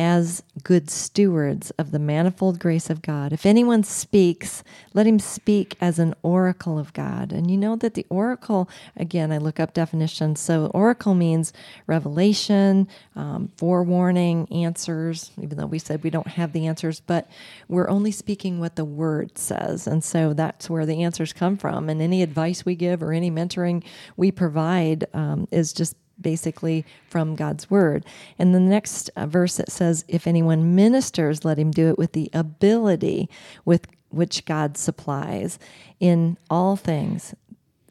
as 0.00 0.42
good 0.64 0.88
stewards 0.88 1.70
of 1.72 1.90
the 1.90 1.98
manifold 1.98 2.58
grace 2.58 2.88
of 2.88 3.02
God. 3.02 3.34
If 3.34 3.44
anyone 3.44 3.84
speaks, 3.84 4.64
let 4.94 5.06
him 5.06 5.18
speak 5.18 5.76
as 5.78 5.98
an 5.98 6.14
oracle 6.22 6.78
of 6.78 6.94
God. 6.94 7.32
And 7.32 7.50
you 7.50 7.58
know 7.58 7.76
that 7.76 7.92
the 7.92 8.06
oracle, 8.08 8.66
again, 8.96 9.30
I 9.30 9.36
look 9.36 9.60
up 9.60 9.74
definitions. 9.74 10.40
So, 10.40 10.68
oracle 10.68 11.12
means 11.14 11.52
revelation, 11.86 12.88
um, 13.14 13.50
forewarning, 13.58 14.48
answers, 14.50 15.32
even 15.38 15.58
though 15.58 15.66
we 15.66 15.78
said 15.78 16.02
we 16.02 16.08
don't 16.08 16.28
have 16.28 16.54
the 16.54 16.66
answers, 16.66 17.00
but 17.00 17.28
we're 17.68 17.90
only 17.90 18.10
speaking 18.10 18.58
what 18.58 18.76
the 18.76 18.86
word 18.86 19.36
says. 19.36 19.86
And 19.86 20.02
so 20.02 20.32
that's 20.32 20.70
where 20.70 20.86
the 20.86 21.02
answers 21.02 21.34
come 21.34 21.58
from. 21.58 21.90
And 21.90 22.00
any 22.00 22.22
advice 22.22 22.64
we 22.64 22.74
give 22.74 23.02
or 23.02 23.12
any 23.12 23.30
mentoring 23.30 23.84
we 24.16 24.30
provide 24.30 25.04
um, 25.12 25.46
is 25.50 25.74
just 25.74 25.94
basically 26.20 26.84
from 27.08 27.36
God's 27.36 27.70
word. 27.70 28.04
And 28.38 28.54
the 28.54 28.60
next 28.60 29.10
uh, 29.16 29.26
verse 29.26 29.58
it 29.58 29.70
says, 29.70 30.04
If 30.08 30.26
anyone 30.26 30.74
ministers, 30.74 31.44
let 31.44 31.58
him 31.58 31.70
do 31.70 31.88
it 31.88 31.98
with 31.98 32.12
the 32.12 32.30
ability 32.32 33.28
with 33.64 33.86
which 34.10 34.44
God 34.44 34.76
supplies. 34.76 35.58
In 36.00 36.36
all 36.48 36.76
things, 36.76 37.34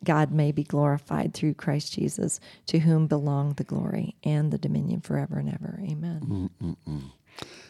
God 0.03 0.31
may 0.31 0.51
be 0.51 0.63
glorified 0.63 1.33
through 1.33 1.55
Christ 1.55 1.93
Jesus, 1.93 2.39
to 2.67 2.79
whom 2.79 3.07
belong 3.07 3.53
the 3.53 3.63
glory 3.63 4.15
and 4.23 4.51
the 4.51 4.57
dominion 4.57 5.01
forever 5.01 5.39
and 5.39 5.49
ever. 5.49 5.79
Amen. 5.83 6.49
Mm-mm-mm. 6.61 7.11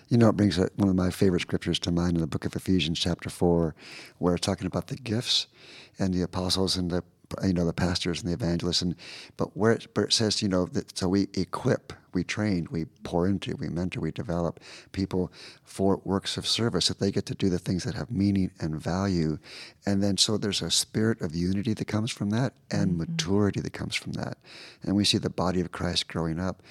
You 0.09 0.17
know, 0.17 0.29
it 0.29 0.37
brings 0.37 0.57
one 0.57 0.89
of 0.89 0.95
my 0.95 1.11
favorite 1.11 1.41
scriptures 1.41 1.77
to 1.79 1.91
mind 1.91 2.15
in 2.15 2.21
the 2.21 2.27
book 2.27 2.45
of 2.45 2.55
Ephesians, 2.55 2.99
chapter 2.99 3.29
4, 3.29 3.75
where 4.17 4.35
it's 4.35 4.45
talking 4.45 4.65
about 4.65 4.87
the 4.87 4.95
gifts 4.95 5.47
and 5.99 6.13
the 6.13 6.23
apostles 6.23 6.75
and 6.75 6.89
the 6.89 7.03
you 7.43 7.53
know, 7.53 7.65
the 7.65 7.73
pastors 7.73 8.21
and 8.21 8.29
the 8.29 8.33
evangelists, 8.33 8.81
and 8.81 8.95
but 9.37 9.55
where 9.55 9.73
it, 9.73 9.87
where 9.93 10.05
it 10.05 10.13
says, 10.13 10.41
you 10.41 10.47
know, 10.47 10.65
that 10.65 10.97
so 10.97 11.07
we 11.07 11.27
equip, 11.33 11.93
we 12.13 12.23
train, 12.23 12.67
we 12.71 12.85
pour 13.03 13.27
into, 13.27 13.55
we 13.55 13.69
mentor, 13.69 14.01
we 14.01 14.11
develop 14.11 14.59
people 14.91 15.31
for 15.63 16.01
works 16.03 16.37
of 16.37 16.47
service 16.47 16.87
that 16.87 16.99
they 16.99 17.11
get 17.11 17.25
to 17.27 17.35
do 17.35 17.49
the 17.49 17.59
things 17.59 17.83
that 17.83 17.95
have 17.95 18.11
meaning 18.11 18.51
and 18.59 18.81
value, 18.81 19.37
and 19.85 20.01
then 20.01 20.17
so 20.17 20.37
there's 20.37 20.61
a 20.61 20.71
spirit 20.71 21.21
of 21.21 21.35
unity 21.35 21.73
that 21.73 21.85
comes 21.85 22.11
from 22.11 22.29
that 22.31 22.53
and 22.71 22.91
mm-hmm. 22.91 23.11
maturity 23.11 23.59
that 23.59 23.73
comes 23.73 23.95
from 23.95 24.13
that, 24.13 24.37
and 24.83 24.95
we 24.95 25.05
see 25.05 25.17
the 25.17 25.29
body 25.29 25.61
of 25.61 25.71
Christ 25.71 26.07
growing 26.07 26.39
up. 26.39 26.61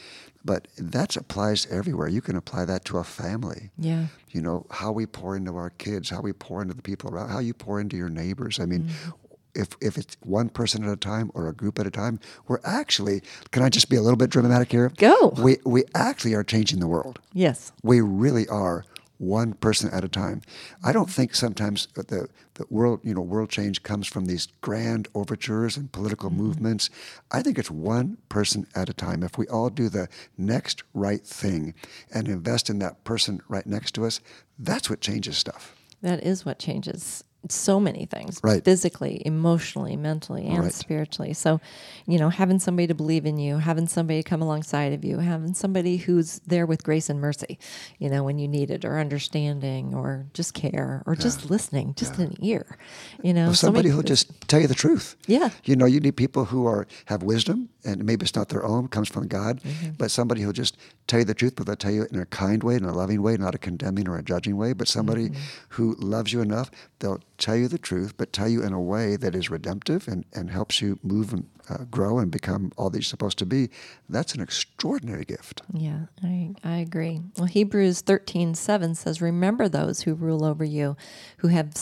But 0.45 0.69
that 0.79 1.17
applies 1.17 1.67
everywhere. 1.67 2.09
You 2.09 2.21
can 2.21 2.37
apply 2.37 2.65
that 2.67 2.85
to 2.87 2.99
a 2.99 3.05
family. 3.05 3.71
Yeah. 3.77 4.07
You 4.31 4.41
know, 4.41 4.67
how 4.71 4.93
we 4.93 5.05
pour 5.05 5.37
into 5.37 5.57
our 5.57 5.71
kids, 5.71 6.11
how 6.11 6.21
we 6.21 6.33
pour 6.33 6.63
into 6.63 6.75
the 6.75 6.83
people 6.83 7.11
around, 7.11 7.29
how 7.29 7.41
you 7.41 7.53
pour 7.53 7.81
into 7.81 7.97
your 7.97 8.09
neighbors. 8.09 8.61
I 8.61 8.65
mean, 8.65 8.85
mm-hmm 8.85 9.11
if, 9.55 9.77
if 9.81 9.99
it's 9.99 10.17
one 10.21 10.49
person 10.49 10.85
at 10.85 10.91
a 10.91 10.97
time 10.97 11.31
or 11.35 11.49
a 11.49 11.53
group 11.53 11.79
at 11.79 11.87
a 11.87 11.91
time, 11.91 12.21
we're 12.47 12.61
actually, 12.65 13.23
can 13.51 13.63
I 13.63 13.69
just 13.69 13.89
be 13.89 13.97
a 13.97 14.03
little 14.03 14.17
bit 14.17 14.31
dramatic 14.31 14.71
here? 14.71 14.93
Go. 14.97 15.35
We, 15.39 15.59
we 15.65 15.85
actually 15.95 16.35
are 16.35 16.45
changing 16.45 16.81
the 16.81 16.89
world. 16.89 17.21
Yes. 17.33 17.73
We 17.83 18.01
really 18.01 18.47
are 18.49 18.85
one 19.19 19.53
person 19.55 19.91
at 19.91 20.05
a 20.05 20.09
time. 20.09 20.43
I 20.85 20.93
don't 20.93 21.11
think 21.11 21.35
sometimes 21.35 21.89
the, 21.95 22.29
the 22.55 22.65
world, 22.71 23.01
you 23.03 23.15
know, 23.15 23.21
world 23.21 23.51
change 23.51 23.83
comes 23.83 24.07
from 24.07 24.27
these 24.27 24.47
grand 24.61 25.09
overtures 25.15 25.77
and 25.77 25.91
political 25.91 26.31
mm-hmm. 26.31 26.43
movements. 26.43 26.89
I 27.33 27.43
think 27.43 27.59
it's 27.59 27.71
one 27.71 28.19
person 28.29 28.67
at 28.75 28.89
a 28.89 28.95
time. 28.95 29.23
If 29.23 29.37
we 29.37 29.47
all 29.49 29.71
do 29.71 29.89
the 29.89 30.09
next 30.37 30.85
right 30.95 31.25
thing 31.27 31.75
and 32.15 32.29
invest 32.29 32.71
in 32.71 32.79
that 32.79 33.03
person 33.05 33.41
right 33.49 33.67
next 33.67 33.93
to 33.97 34.07
us, 34.07 34.21
that's 34.59 34.89
what 34.89 35.01
changes 35.01 35.37
stuff. 35.37 35.75
That 36.01 36.23
is 36.23 36.45
what 36.45 36.61
changes 36.61 37.25
so 37.49 37.79
many 37.79 38.05
things 38.05 38.41
right. 38.43 38.65
physically 38.65 39.23
emotionally 39.25 39.97
mentally 39.97 40.45
and 40.47 40.65
right. 40.65 40.73
spiritually 40.73 41.33
so 41.33 41.61
you 42.05 42.19
know 42.19 42.29
having 42.29 42.59
somebody 42.59 42.87
to 42.87 42.95
believe 42.95 43.25
in 43.25 43.39
you 43.39 43.59
having 43.59 43.87
somebody 43.87 44.23
come 44.25 44.43
alongside 44.43 44.93
of 44.93 45.05
you 45.05 45.19
having 45.19 45.55
somebody 45.55 45.99
who's 45.99 46.41
there 46.47 46.67
with 46.67 46.83
grace 46.83 47.09
and 47.09 47.21
mercy 47.21 47.59
you 47.99 48.11
know 48.11 48.25
when 48.25 48.39
you 48.39 48.49
need 48.49 48.71
it 48.71 48.85
or 48.85 48.99
understanding 48.99 49.95
or 49.95 50.27
just 50.35 50.53
care 50.53 51.03
or 51.07 51.15
yeah. 51.15 51.21
just 51.21 51.49
listening 51.49 51.95
just 51.95 52.19
yeah. 52.19 52.25
an 52.25 52.35
ear 52.41 52.77
you 53.23 53.33
know 53.33 53.47
well, 53.47 53.55
somebody 53.55 53.89
who'll 53.89 54.03
just 54.03 54.29
tell 54.49 54.61
you 54.61 54.67
the 54.67 54.75
truth 54.75 55.17
yeah 55.29 55.51
you 55.65 55.77
know 55.77 55.87
you 55.87 56.01
need 56.01 56.17
people 56.17 56.47
who 56.47 56.67
are 56.67 56.89
have 57.05 57.23
wisdom 57.23 57.69
and 57.85 58.05
maybe 58.05 58.25
it's 58.25 58.35
not 58.35 58.49
their 58.49 58.65
own 58.65 58.89
comes 58.89 59.09
from 59.09 59.29
god 59.29 59.61
mm-hmm. 59.61 59.91
but 59.97 60.11
somebody 60.11 60.43
who'll 60.43 60.53
just 60.53 60.77
tell 61.07 61.21
you 61.21 61.25
the 61.25 61.35
truth 61.35 61.55
but 61.55 61.67
they'll 61.67 61.77
tell 61.77 61.93
you 61.93 62.05
in 62.11 62.19
a 62.19 62.27
kind 62.27 62.65
way 62.65 62.75
in 62.75 62.85
a 62.85 62.93
loving 62.93 63.23
way 63.23 63.37
not 63.37 63.55
a 63.55 63.59
condemning 63.59 64.09
or 64.09 64.19
a 64.19 64.23
judging 64.25 64.57
way 64.57 64.73
but 64.73 64.89
somebody 64.89 65.29
mm-hmm. 65.29 65.43
who 65.71 65.95
loves 66.01 66.33
you 66.33 66.41
enough 66.41 66.69
they'll 66.99 67.21
tell 67.39 67.57
you 67.57 67.69
the 67.69 67.79
truth, 67.79 68.17
but 68.17 68.33
tell 68.33 68.49
you 68.49 68.63
in 68.63 68.73
a 68.73 68.81
way 68.81 69.17
that 69.17 69.35
is 69.35 69.49
redemptive 69.49 70.09
and, 70.09 70.25
and 70.35 70.51
helps 70.51 70.83
you 70.83 70.99
move 71.03 71.33
and 71.33 71.49
uh, 71.71 71.85
grow 71.91 72.19
and 72.19 72.31
become 72.31 72.73
all 72.77 72.91
that 72.91 72.99
you're 72.99 73.03
supposed 73.03 73.39
to 73.39 73.47
be, 73.47 73.69
that's 74.09 74.35
an 74.35 74.41
extraordinary 74.41 75.25
gift. 75.25 75.63
Yeah, 75.73 76.07
I, 76.23 76.55
I 76.65 76.77
agree. 76.79 77.21
Well, 77.37 77.47
Hebrews 77.47 78.01
13 78.01 78.55
7 78.55 78.95
says, 78.95 79.23
Remember 79.23 79.69
those 79.69 80.03
who 80.03 80.15
rule 80.15 80.45
over 80.45 80.65
you, 80.65 80.97
who 81.39 81.49
have, 81.49 81.73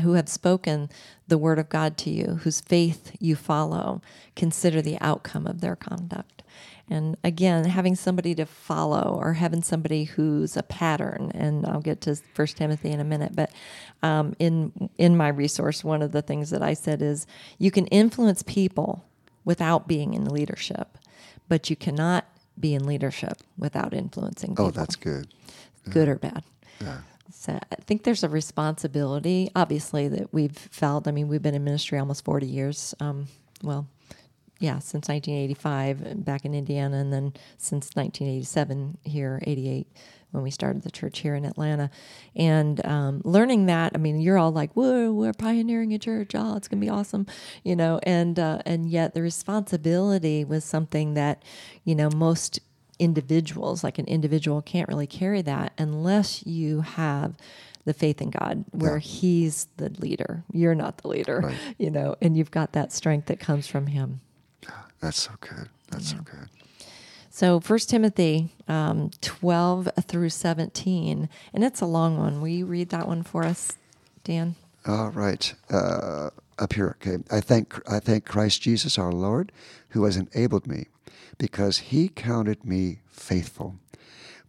who 0.00 0.14
have 0.14 0.28
spoken 0.28 0.88
the 1.28 1.38
word 1.38 1.58
of 1.58 1.68
God 1.68 1.96
to 1.98 2.10
you, 2.10 2.40
whose 2.42 2.60
faith 2.60 3.12
you 3.20 3.36
follow. 3.36 4.00
Consider 4.34 4.82
the 4.82 4.98
outcome 5.00 5.46
of 5.46 5.60
their 5.60 5.76
conduct. 5.76 6.37
And 6.90 7.16
again, 7.22 7.64
having 7.64 7.94
somebody 7.94 8.34
to 8.36 8.46
follow 8.46 9.18
or 9.20 9.34
having 9.34 9.62
somebody 9.62 10.04
who's 10.04 10.56
a 10.56 10.62
pattern, 10.62 11.30
and 11.34 11.66
I'll 11.66 11.80
get 11.80 12.00
to 12.02 12.16
First 12.34 12.56
Timothy 12.56 12.90
in 12.90 13.00
a 13.00 13.04
minute, 13.04 13.34
but 13.34 13.50
um, 14.02 14.34
in 14.38 14.90
in 14.96 15.16
my 15.16 15.28
resource, 15.28 15.84
one 15.84 16.02
of 16.02 16.12
the 16.12 16.22
things 16.22 16.50
that 16.50 16.62
I 16.62 16.74
said 16.74 17.02
is 17.02 17.26
you 17.58 17.70
can 17.70 17.86
influence 17.88 18.42
people 18.42 19.04
without 19.44 19.86
being 19.86 20.14
in 20.14 20.24
leadership, 20.24 20.98
but 21.48 21.68
you 21.68 21.76
cannot 21.76 22.26
be 22.58 22.74
in 22.74 22.86
leadership 22.86 23.38
without 23.56 23.94
influencing 23.94 24.50
oh, 24.50 24.52
people. 24.52 24.66
Oh, 24.66 24.70
that's 24.70 24.96
good. 24.96 25.28
Yeah. 25.86 25.92
Good 25.92 26.08
or 26.08 26.16
bad. 26.16 26.42
Yeah. 26.80 26.98
So 27.30 27.58
I 27.70 27.76
think 27.76 28.04
there's 28.04 28.24
a 28.24 28.28
responsibility, 28.28 29.50
obviously, 29.54 30.08
that 30.08 30.32
we've 30.32 30.56
felt. 30.56 31.06
I 31.06 31.12
mean, 31.12 31.28
we've 31.28 31.42
been 31.42 31.54
in 31.54 31.64
ministry 31.64 31.98
almost 31.98 32.24
40 32.24 32.46
years. 32.46 32.94
Um, 33.00 33.28
well, 33.62 33.86
yeah, 34.58 34.78
since 34.78 35.08
1985 35.08 36.24
back 36.24 36.44
in 36.44 36.54
Indiana, 36.54 36.96
and 36.98 37.12
then 37.12 37.32
since 37.56 37.90
1987 37.94 38.98
here, 39.04 39.40
88 39.42 39.86
when 40.30 40.42
we 40.42 40.50
started 40.50 40.82
the 40.82 40.90
church 40.90 41.20
here 41.20 41.34
in 41.34 41.44
Atlanta. 41.44 41.90
And 42.36 42.84
um, 42.84 43.22
learning 43.24 43.66
that, 43.66 43.92
I 43.94 43.98
mean, 43.98 44.20
you're 44.20 44.38
all 44.38 44.52
like, 44.52 44.72
"Whoa, 44.74 45.12
we're 45.12 45.32
pioneering 45.32 45.94
a 45.94 45.98
church! 45.98 46.32
Oh, 46.34 46.56
it's 46.56 46.68
gonna 46.68 46.80
be 46.80 46.88
awesome," 46.88 47.26
you 47.62 47.74
know. 47.74 48.00
And 48.02 48.38
uh, 48.38 48.60
and 48.66 48.90
yet 48.90 49.14
the 49.14 49.22
responsibility 49.22 50.44
was 50.44 50.64
something 50.64 51.14
that, 51.14 51.42
you 51.84 51.94
know, 51.94 52.10
most 52.14 52.60
individuals, 52.98 53.84
like 53.84 53.98
an 53.98 54.06
individual, 54.06 54.60
can't 54.60 54.88
really 54.88 55.06
carry 55.06 55.42
that 55.42 55.72
unless 55.78 56.44
you 56.46 56.80
have 56.80 57.36
the 57.84 57.94
faith 57.94 58.20
in 58.20 58.30
God, 58.30 58.64
where 58.72 58.96
yeah. 58.96 59.02
He's 59.02 59.68
the 59.78 59.88
leader. 59.98 60.44
You're 60.52 60.74
not 60.74 60.98
the 60.98 61.08
leader, 61.08 61.40
right. 61.44 61.56
you 61.78 61.90
know, 61.90 62.16
and 62.20 62.36
you've 62.36 62.50
got 62.50 62.72
that 62.72 62.92
strength 62.92 63.28
that 63.28 63.40
comes 63.40 63.66
from 63.66 63.86
Him. 63.86 64.20
That's 65.00 65.20
so 65.20 65.32
good. 65.40 65.68
That's 65.90 66.12
yeah. 66.12 66.18
so 66.18 66.24
good. 66.24 66.48
So 67.30 67.60
First 67.60 67.90
Timothy 67.90 68.48
um, 68.66 69.10
12 69.20 69.90
through 70.02 70.30
17, 70.30 71.28
and 71.54 71.64
it's 71.64 71.80
a 71.80 71.86
long 71.86 72.18
one. 72.18 72.40
Will 72.40 72.48
you 72.48 72.66
read 72.66 72.88
that 72.90 73.06
one 73.06 73.22
for 73.22 73.44
us, 73.44 73.74
Dan? 74.24 74.56
All 74.86 75.10
right. 75.10 75.54
Uh, 75.70 76.30
up 76.58 76.72
here, 76.72 76.96
okay. 77.00 77.22
I 77.30 77.40
thank, 77.40 77.80
I 77.88 78.00
thank 78.00 78.24
Christ 78.24 78.62
Jesus 78.62 78.98
our 78.98 79.12
Lord, 79.12 79.52
who 79.90 80.04
has 80.04 80.16
enabled 80.16 80.66
me, 80.66 80.86
because 81.38 81.78
he 81.78 82.08
counted 82.08 82.64
me 82.64 82.98
faithful 83.08 83.76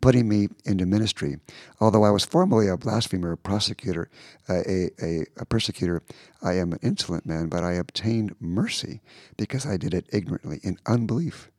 putting 0.02 0.28
me 0.28 0.50
into 0.66 0.86
ministry. 0.86 1.38
Although 1.80 2.04
I 2.04 2.12
was 2.12 2.26
formerly 2.26 2.68
a 2.68 2.78
blasphemer, 2.78 3.34
a 3.34 3.38
prosecutor, 3.38 4.10
uh, 4.47 4.62
a, 4.68 4.89
a, 5.02 5.26
a, 5.38 5.45
persecutor, 5.45 6.02
I 6.41 6.54
am 6.54 6.74
an 6.74 6.80
insolent 6.82 7.26
man, 7.26 7.47
but 7.47 7.64
I 7.64 7.74
obtained 7.74 8.36
mercy 8.39 9.02
because 9.38 9.66
I 9.66 9.78
did 9.78 9.93
it 9.93 10.08
ignorantly 10.12 10.60
in 10.64 10.78
unbelief. 10.86 11.50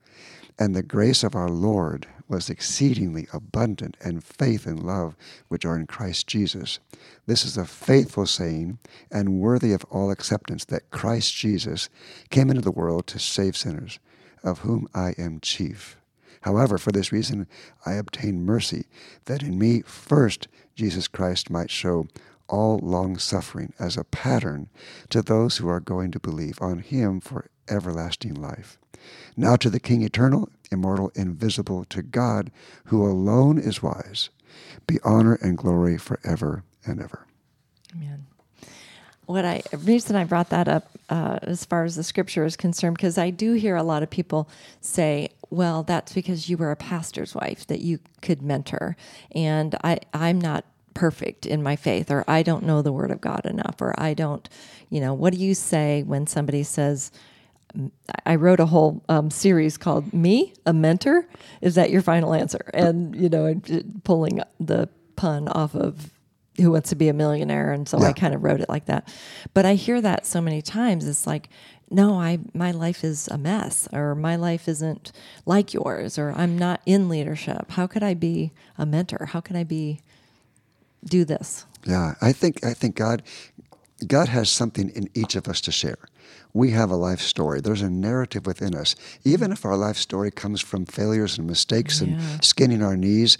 And 0.59 0.75
the 0.75 0.83
grace 0.83 1.23
of 1.23 1.35
our 1.35 1.49
Lord 1.49 2.07
was 2.31 2.49
exceedingly 2.49 3.27
abundant, 3.33 3.97
and 4.01 4.23
faith 4.23 4.65
and 4.65 4.85
love 4.85 5.17
which 5.49 5.65
are 5.65 5.77
in 5.77 5.87
Christ 5.87 6.29
Jesus. 6.29 6.79
This 7.27 7.45
is 7.45 7.57
a 7.57 7.65
faithful 7.65 8.25
saying 8.25 8.79
and 9.11 9.41
worthy 9.41 9.73
of 9.73 9.85
all 9.91 10.11
acceptance 10.13 10.65
that 10.67 10.91
Christ 10.91 11.35
Jesus 11.35 11.89
came 12.31 12.49
into 12.49 12.63
the 12.63 12.71
world 12.71 13.09
to 13.09 13.19
save 13.19 13.57
sinners, 13.57 13.99
of 14.45 14.61
whom 14.61 14.89
I 14.95 15.15
am 15.19 15.41
chief. 15.41 16.00
However, 16.43 16.79
for 16.79 16.93
this 16.93 17.13
reason 17.13 17.47
I 17.85 17.93
obtain 17.95 18.45
mercy, 18.45 18.87
that 19.27 19.43
in 19.43 19.59
me 19.59 19.83
first 19.83 20.49
Jesus 20.75 21.09
Christ 21.09 21.51
might 21.51 21.71
show 21.71 22.07
all 22.49 22.79
long 22.79 23.17
suffering 23.17 23.73
as 23.79 23.97
a 23.97 24.05
pattern 24.05 24.69
to 25.11 25.23
those 25.23 25.59
who 25.59 25.69
are 25.69 25.81
going 25.81 26.11
to 26.11 26.21
believe 26.21 26.61
on 26.61 26.81
him 26.81 27.21
for 27.21 27.51
everlasting 27.69 28.35
life. 28.35 28.79
Now 29.37 29.57
to 29.57 29.71
the 29.71 29.81
King 29.81 30.03
eternal, 30.03 30.49
immortal, 30.71 31.13
invisible, 31.15 31.85
to 31.87 32.03
God, 32.03 32.51
who 32.87 33.07
alone 33.07 33.59
is 33.59 33.83
wise, 33.83 34.31
be 34.87 34.99
honor 35.05 35.39
and 35.41 35.57
glory 35.57 35.97
forever 35.97 36.65
and 36.85 37.01
ever. 37.01 37.27
Amen 37.95 38.27
what 39.31 39.45
I 39.45 39.63
reason 39.85 40.17
I 40.17 40.25
brought 40.25 40.51
that 40.51 40.69
up 40.69 40.91
uh, 41.09 41.39
as 41.43 41.65
far 41.65 41.85
as 41.85 41.95
the 41.95 42.03
scripture 42.03 42.45
is 42.45 42.57
concerned 42.57 42.97
because 42.97 43.17
I 43.17 43.31
do 43.31 43.53
hear 43.53 43.77
a 43.77 43.83
lot 43.83 44.03
of 44.03 44.11
people 44.11 44.49
say, 44.81 45.31
"Well, 45.51 45.85
that's 45.85 46.13
because 46.13 46.51
you 46.51 46.57
were 46.57 46.73
a 46.73 46.77
pastor's 46.77 47.35
wife 47.35 47.67
that 47.69 47.81
you 47.81 48.01
could 48.23 48.43
mentor," 48.43 48.97
and 49.33 49.77
I 49.85 50.01
I'm 50.13 50.41
not 50.41 50.65
perfect 50.95 51.47
in 51.47 51.63
my 51.63 51.77
faith, 51.77 52.11
or 52.11 52.25
I 52.27 52.43
don't 52.43 52.65
know 52.65 52.83
the 52.83 52.93
Word 52.93 53.13
of 53.13 53.21
God 53.21 53.47
enough, 53.47 53.77
or 53.81 53.95
I 53.99 54.15
don't, 54.15 54.49
you 54.91 55.01
know, 55.01 55.15
what 55.15 55.33
do 55.33 55.39
you 55.39 55.55
say 55.55 56.03
when 56.03 56.27
somebody 56.27 56.65
says? 56.65 57.13
I 58.27 58.35
wrote 58.35 58.59
a 58.59 58.67
whole 58.67 59.01
um, 59.09 59.31
series 59.31 59.77
called 59.77 60.13
"Me, 60.13 60.55
a 60.67 60.73
Mentor." 60.73 61.27
Is 61.61 61.77
that 61.77 61.91
your 61.91 62.03
final 62.03 62.35
answer? 62.35 62.69
And 62.75 63.15
you 63.15 63.29
know, 63.29 63.61
pulling 64.03 64.41
the 64.59 64.89
pun 65.15 65.47
off 65.49 65.77
of 65.77 66.11
who 66.61 66.73
wants 66.73 66.91
to 66.91 66.97
be 66.97 67.09
a 67.09 67.13
millionaire 67.13 67.73
and 67.73 67.89
so 67.89 67.99
yeah. 68.01 68.09
i 68.09 68.13
kind 68.13 68.35
of 68.35 68.43
wrote 68.43 68.61
it 68.61 68.69
like 68.69 68.87
that 68.87 69.07
but 69.55 69.65
i 69.65 69.75
hear 69.75 70.01
that 70.01 70.27
so 70.27 70.41
many 70.41 70.63
times 70.63 71.07
it's 71.07 71.27
like 71.27 71.49
no 71.91 72.21
i 72.21 72.39
my 72.55 72.71
life 72.71 73.03
is 73.05 73.29
a 73.29 73.39
mess 73.39 73.89
or 73.93 74.15
my 74.15 74.37
life 74.37 74.69
isn't 74.69 75.13
like 75.47 75.75
yours 75.75 76.19
or 76.19 76.33
i'm 76.37 76.57
not 76.57 76.81
in 76.87 77.09
leadership 77.09 77.71
how 77.73 77.87
could 77.87 78.03
i 78.03 78.15
be 78.15 78.53
a 78.79 78.87
mentor 78.87 79.27
how 79.33 79.41
can 79.41 79.57
i 79.57 79.65
be 79.65 80.01
do 81.05 81.25
this 81.25 81.67
yeah 81.85 82.15
i 82.21 82.33
think 82.33 82.65
i 82.65 82.73
think 82.73 82.95
god 82.95 83.23
god 84.07 84.29
has 84.29 84.51
something 84.51 84.91
in 84.91 85.09
each 85.15 85.35
of 85.35 85.49
us 85.49 85.61
to 85.61 85.73
share 85.73 85.99
we 86.53 86.71
have 86.71 86.91
a 86.91 86.97
life 86.97 87.21
story. 87.21 87.61
There's 87.61 87.83
a 87.83 87.91
narrative 87.91 88.47
within 88.47 88.75
us. 88.75 88.97
Even 89.25 89.53
if 89.53 89.65
our 89.65 89.77
life 89.77 89.97
story 89.97 90.31
comes 90.31 90.61
from 90.61 90.87
failures 90.87 91.39
and 91.39 91.47
mistakes 91.47 92.01
yeah. 92.01 92.09
and 92.09 92.45
skinning 92.45 92.83
our 92.83 92.97
knees, 92.97 93.39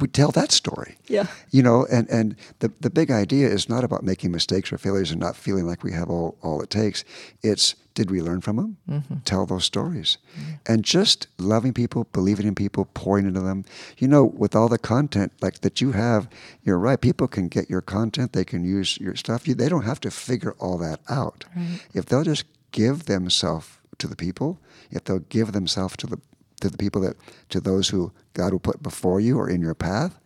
we 0.00 0.08
tell 0.08 0.30
that 0.32 0.52
story. 0.52 0.96
Yeah. 1.06 1.26
You 1.50 1.62
know, 1.62 1.86
and, 1.90 2.08
and 2.08 2.36
the, 2.60 2.72
the 2.80 2.90
big 2.90 3.10
idea 3.10 3.48
is 3.48 3.68
not 3.68 3.84
about 3.84 4.02
making 4.02 4.32
mistakes 4.32 4.72
or 4.72 4.78
failures 4.78 5.10
and 5.10 5.20
not 5.20 5.36
feeling 5.36 5.66
like 5.66 5.82
we 5.82 5.92
have 5.92 6.10
all, 6.10 6.36
all 6.42 6.60
it 6.62 6.70
takes. 6.70 7.04
It's 7.42 7.74
did 7.94 8.10
we 8.10 8.22
learn 8.22 8.40
from 8.40 8.56
them? 8.56 8.76
Mm-hmm. 8.88 9.14
Tell 9.24 9.46
those 9.46 9.64
stories. 9.64 10.16
And 10.64 10.84
just 10.84 11.26
loving 11.38 11.74
people, 11.74 12.06
believing 12.12 12.46
in 12.46 12.54
people, 12.54 12.88
pouring 12.94 13.26
into 13.26 13.40
them. 13.40 13.64
You 13.98 14.08
know, 14.08 14.24
with 14.24 14.54
all 14.54 14.68
the 14.68 14.78
content 14.78 15.32
like 15.40 15.60
that 15.60 15.80
you 15.80 15.92
have, 15.92 16.28
you're 16.62 16.78
right. 16.78 17.00
People 17.00 17.28
can 17.28 17.48
get 17.48 17.68
your 17.68 17.82
content, 17.82 18.32
they 18.32 18.44
can 18.44 18.64
use 18.64 18.96
your 18.98 19.16
stuff. 19.16 19.46
You, 19.46 19.54
they 19.54 19.68
don't 19.68 19.84
have 19.84 20.00
to 20.00 20.10
figure 20.10 20.54
all 20.58 20.78
that 20.78 21.00
out. 21.08 21.44
If 21.92 22.06
they'll 22.06 22.24
just 22.24 22.44
give 22.70 23.04
themselves 23.04 23.68
to 23.98 24.06
the 24.06 24.16
people, 24.16 24.60
if 24.90 25.04
they'll 25.04 25.18
give 25.18 25.52
themselves 25.52 25.96
to 25.98 26.06
the 26.06 26.20
to 26.60 26.68
the 26.68 26.78
people 26.78 27.00
that 27.02 27.16
to 27.48 27.60
those 27.60 27.88
who 27.88 28.12
God 28.34 28.52
will 28.52 28.60
put 28.60 28.82
before 28.82 29.20
you 29.20 29.38
or 29.38 29.48
in 29.48 29.60
your 29.60 29.74
path, 29.74 30.18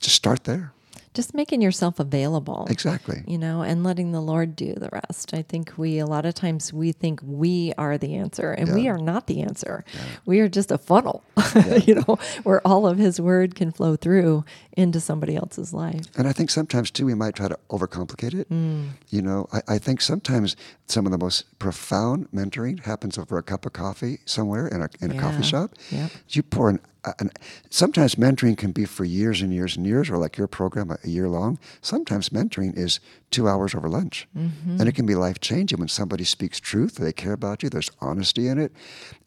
just 0.00 0.16
start 0.16 0.44
there. 0.44 0.72
Just 1.14 1.34
making 1.34 1.60
yourself 1.60 2.00
available. 2.00 2.66
Exactly. 2.70 3.22
You 3.26 3.38
know, 3.38 3.62
and 3.62 3.84
letting 3.84 4.12
the 4.12 4.20
Lord 4.20 4.56
do 4.56 4.74
the 4.74 4.88
rest. 4.92 5.34
I 5.34 5.42
think 5.42 5.72
we, 5.76 5.98
a 5.98 6.06
lot 6.06 6.24
of 6.24 6.34
times, 6.34 6.72
we 6.72 6.92
think 6.92 7.20
we 7.22 7.72
are 7.76 7.98
the 7.98 8.14
answer, 8.14 8.52
and 8.52 8.74
we 8.74 8.88
are 8.88 8.98
not 8.98 9.26
the 9.26 9.42
answer. 9.42 9.84
We 10.24 10.40
are 10.40 10.48
just 10.48 10.70
a 10.70 10.78
funnel, 10.78 11.22
you 11.84 11.96
know, 11.96 12.18
where 12.44 12.66
all 12.66 12.86
of 12.86 12.98
His 12.98 13.20
word 13.20 13.54
can 13.54 13.72
flow 13.72 13.96
through 13.96 14.44
into 14.72 15.00
somebody 15.00 15.36
else's 15.36 15.72
life. 15.72 16.06
And 16.16 16.26
I 16.26 16.32
think 16.32 16.50
sometimes 16.50 16.90
too 16.90 17.06
we 17.06 17.14
might 17.14 17.34
try 17.34 17.48
to 17.48 17.58
overcomplicate 17.70 18.34
it. 18.34 18.48
Mm. 18.48 18.90
You 19.10 19.22
know, 19.22 19.48
I, 19.52 19.62
I 19.68 19.78
think 19.78 20.00
sometimes 20.00 20.56
some 20.86 21.06
of 21.06 21.12
the 21.12 21.18
most 21.18 21.58
profound 21.58 22.30
mentoring 22.30 22.80
happens 22.84 23.18
over 23.18 23.38
a 23.38 23.42
cup 23.42 23.66
of 23.66 23.72
coffee 23.72 24.20
somewhere 24.24 24.66
in 24.66 24.82
a 24.82 24.88
in 25.00 25.10
a 25.10 25.20
coffee 25.20 25.42
shop. 25.42 25.74
Yep. 25.90 26.10
You 26.30 26.42
pour 26.42 26.70
an, 26.70 26.80
an 27.18 27.30
sometimes 27.70 28.14
mentoring 28.14 28.56
can 28.56 28.72
be 28.72 28.84
for 28.84 29.04
years 29.04 29.42
and 29.42 29.52
years 29.52 29.76
and 29.76 29.86
years, 29.86 30.10
or 30.10 30.18
like 30.18 30.36
your 30.36 30.46
program 30.46 30.90
a, 30.90 31.08
year 31.08 31.28
long. 31.28 31.58
Sometimes 31.80 32.28
mentoring 32.28 32.76
is 32.76 33.00
two 33.30 33.48
hours 33.48 33.74
over 33.74 33.88
lunch, 33.88 34.28
mm-hmm. 34.36 34.78
and 34.78 34.88
it 34.88 34.94
can 34.94 35.06
be 35.06 35.14
life 35.14 35.40
changing 35.40 35.78
when 35.78 35.88
somebody 35.88 36.24
speaks 36.24 36.60
truth. 36.60 36.96
They 36.96 37.12
care 37.12 37.32
about 37.32 37.62
you. 37.62 37.70
There's 37.70 37.90
honesty 38.00 38.48
in 38.48 38.58
it, 38.58 38.72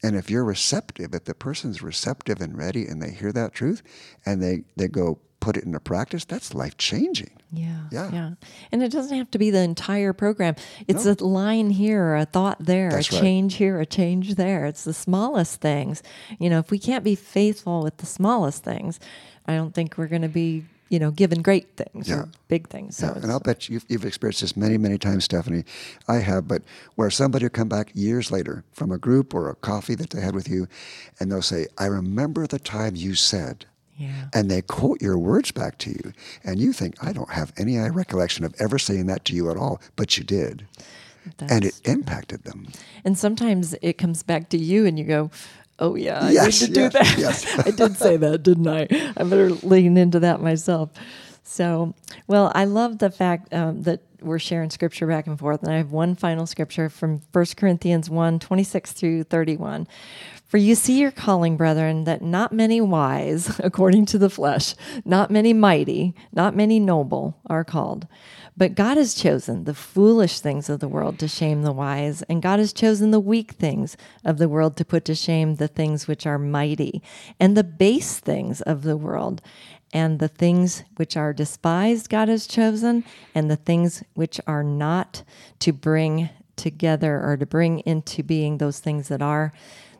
and 0.02 0.16
if 0.16 0.30
you're 0.30 0.44
receptive, 0.44 1.14
if 1.14 1.24
the 1.24 1.34
person's 1.34 1.82
receptive 1.82 2.40
and 2.40 2.56
ready, 2.56 2.86
and 2.86 3.02
they 3.02 3.10
hear 3.10 3.32
that 3.32 3.52
truth, 3.52 3.82
and 4.24 4.42
they 4.42 4.64
they 4.76 4.88
go 4.88 5.18
put 5.46 5.56
it 5.56 5.62
into 5.62 5.78
practice, 5.78 6.24
that's 6.24 6.54
life 6.54 6.76
changing. 6.76 7.30
Yeah. 7.52 7.84
Yeah. 7.92 8.10
Yeah. 8.12 8.30
And 8.72 8.82
it 8.82 8.90
doesn't 8.90 9.16
have 9.16 9.30
to 9.30 9.38
be 9.38 9.50
the 9.50 9.60
entire 9.60 10.12
program. 10.12 10.56
It's 10.88 11.06
a 11.06 11.14
line 11.24 11.70
here, 11.70 12.16
a 12.16 12.24
thought 12.24 12.56
there, 12.58 12.90
That's 12.90 13.12
a 13.12 13.14
right. 13.14 13.22
change 13.22 13.54
here, 13.54 13.78
a 13.80 13.86
change 13.86 14.34
there. 14.34 14.66
It's 14.66 14.82
the 14.82 14.92
smallest 14.92 15.60
things. 15.60 16.02
You 16.40 16.50
know, 16.50 16.58
if 16.58 16.72
we 16.72 16.80
can't 16.80 17.04
be 17.04 17.14
faithful 17.14 17.84
with 17.84 17.98
the 17.98 18.06
smallest 18.06 18.64
things, 18.64 18.98
I 19.46 19.54
don't 19.54 19.72
think 19.72 19.96
we're 19.96 20.08
going 20.08 20.22
to 20.22 20.28
be, 20.28 20.64
you 20.88 20.98
know, 20.98 21.12
given 21.12 21.42
great 21.42 21.76
things 21.76 22.08
Yeah. 22.08 22.22
or 22.22 22.28
big 22.48 22.68
things. 22.68 22.96
So 22.96 23.06
Yeah, 23.06 23.22
and 23.22 23.30
I'll 23.30 23.38
bet 23.38 23.68
you've, 23.68 23.84
you've 23.88 24.04
experienced 24.04 24.40
this 24.40 24.56
many, 24.56 24.78
many 24.78 24.98
times, 24.98 25.22
Stephanie. 25.26 25.62
I 26.08 26.16
have, 26.16 26.48
but 26.48 26.62
where 26.96 27.10
somebody 27.10 27.44
will 27.44 27.50
come 27.50 27.68
back 27.68 27.92
years 27.94 28.32
later 28.32 28.64
from 28.72 28.90
a 28.90 28.98
group 28.98 29.32
or 29.32 29.48
a 29.48 29.54
coffee 29.54 29.94
that 29.94 30.10
they 30.10 30.20
had 30.20 30.34
with 30.34 30.48
you, 30.48 30.66
and 31.20 31.30
they'll 31.30 31.40
say, 31.40 31.68
I 31.78 31.86
remember 31.86 32.48
the 32.48 32.58
time 32.58 32.96
you 32.96 33.14
said, 33.14 33.66
yeah. 33.96 34.28
and 34.34 34.50
they 34.50 34.62
quote 34.62 35.00
your 35.02 35.18
words 35.18 35.50
back 35.52 35.78
to 35.78 35.90
you, 35.90 36.12
and 36.44 36.58
you 36.58 36.72
think, 36.72 36.94
I 37.02 37.12
don't 37.12 37.30
have 37.30 37.52
any 37.56 37.78
recollection 37.78 38.44
of 38.44 38.54
ever 38.58 38.78
saying 38.78 39.06
that 39.06 39.24
to 39.26 39.34
you 39.34 39.50
at 39.50 39.56
all, 39.56 39.80
but 39.96 40.16
you 40.18 40.24
did. 40.24 40.66
and 41.40 41.64
it 41.64 41.74
That's- 41.74 41.80
impacted 41.84 42.44
them. 42.44 42.68
And 43.04 43.18
sometimes 43.18 43.74
it 43.82 43.98
comes 43.98 44.22
back 44.22 44.48
to 44.50 44.58
you 44.58 44.86
and 44.86 44.96
you 44.98 45.04
go, 45.04 45.30
Oh 45.78 45.94
yeah, 45.94 46.20
I 46.20 46.30
Yes, 46.30 46.62
need 46.62 46.74
to 46.74 46.80
yes, 46.80 46.92
do 46.92 46.98
that. 46.98 47.18
yes. 47.18 47.58
I 47.66 47.70
did 47.70 47.96
say 47.96 48.16
that, 48.16 48.42
didn't 48.42 48.66
I? 48.66 48.86
I 49.16 49.24
better 49.24 49.50
lean 49.50 49.98
into 49.98 50.20
that 50.20 50.40
myself. 50.40 50.88
So, 51.48 51.94
well, 52.26 52.50
I 52.54 52.64
love 52.64 52.98
the 52.98 53.10
fact 53.10 53.54
um, 53.54 53.82
that 53.82 54.00
we're 54.20 54.40
sharing 54.40 54.68
scripture 54.70 55.06
back 55.06 55.26
and 55.28 55.38
forth. 55.38 55.62
And 55.62 55.72
I 55.72 55.76
have 55.76 55.92
one 55.92 56.16
final 56.16 56.44
scripture 56.44 56.88
from 56.88 57.22
1 57.32 57.46
Corinthians 57.56 58.10
1 58.10 58.40
26 58.40 58.92
through 58.92 59.22
31. 59.24 59.86
For 60.46 60.58
you 60.58 60.74
see 60.74 61.00
your 61.00 61.10
calling, 61.10 61.56
brethren, 61.56 62.04
that 62.04 62.22
not 62.22 62.52
many 62.52 62.80
wise, 62.80 63.60
according 63.64 64.06
to 64.06 64.18
the 64.18 64.30
flesh, 64.30 64.74
not 65.04 65.30
many 65.30 65.52
mighty, 65.52 66.14
not 66.32 66.54
many 66.54 66.80
noble 66.80 67.36
are 67.46 67.64
called. 67.64 68.06
But 68.56 68.74
God 68.74 68.96
has 68.96 69.12
chosen 69.12 69.64
the 69.64 69.74
foolish 69.74 70.40
things 70.40 70.70
of 70.70 70.80
the 70.80 70.88
world 70.88 71.18
to 71.18 71.28
shame 71.28 71.62
the 71.62 71.72
wise, 71.72 72.22
and 72.22 72.40
God 72.40 72.58
has 72.58 72.72
chosen 72.72 73.10
the 73.10 73.20
weak 73.20 73.52
things 73.52 73.96
of 74.24 74.38
the 74.38 74.48
world 74.48 74.76
to 74.76 74.84
put 74.84 75.04
to 75.06 75.14
shame 75.14 75.56
the 75.56 75.68
things 75.68 76.08
which 76.08 76.26
are 76.26 76.38
mighty, 76.38 77.02
and 77.38 77.56
the 77.56 77.64
base 77.64 78.18
things 78.18 78.62
of 78.62 78.82
the 78.82 78.96
world, 78.96 79.42
and 79.96 80.18
the 80.18 80.28
things 80.28 80.84
which 80.96 81.16
are 81.16 81.32
despised 81.32 82.10
God 82.10 82.28
has 82.28 82.46
chosen, 82.46 83.02
and 83.34 83.50
the 83.50 83.56
things 83.56 84.04
which 84.12 84.38
are 84.46 84.62
not 84.62 85.22
to 85.60 85.72
bring 85.72 86.28
together 86.54 87.22
or 87.24 87.38
to 87.38 87.46
bring 87.46 87.78
into 87.80 88.22
being 88.22 88.58
those 88.58 88.78
things 88.78 89.08
that 89.08 89.22
are, 89.22 89.54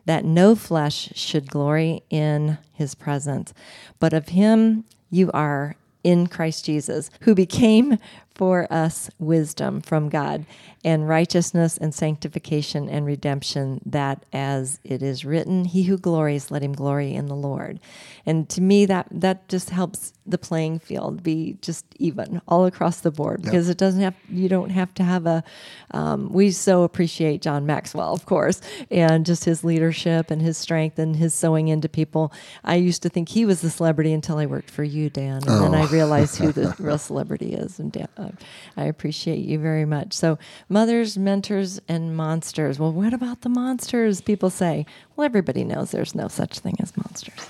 that 0.05 0.23
no 0.23 0.53
flesh 0.53 1.09
should 1.15 1.49
glory 1.49 2.03
in 2.11 2.59
his 2.73 2.93
presence. 2.93 3.55
But 3.99 4.13
of 4.13 4.29
him 4.29 4.85
you 5.09 5.31
are 5.31 5.75
in 6.03 6.27
Christ 6.27 6.65
Jesus, 6.65 7.09
who 7.21 7.33
became 7.33 7.97
for 8.35 8.71
us 8.71 9.09
wisdom 9.17 9.81
from 9.81 10.09
God 10.09 10.45
and 10.87 11.05
righteousness 11.05 11.77
and 11.77 11.93
sanctification 11.93 12.87
and 12.87 13.05
redemption, 13.05 13.81
that 13.85 14.25
as 14.31 14.79
it 14.85 15.03
is 15.03 15.25
written, 15.25 15.65
he 15.65 15.83
who 15.83 15.97
glories, 15.97 16.49
let 16.49 16.63
him 16.63 16.71
glory 16.71 17.13
in 17.13 17.25
the 17.25 17.35
Lord. 17.35 17.81
And 18.25 18.47
to 18.47 18.61
me, 18.61 18.85
that, 18.85 19.05
that 19.11 19.49
just 19.49 19.69
helps 19.71 20.13
the 20.25 20.37
playing 20.37 20.79
field 20.79 21.23
be 21.23 21.57
just 21.61 21.85
even 21.97 22.41
all 22.47 22.65
across 22.65 23.01
the 23.01 23.11
board 23.11 23.41
because 23.41 23.67
it 23.67 23.77
doesn't 23.77 24.01
have, 24.01 24.15
you 24.29 24.47
don't 24.47 24.69
have 24.69 24.93
to 24.93 25.03
have 25.03 25.25
a, 25.25 25.43
um, 25.91 26.31
we 26.31 26.51
so 26.51 26.83
appreciate 26.83 27.41
John 27.41 27.65
Maxwell, 27.65 28.13
of 28.13 28.25
course, 28.25 28.61
and 28.89 29.25
just 29.25 29.43
his 29.43 29.65
leadership 29.65 30.31
and 30.31 30.41
his 30.41 30.57
strength 30.57 30.99
and 30.99 31.17
his 31.17 31.33
sowing 31.33 31.67
into 31.67 31.89
people. 31.89 32.31
I 32.63 32.75
used 32.75 33.01
to 33.03 33.09
think 33.09 33.27
he 33.27 33.43
was 33.43 33.59
the 33.59 33.69
celebrity 33.69 34.13
until 34.13 34.37
I 34.37 34.45
worked 34.45 34.69
for 34.69 34.85
you, 34.85 35.09
Dan, 35.09 35.43
and 35.47 35.63
then 35.63 35.75
I 35.75 35.85
realized 35.87 36.37
who 36.37 36.53
the 36.53 36.73
real 36.79 36.97
celebrity 36.97 37.53
is. 37.53 37.77
And 37.77 37.91
Dan, 37.91 38.07
uh, 38.17 38.31
I 38.77 38.85
appreciate 38.85 39.39
you 39.39 39.59
very 39.59 39.85
much. 39.85 40.13
So, 40.13 40.37
mothers, 40.77 41.17
mentors, 41.17 41.81
and 41.87 42.15
monsters. 42.15 42.77
Well, 42.77 42.91
what 42.91 43.11
about 43.11 43.41
the 43.41 43.49
monsters? 43.49 44.21
People 44.21 44.51
say. 44.51 44.85
Well, 45.15 45.25
everybody 45.25 45.63
knows 45.63 45.89
there's 45.89 46.13
no 46.13 46.27
such 46.27 46.59
thing 46.59 46.75
as 46.79 46.95
monsters. 46.95 47.47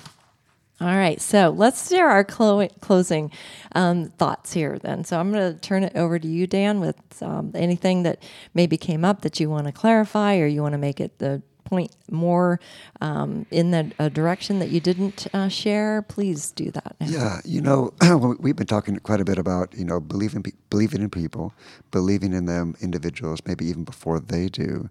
All 0.80 0.88
right, 0.88 1.19
so 1.19 1.49
let's 1.49 1.89
share 1.89 2.07
our 2.07 2.23
clo- 2.23 2.69
closing 2.80 3.30
um, 3.75 4.11
thoughts 4.11 4.53
here 4.53 4.80
then. 4.80 5.03
So 5.03 5.19
I'm 5.19 5.34
going 5.34 5.53
to 5.53 5.59
turn 5.59 5.84
it 5.84 5.93
over 5.97 6.17
to 6.17 6.28
you, 6.28 6.47
Dan, 6.47 6.80
with 6.80 6.95
um, 7.21 7.51
anything 7.53 8.03
that 8.03 8.23
maybe 8.53 8.78
came 8.78 9.03
up 9.03 9.23
that 9.23 9.41
you 9.41 9.49
want 9.49 9.65
to 9.65 9.73
clarify 9.73 10.38
or 10.38 10.45
you 10.45 10.61
want 10.61 10.71
to 10.71 10.78
make 10.78 11.01
it 11.01 11.19
the 11.19 11.41
point 11.68 11.95
more 12.09 12.59
um, 13.01 13.45
in 13.51 13.72
the 13.72 13.91
a 13.99 14.09
direction 14.09 14.59
that 14.59 14.70
you 14.70 14.80
didn't 14.80 15.28
uh, 15.34 15.49
share. 15.49 16.01
Please 16.03 16.51
do 16.51 16.72
that. 16.72 16.95
Now. 16.99 17.07
Yeah, 17.07 17.41
you 17.43 17.61
know, 17.61 17.93
we've 18.39 18.55
been 18.55 18.68
talking 18.68 18.97
quite 18.97 19.22
a 19.22 19.26
bit 19.26 19.38
about 19.38 19.74
you 19.78 19.86
know 19.86 19.99
believing 19.99 20.43
believing 20.70 21.01
in 21.01 21.09
people, 21.09 21.53
believing 21.91 22.34
in 22.34 22.45
them 22.45 22.76
individuals, 22.82 23.39
maybe 23.45 23.65
even 23.65 23.84
before 23.84 24.20
they 24.20 24.47
do. 24.47 24.89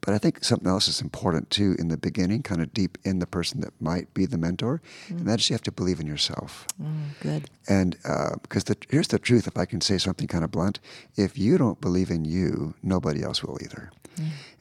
But 0.00 0.14
I 0.14 0.18
think 0.18 0.44
something 0.44 0.68
else 0.68 0.86
is 0.86 1.00
important 1.00 1.50
too 1.50 1.74
in 1.78 1.88
the 1.88 1.96
beginning, 1.96 2.42
kind 2.42 2.62
of 2.62 2.72
deep 2.72 2.98
in 3.04 3.18
the 3.18 3.26
person 3.26 3.60
that 3.62 3.72
might 3.80 4.12
be 4.14 4.26
the 4.26 4.38
mentor, 4.38 4.80
and 5.08 5.26
that 5.26 5.40
is 5.40 5.50
you 5.50 5.54
have 5.54 5.62
to 5.62 5.72
believe 5.72 5.98
in 5.98 6.06
yourself. 6.06 6.66
Mm, 6.80 7.20
good. 7.20 7.50
And 7.68 7.96
because 8.42 8.64
the, 8.64 8.76
here's 8.88 9.08
the 9.08 9.18
truth, 9.18 9.46
if 9.48 9.58
I 9.58 9.64
can 9.64 9.80
say 9.80 9.98
something 9.98 10.28
kind 10.28 10.44
of 10.44 10.52
blunt, 10.52 10.78
if 11.16 11.36
you 11.36 11.58
don't 11.58 11.80
believe 11.80 12.10
in 12.10 12.24
you, 12.24 12.74
nobody 12.82 13.22
else 13.22 13.42
will 13.42 13.58
either. 13.60 13.90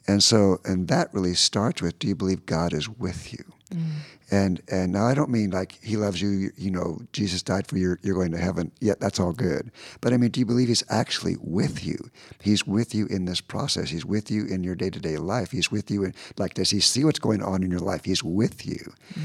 And 0.08 0.24
so, 0.24 0.60
and 0.64 0.88
that 0.88 1.14
really 1.14 1.36
starts 1.36 1.82
with: 1.82 2.00
Do 2.00 2.08
you 2.08 2.16
believe 2.16 2.46
God 2.46 2.74
is 2.74 2.88
with 2.90 3.34
you? 3.34 3.44
Mm. 3.74 3.84
And 4.30 4.62
and 4.70 4.92
now 4.92 5.06
I 5.06 5.14
don't 5.14 5.30
mean 5.30 5.52
like 5.52 5.80
He 5.82 5.96
loves 5.96 6.22
you. 6.22 6.30
You, 6.30 6.52
you 6.58 6.72
know, 6.72 7.00
Jesus 7.14 7.42
died 7.42 7.68
for 7.68 7.78
you. 7.78 7.98
You're 8.02 8.16
going 8.16 8.32
to 8.32 8.38
heaven. 8.38 8.72
Yeah, 8.82 8.94
that's 9.00 9.20
all 9.20 9.32
good. 9.32 9.72
But 10.02 10.14
I 10.14 10.18
mean, 10.18 10.32
do 10.32 10.40
you 10.40 10.46
believe 10.46 10.68
He's 10.68 10.84
actually 10.90 11.38
with 11.40 11.86
you? 11.86 11.98
He's 12.42 12.68
with 12.68 12.94
you 12.94 13.08
in 13.08 13.26
this 13.26 13.40
process. 13.40 13.90
He's 13.90 14.06
with 14.06 14.30
you 14.30 14.46
in 14.46 14.64
your 14.64 14.76
day 14.76 14.90
to 14.90 15.00
day 15.00 15.18
life. 15.18 15.52
He's 15.52 15.72
with 15.72 15.90
you 15.90 16.04
in 16.04 16.14
like 16.38 16.56
does 16.56 16.70
He 16.70 16.82
see 16.82 17.06
what's 17.06 17.20
going 17.20 17.42
on 17.42 17.64
in 17.64 17.72
your 17.72 17.80
life? 17.80 18.04
He's 18.04 18.24
with 18.24 18.66
you. 18.66 18.94
Mm. 19.14 19.22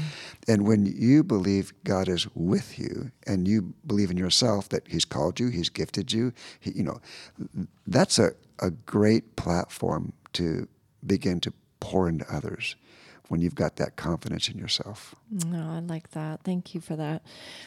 And 0.47 0.67
when 0.67 0.85
you 0.85 1.23
believe 1.23 1.73
God 1.83 2.07
is 2.07 2.27
with 2.33 2.79
you, 2.79 3.11
and 3.27 3.47
you 3.47 3.73
believe 3.85 4.09
in 4.11 4.17
yourself 4.17 4.69
that 4.69 4.87
He's 4.87 5.05
called 5.05 5.39
you, 5.39 5.47
He's 5.49 5.69
gifted 5.69 6.11
you, 6.11 6.33
he, 6.59 6.71
you 6.71 6.83
know, 6.83 6.99
that's 7.87 8.19
a, 8.19 8.31
a 8.59 8.71
great 8.71 9.35
platform 9.35 10.13
to 10.33 10.67
begin 11.05 11.39
to 11.41 11.53
pour 11.79 12.07
into 12.07 12.25
others. 12.33 12.75
When 13.29 13.41
you've 13.41 13.55
got 13.55 13.77
that 13.77 13.95
confidence 13.95 14.49
in 14.49 14.57
yourself. 14.57 15.15
No, 15.31 15.71
I 15.71 15.79
like 15.79 16.11
that. 16.11 16.41
Thank 16.43 16.75
you 16.75 16.81
for 16.81 16.95
that. 16.95 17.23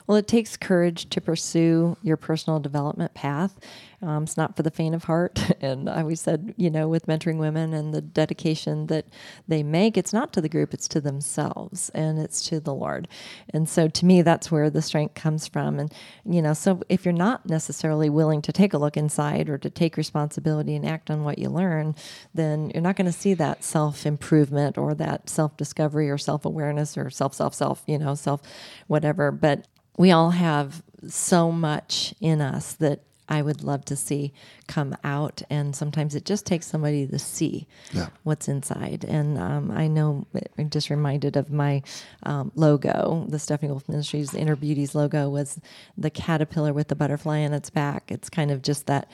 Well, 0.06 0.16
it 0.16 0.28
takes 0.28 0.56
courage 0.56 1.08
to 1.10 1.20
pursue 1.20 1.96
your 2.02 2.16
personal 2.16 2.60
development 2.60 3.14
path. 3.14 3.58
Um, 4.02 4.24
it's 4.24 4.36
not 4.36 4.56
for 4.56 4.62
the 4.62 4.70
faint 4.70 4.94
of 4.94 5.04
heart. 5.04 5.40
And 5.66 5.88
I 5.88 6.02
always 6.02 6.20
said, 6.20 6.54
you 6.58 6.70
know, 6.70 6.86
with 6.86 7.06
mentoring 7.06 7.38
women 7.38 7.72
and 7.72 7.92
the 7.92 8.02
dedication 8.02 8.86
that 8.88 9.06
they 9.48 9.62
make, 9.62 9.96
it's 9.96 10.12
not 10.12 10.32
to 10.34 10.40
the 10.40 10.50
group, 10.50 10.74
it's 10.74 10.86
to 10.88 11.00
themselves 11.00 11.88
and 11.90 12.18
it's 12.18 12.46
to 12.48 12.60
the 12.60 12.74
Lord. 12.74 13.08
And 13.52 13.68
so 13.68 13.88
to 13.88 14.06
me, 14.06 14.22
that's 14.22 14.52
where 14.52 14.68
the 14.68 14.82
strength 14.82 15.14
comes 15.14 15.48
from. 15.48 15.80
And, 15.80 15.92
you 16.24 16.42
know, 16.42 16.52
so 16.52 16.82
if 16.88 17.04
you're 17.04 17.12
not 17.12 17.46
necessarily 17.46 18.10
willing 18.10 18.42
to 18.42 18.52
take 18.52 18.74
a 18.74 18.78
look 18.78 18.96
inside 18.96 19.48
or 19.48 19.56
to 19.58 19.70
take 19.70 19.96
responsibility 19.96 20.76
and 20.76 20.86
act 20.86 21.10
on 21.10 21.24
what 21.24 21.38
you 21.38 21.48
learn, 21.48 21.94
then 22.34 22.70
you're 22.74 22.82
not 22.82 22.96
going 22.96 23.06
to 23.06 23.12
see 23.12 23.34
that 23.34 23.64
self 23.64 24.04
improvement 24.04 24.76
or 24.76 24.94
that 24.94 25.30
self 25.46 25.56
discovery 25.56 26.10
or 26.10 26.18
self 26.18 26.44
awareness 26.44 26.98
or 26.98 27.08
self, 27.08 27.32
self, 27.32 27.54
self, 27.54 27.82
you 27.86 27.98
know, 27.98 28.14
self, 28.14 28.40
whatever. 28.88 29.30
But 29.30 29.66
we 29.96 30.10
all 30.10 30.30
have 30.30 30.82
so 31.06 31.52
much 31.52 32.14
in 32.20 32.40
us 32.40 32.74
that 32.74 33.02
I 33.28 33.42
would 33.42 33.62
love 33.62 33.84
to 33.86 33.96
see 33.96 34.32
come 34.66 34.96
out. 35.04 35.42
And 35.50 35.74
sometimes 35.74 36.14
it 36.14 36.24
just 36.24 36.46
takes 36.46 36.66
somebody 36.66 37.06
to 37.06 37.18
see 37.18 37.66
Yeah. 37.92 38.08
what's 38.22 38.48
inside. 38.48 39.04
And 39.06 39.38
um, 39.38 39.70
I 39.70 39.88
know 39.88 40.26
I'm 40.58 40.70
just 40.70 40.90
reminded 40.90 41.36
of 41.36 41.50
my 41.50 41.82
um, 42.22 42.52
logo, 42.54 43.24
the 43.28 43.38
Stephanie 43.38 43.70
Wolfe 43.70 43.88
Ministries 43.88 44.34
Inner 44.34 44.56
Beauties 44.56 44.94
logo 44.94 45.28
was 45.28 45.60
the 45.96 46.10
caterpillar 46.10 46.72
with 46.72 46.88
the 46.88 46.94
butterfly 46.96 47.40
on 47.44 47.52
its 47.52 47.70
back. 47.70 48.10
It's 48.10 48.28
kind 48.30 48.50
of 48.50 48.62
just 48.62 48.86
that 48.86 49.10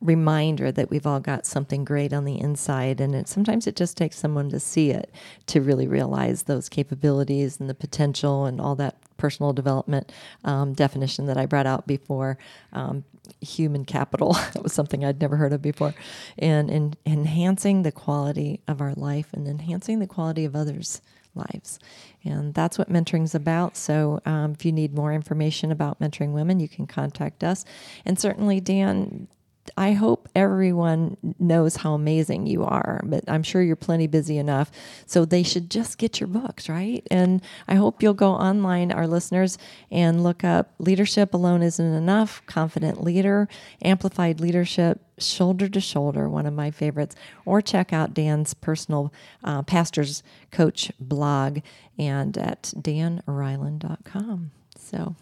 reminder 0.00 0.70
that 0.70 0.90
we've 0.90 1.06
all 1.06 1.20
got 1.20 1.46
something 1.46 1.84
great 1.84 2.12
on 2.12 2.24
the 2.24 2.38
inside. 2.38 3.00
And 3.00 3.14
it, 3.14 3.28
sometimes 3.28 3.66
it 3.66 3.76
just 3.76 3.96
takes 3.96 4.16
someone 4.18 4.50
to 4.50 4.60
see 4.60 4.90
it 4.90 5.10
to 5.46 5.60
really 5.60 5.88
realize 5.88 6.44
those 6.44 6.68
capabilities 6.68 7.58
and 7.58 7.68
the 7.68 7.74
potential 7.74 8.44
and 8.44 8.60
all 8.60 8.74
that 8.76 8.96
personal 9.16 9.52
development 9.54 10.12
um, 10.44 10.74
definition 10.74 11.24
that 11.26 11.38
I 11.38 11.46
brought 11.46 11.66
out 11.66 11.86
before. 11.86 12.36
Um, 12.72 13.04
human 13.40 13.84
capital 13.84 14.32
that 14.54 14.62
was 14.62 14.72
something 14.72 15.04
I'd 15.04 15.20
never 15.20 15.36
heard 15.36 15.52
of 15.52 15.62
before, 15.62 15.94
and, 16.38 16.70
and 16.70 16.96
enhancing 17.04 17.82
the 17.82 17.92
quality 17.92 18.60
of 18.68 18.80
our 18.80 18.94
life 18.94 19.28
and 19.32 19.46
enhancing 19.46 19.98
the 19.98 20.06
quality 20.06 20.44
of 20.44 20.56
others' 20.56 21.00
lives. 21.34 21.78
And 22.24 22.54
that's 22.54 22.78
what 22.78 22.90
mentoring's 22.90 23.34
about. 23.34 23.76
So 23.76 24.20
um, 24.24 24.52
if 24.52 24.64
you 24.64 24.72
need 24.72 24.94
more 24.94 25.12
information 25.12 25.70
about 25.70 26.00
mentoring 26.00 26.32
women, 26.32 26.60
you 26.60 26.68
can 26.68 26.86
contact 26.86 27.44
us. 27.44 27.64
And 28.04 28.18
certainly, 28.18 28.60
Dan, 28.60 29.28
I 29.76 29.92
hope 29.92 30.28
everyone 30.34 31.16
knows 31.38 31.76
how 31.76 31.94
amazing 31.94 32.46
you 32.46 32.64
are, 32.64 33.00
but 33.04 33.24
I'm 33.28 33.42
sure 33.42 33.62
you're 33.62 33.76
plenty 33.76 34.06
busy 34.06 34.38
enough. 34.38 34.70
So 35.06 35.24
they 35.24 35.42
should 35.42 35.70
just 35.70 35.98
get 35.98 36.20
your 36.20 36.28
books, 36.28 36.68
right? 36.68 37.06
And 37.10 37.42
I 37.68 37.74
hope 37.74 38.02
you'll 38.02 38.14
go 38.14 38.32
online, 38.32 38.92
our 38.92 39.06
listeners, 39.06 39.58
and 39.90 40.22
look 40.22 40.44
up 40.44 40.74
Leadership 40.78 41.34
Alone 41.34 41.62
Isn't 41.62 41.94
Enough, 41.94 42.42
Confident 42.46 43.02
Leader, 43.02 43.48
Amplified 43.82 44.40
Leadership, 44.40 45.00
Shoulder 45.18 45.68
to 45.68 45.80
Shoulder, 45.80 46.28
one 46.28 46.46
of 46.46 46.54
my 46.54 46.70
favorites, 46.70 47.16
or 47.44 47.60
check 47.60 47.92
out 47.92 48.14
Dan's 48.14 48.54
personal 48.54 49.12
uh, 49.44 49.62
pastor's 49.62 50.22
coach 50.50 50.92
blog 51.00 51.60
and 51.98 52.36
at 52.36 52.72
danreiland.com. 52.76 54.50
So 54.78 55.16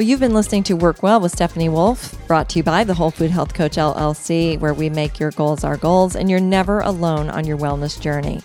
Well, 0.00 0.08
you've 0.08 0.20
been 0.20 0.32
listening 0.32 0.62
to 0.62 0.76
Work 0.76 1.02
Well 1.02 1.20
with 1.20 1.32
Stephanie 1.32 1.68
Wolfe, 1.68 2.16
brought 2.26 2.48
to 2.48 2.58
you 2.58 2.62
by 2.62 2.84
the 2.84 2.94
Whole 2.94 3.10
Food 3.10 3.30
Health 3.30 3.52
Coach 3.52 3.76
LLC, 3.76 4.58
where 4.58 4.72
we 4.72 4.88
make 4.88 5.20
your 5.20 5.30
goals 5.32 5.62
our 5.62 5.76
goals 5.76 6.16
and 6.16 6.30
you're 6.30 6.40
never 6.40 6.80
alone 6.80 7.28
on 7.28 7.46
your 7.46 7.58
wellness 7.58 8.00
journey. 8.00 8.40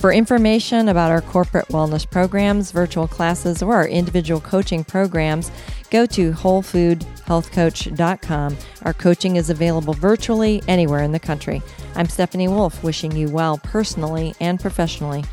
For 0.00 0.12
information 0.12 0.86
about 0.86 1.10
our 1.10 1.22
corporate 1.22 1.68
wellness 1.68 2.06
programs, 2.10 2.72
virtual 2.72 3.08
classes, 3.08 3.62
or 3.62 3.76
our 3.76 3.88
individual 3.88 4.42
coaching 4.42 4.84
programs, 4.84 5.50
go 5.88 6.04
to 6.04 6.32
wholefoodhealthcoach.com. 6.32 8.56
Our 8.82 8.92
coaching 8.92 9.36
is 9.36 9.48
available 9.48 9.94
virtually 9.94 10.62
anywhere 10.68 11.02
in 11.02 11.12
the 11.12 11.18
country. 11.18 11.62
I'm 11.94 12.10
Stephanie 12.10 12.48
Wolfe, 12.48 12.84
wishing 12.84 13.12
you 13.12 13.30
well 13.30 13.56
personally 13.56 14.34
and 14.42 14.60
professionally. 14.60 15.24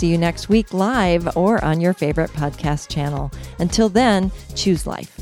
See 0.00 0.06
you 0.06 0.16
next 0.16 0.48
week 0.48 0.72
live 0.72 1.36
or 1.36 1.62
on 1.62 1.78
your 1.78 1.92
favorite 1.92 2.30
podcast 2.30 2.88
channel. 2.88 3.30
Until 3.58 3.90
then, 3.90 4.32
choose 4.54 4.86
life. 4.86 5.20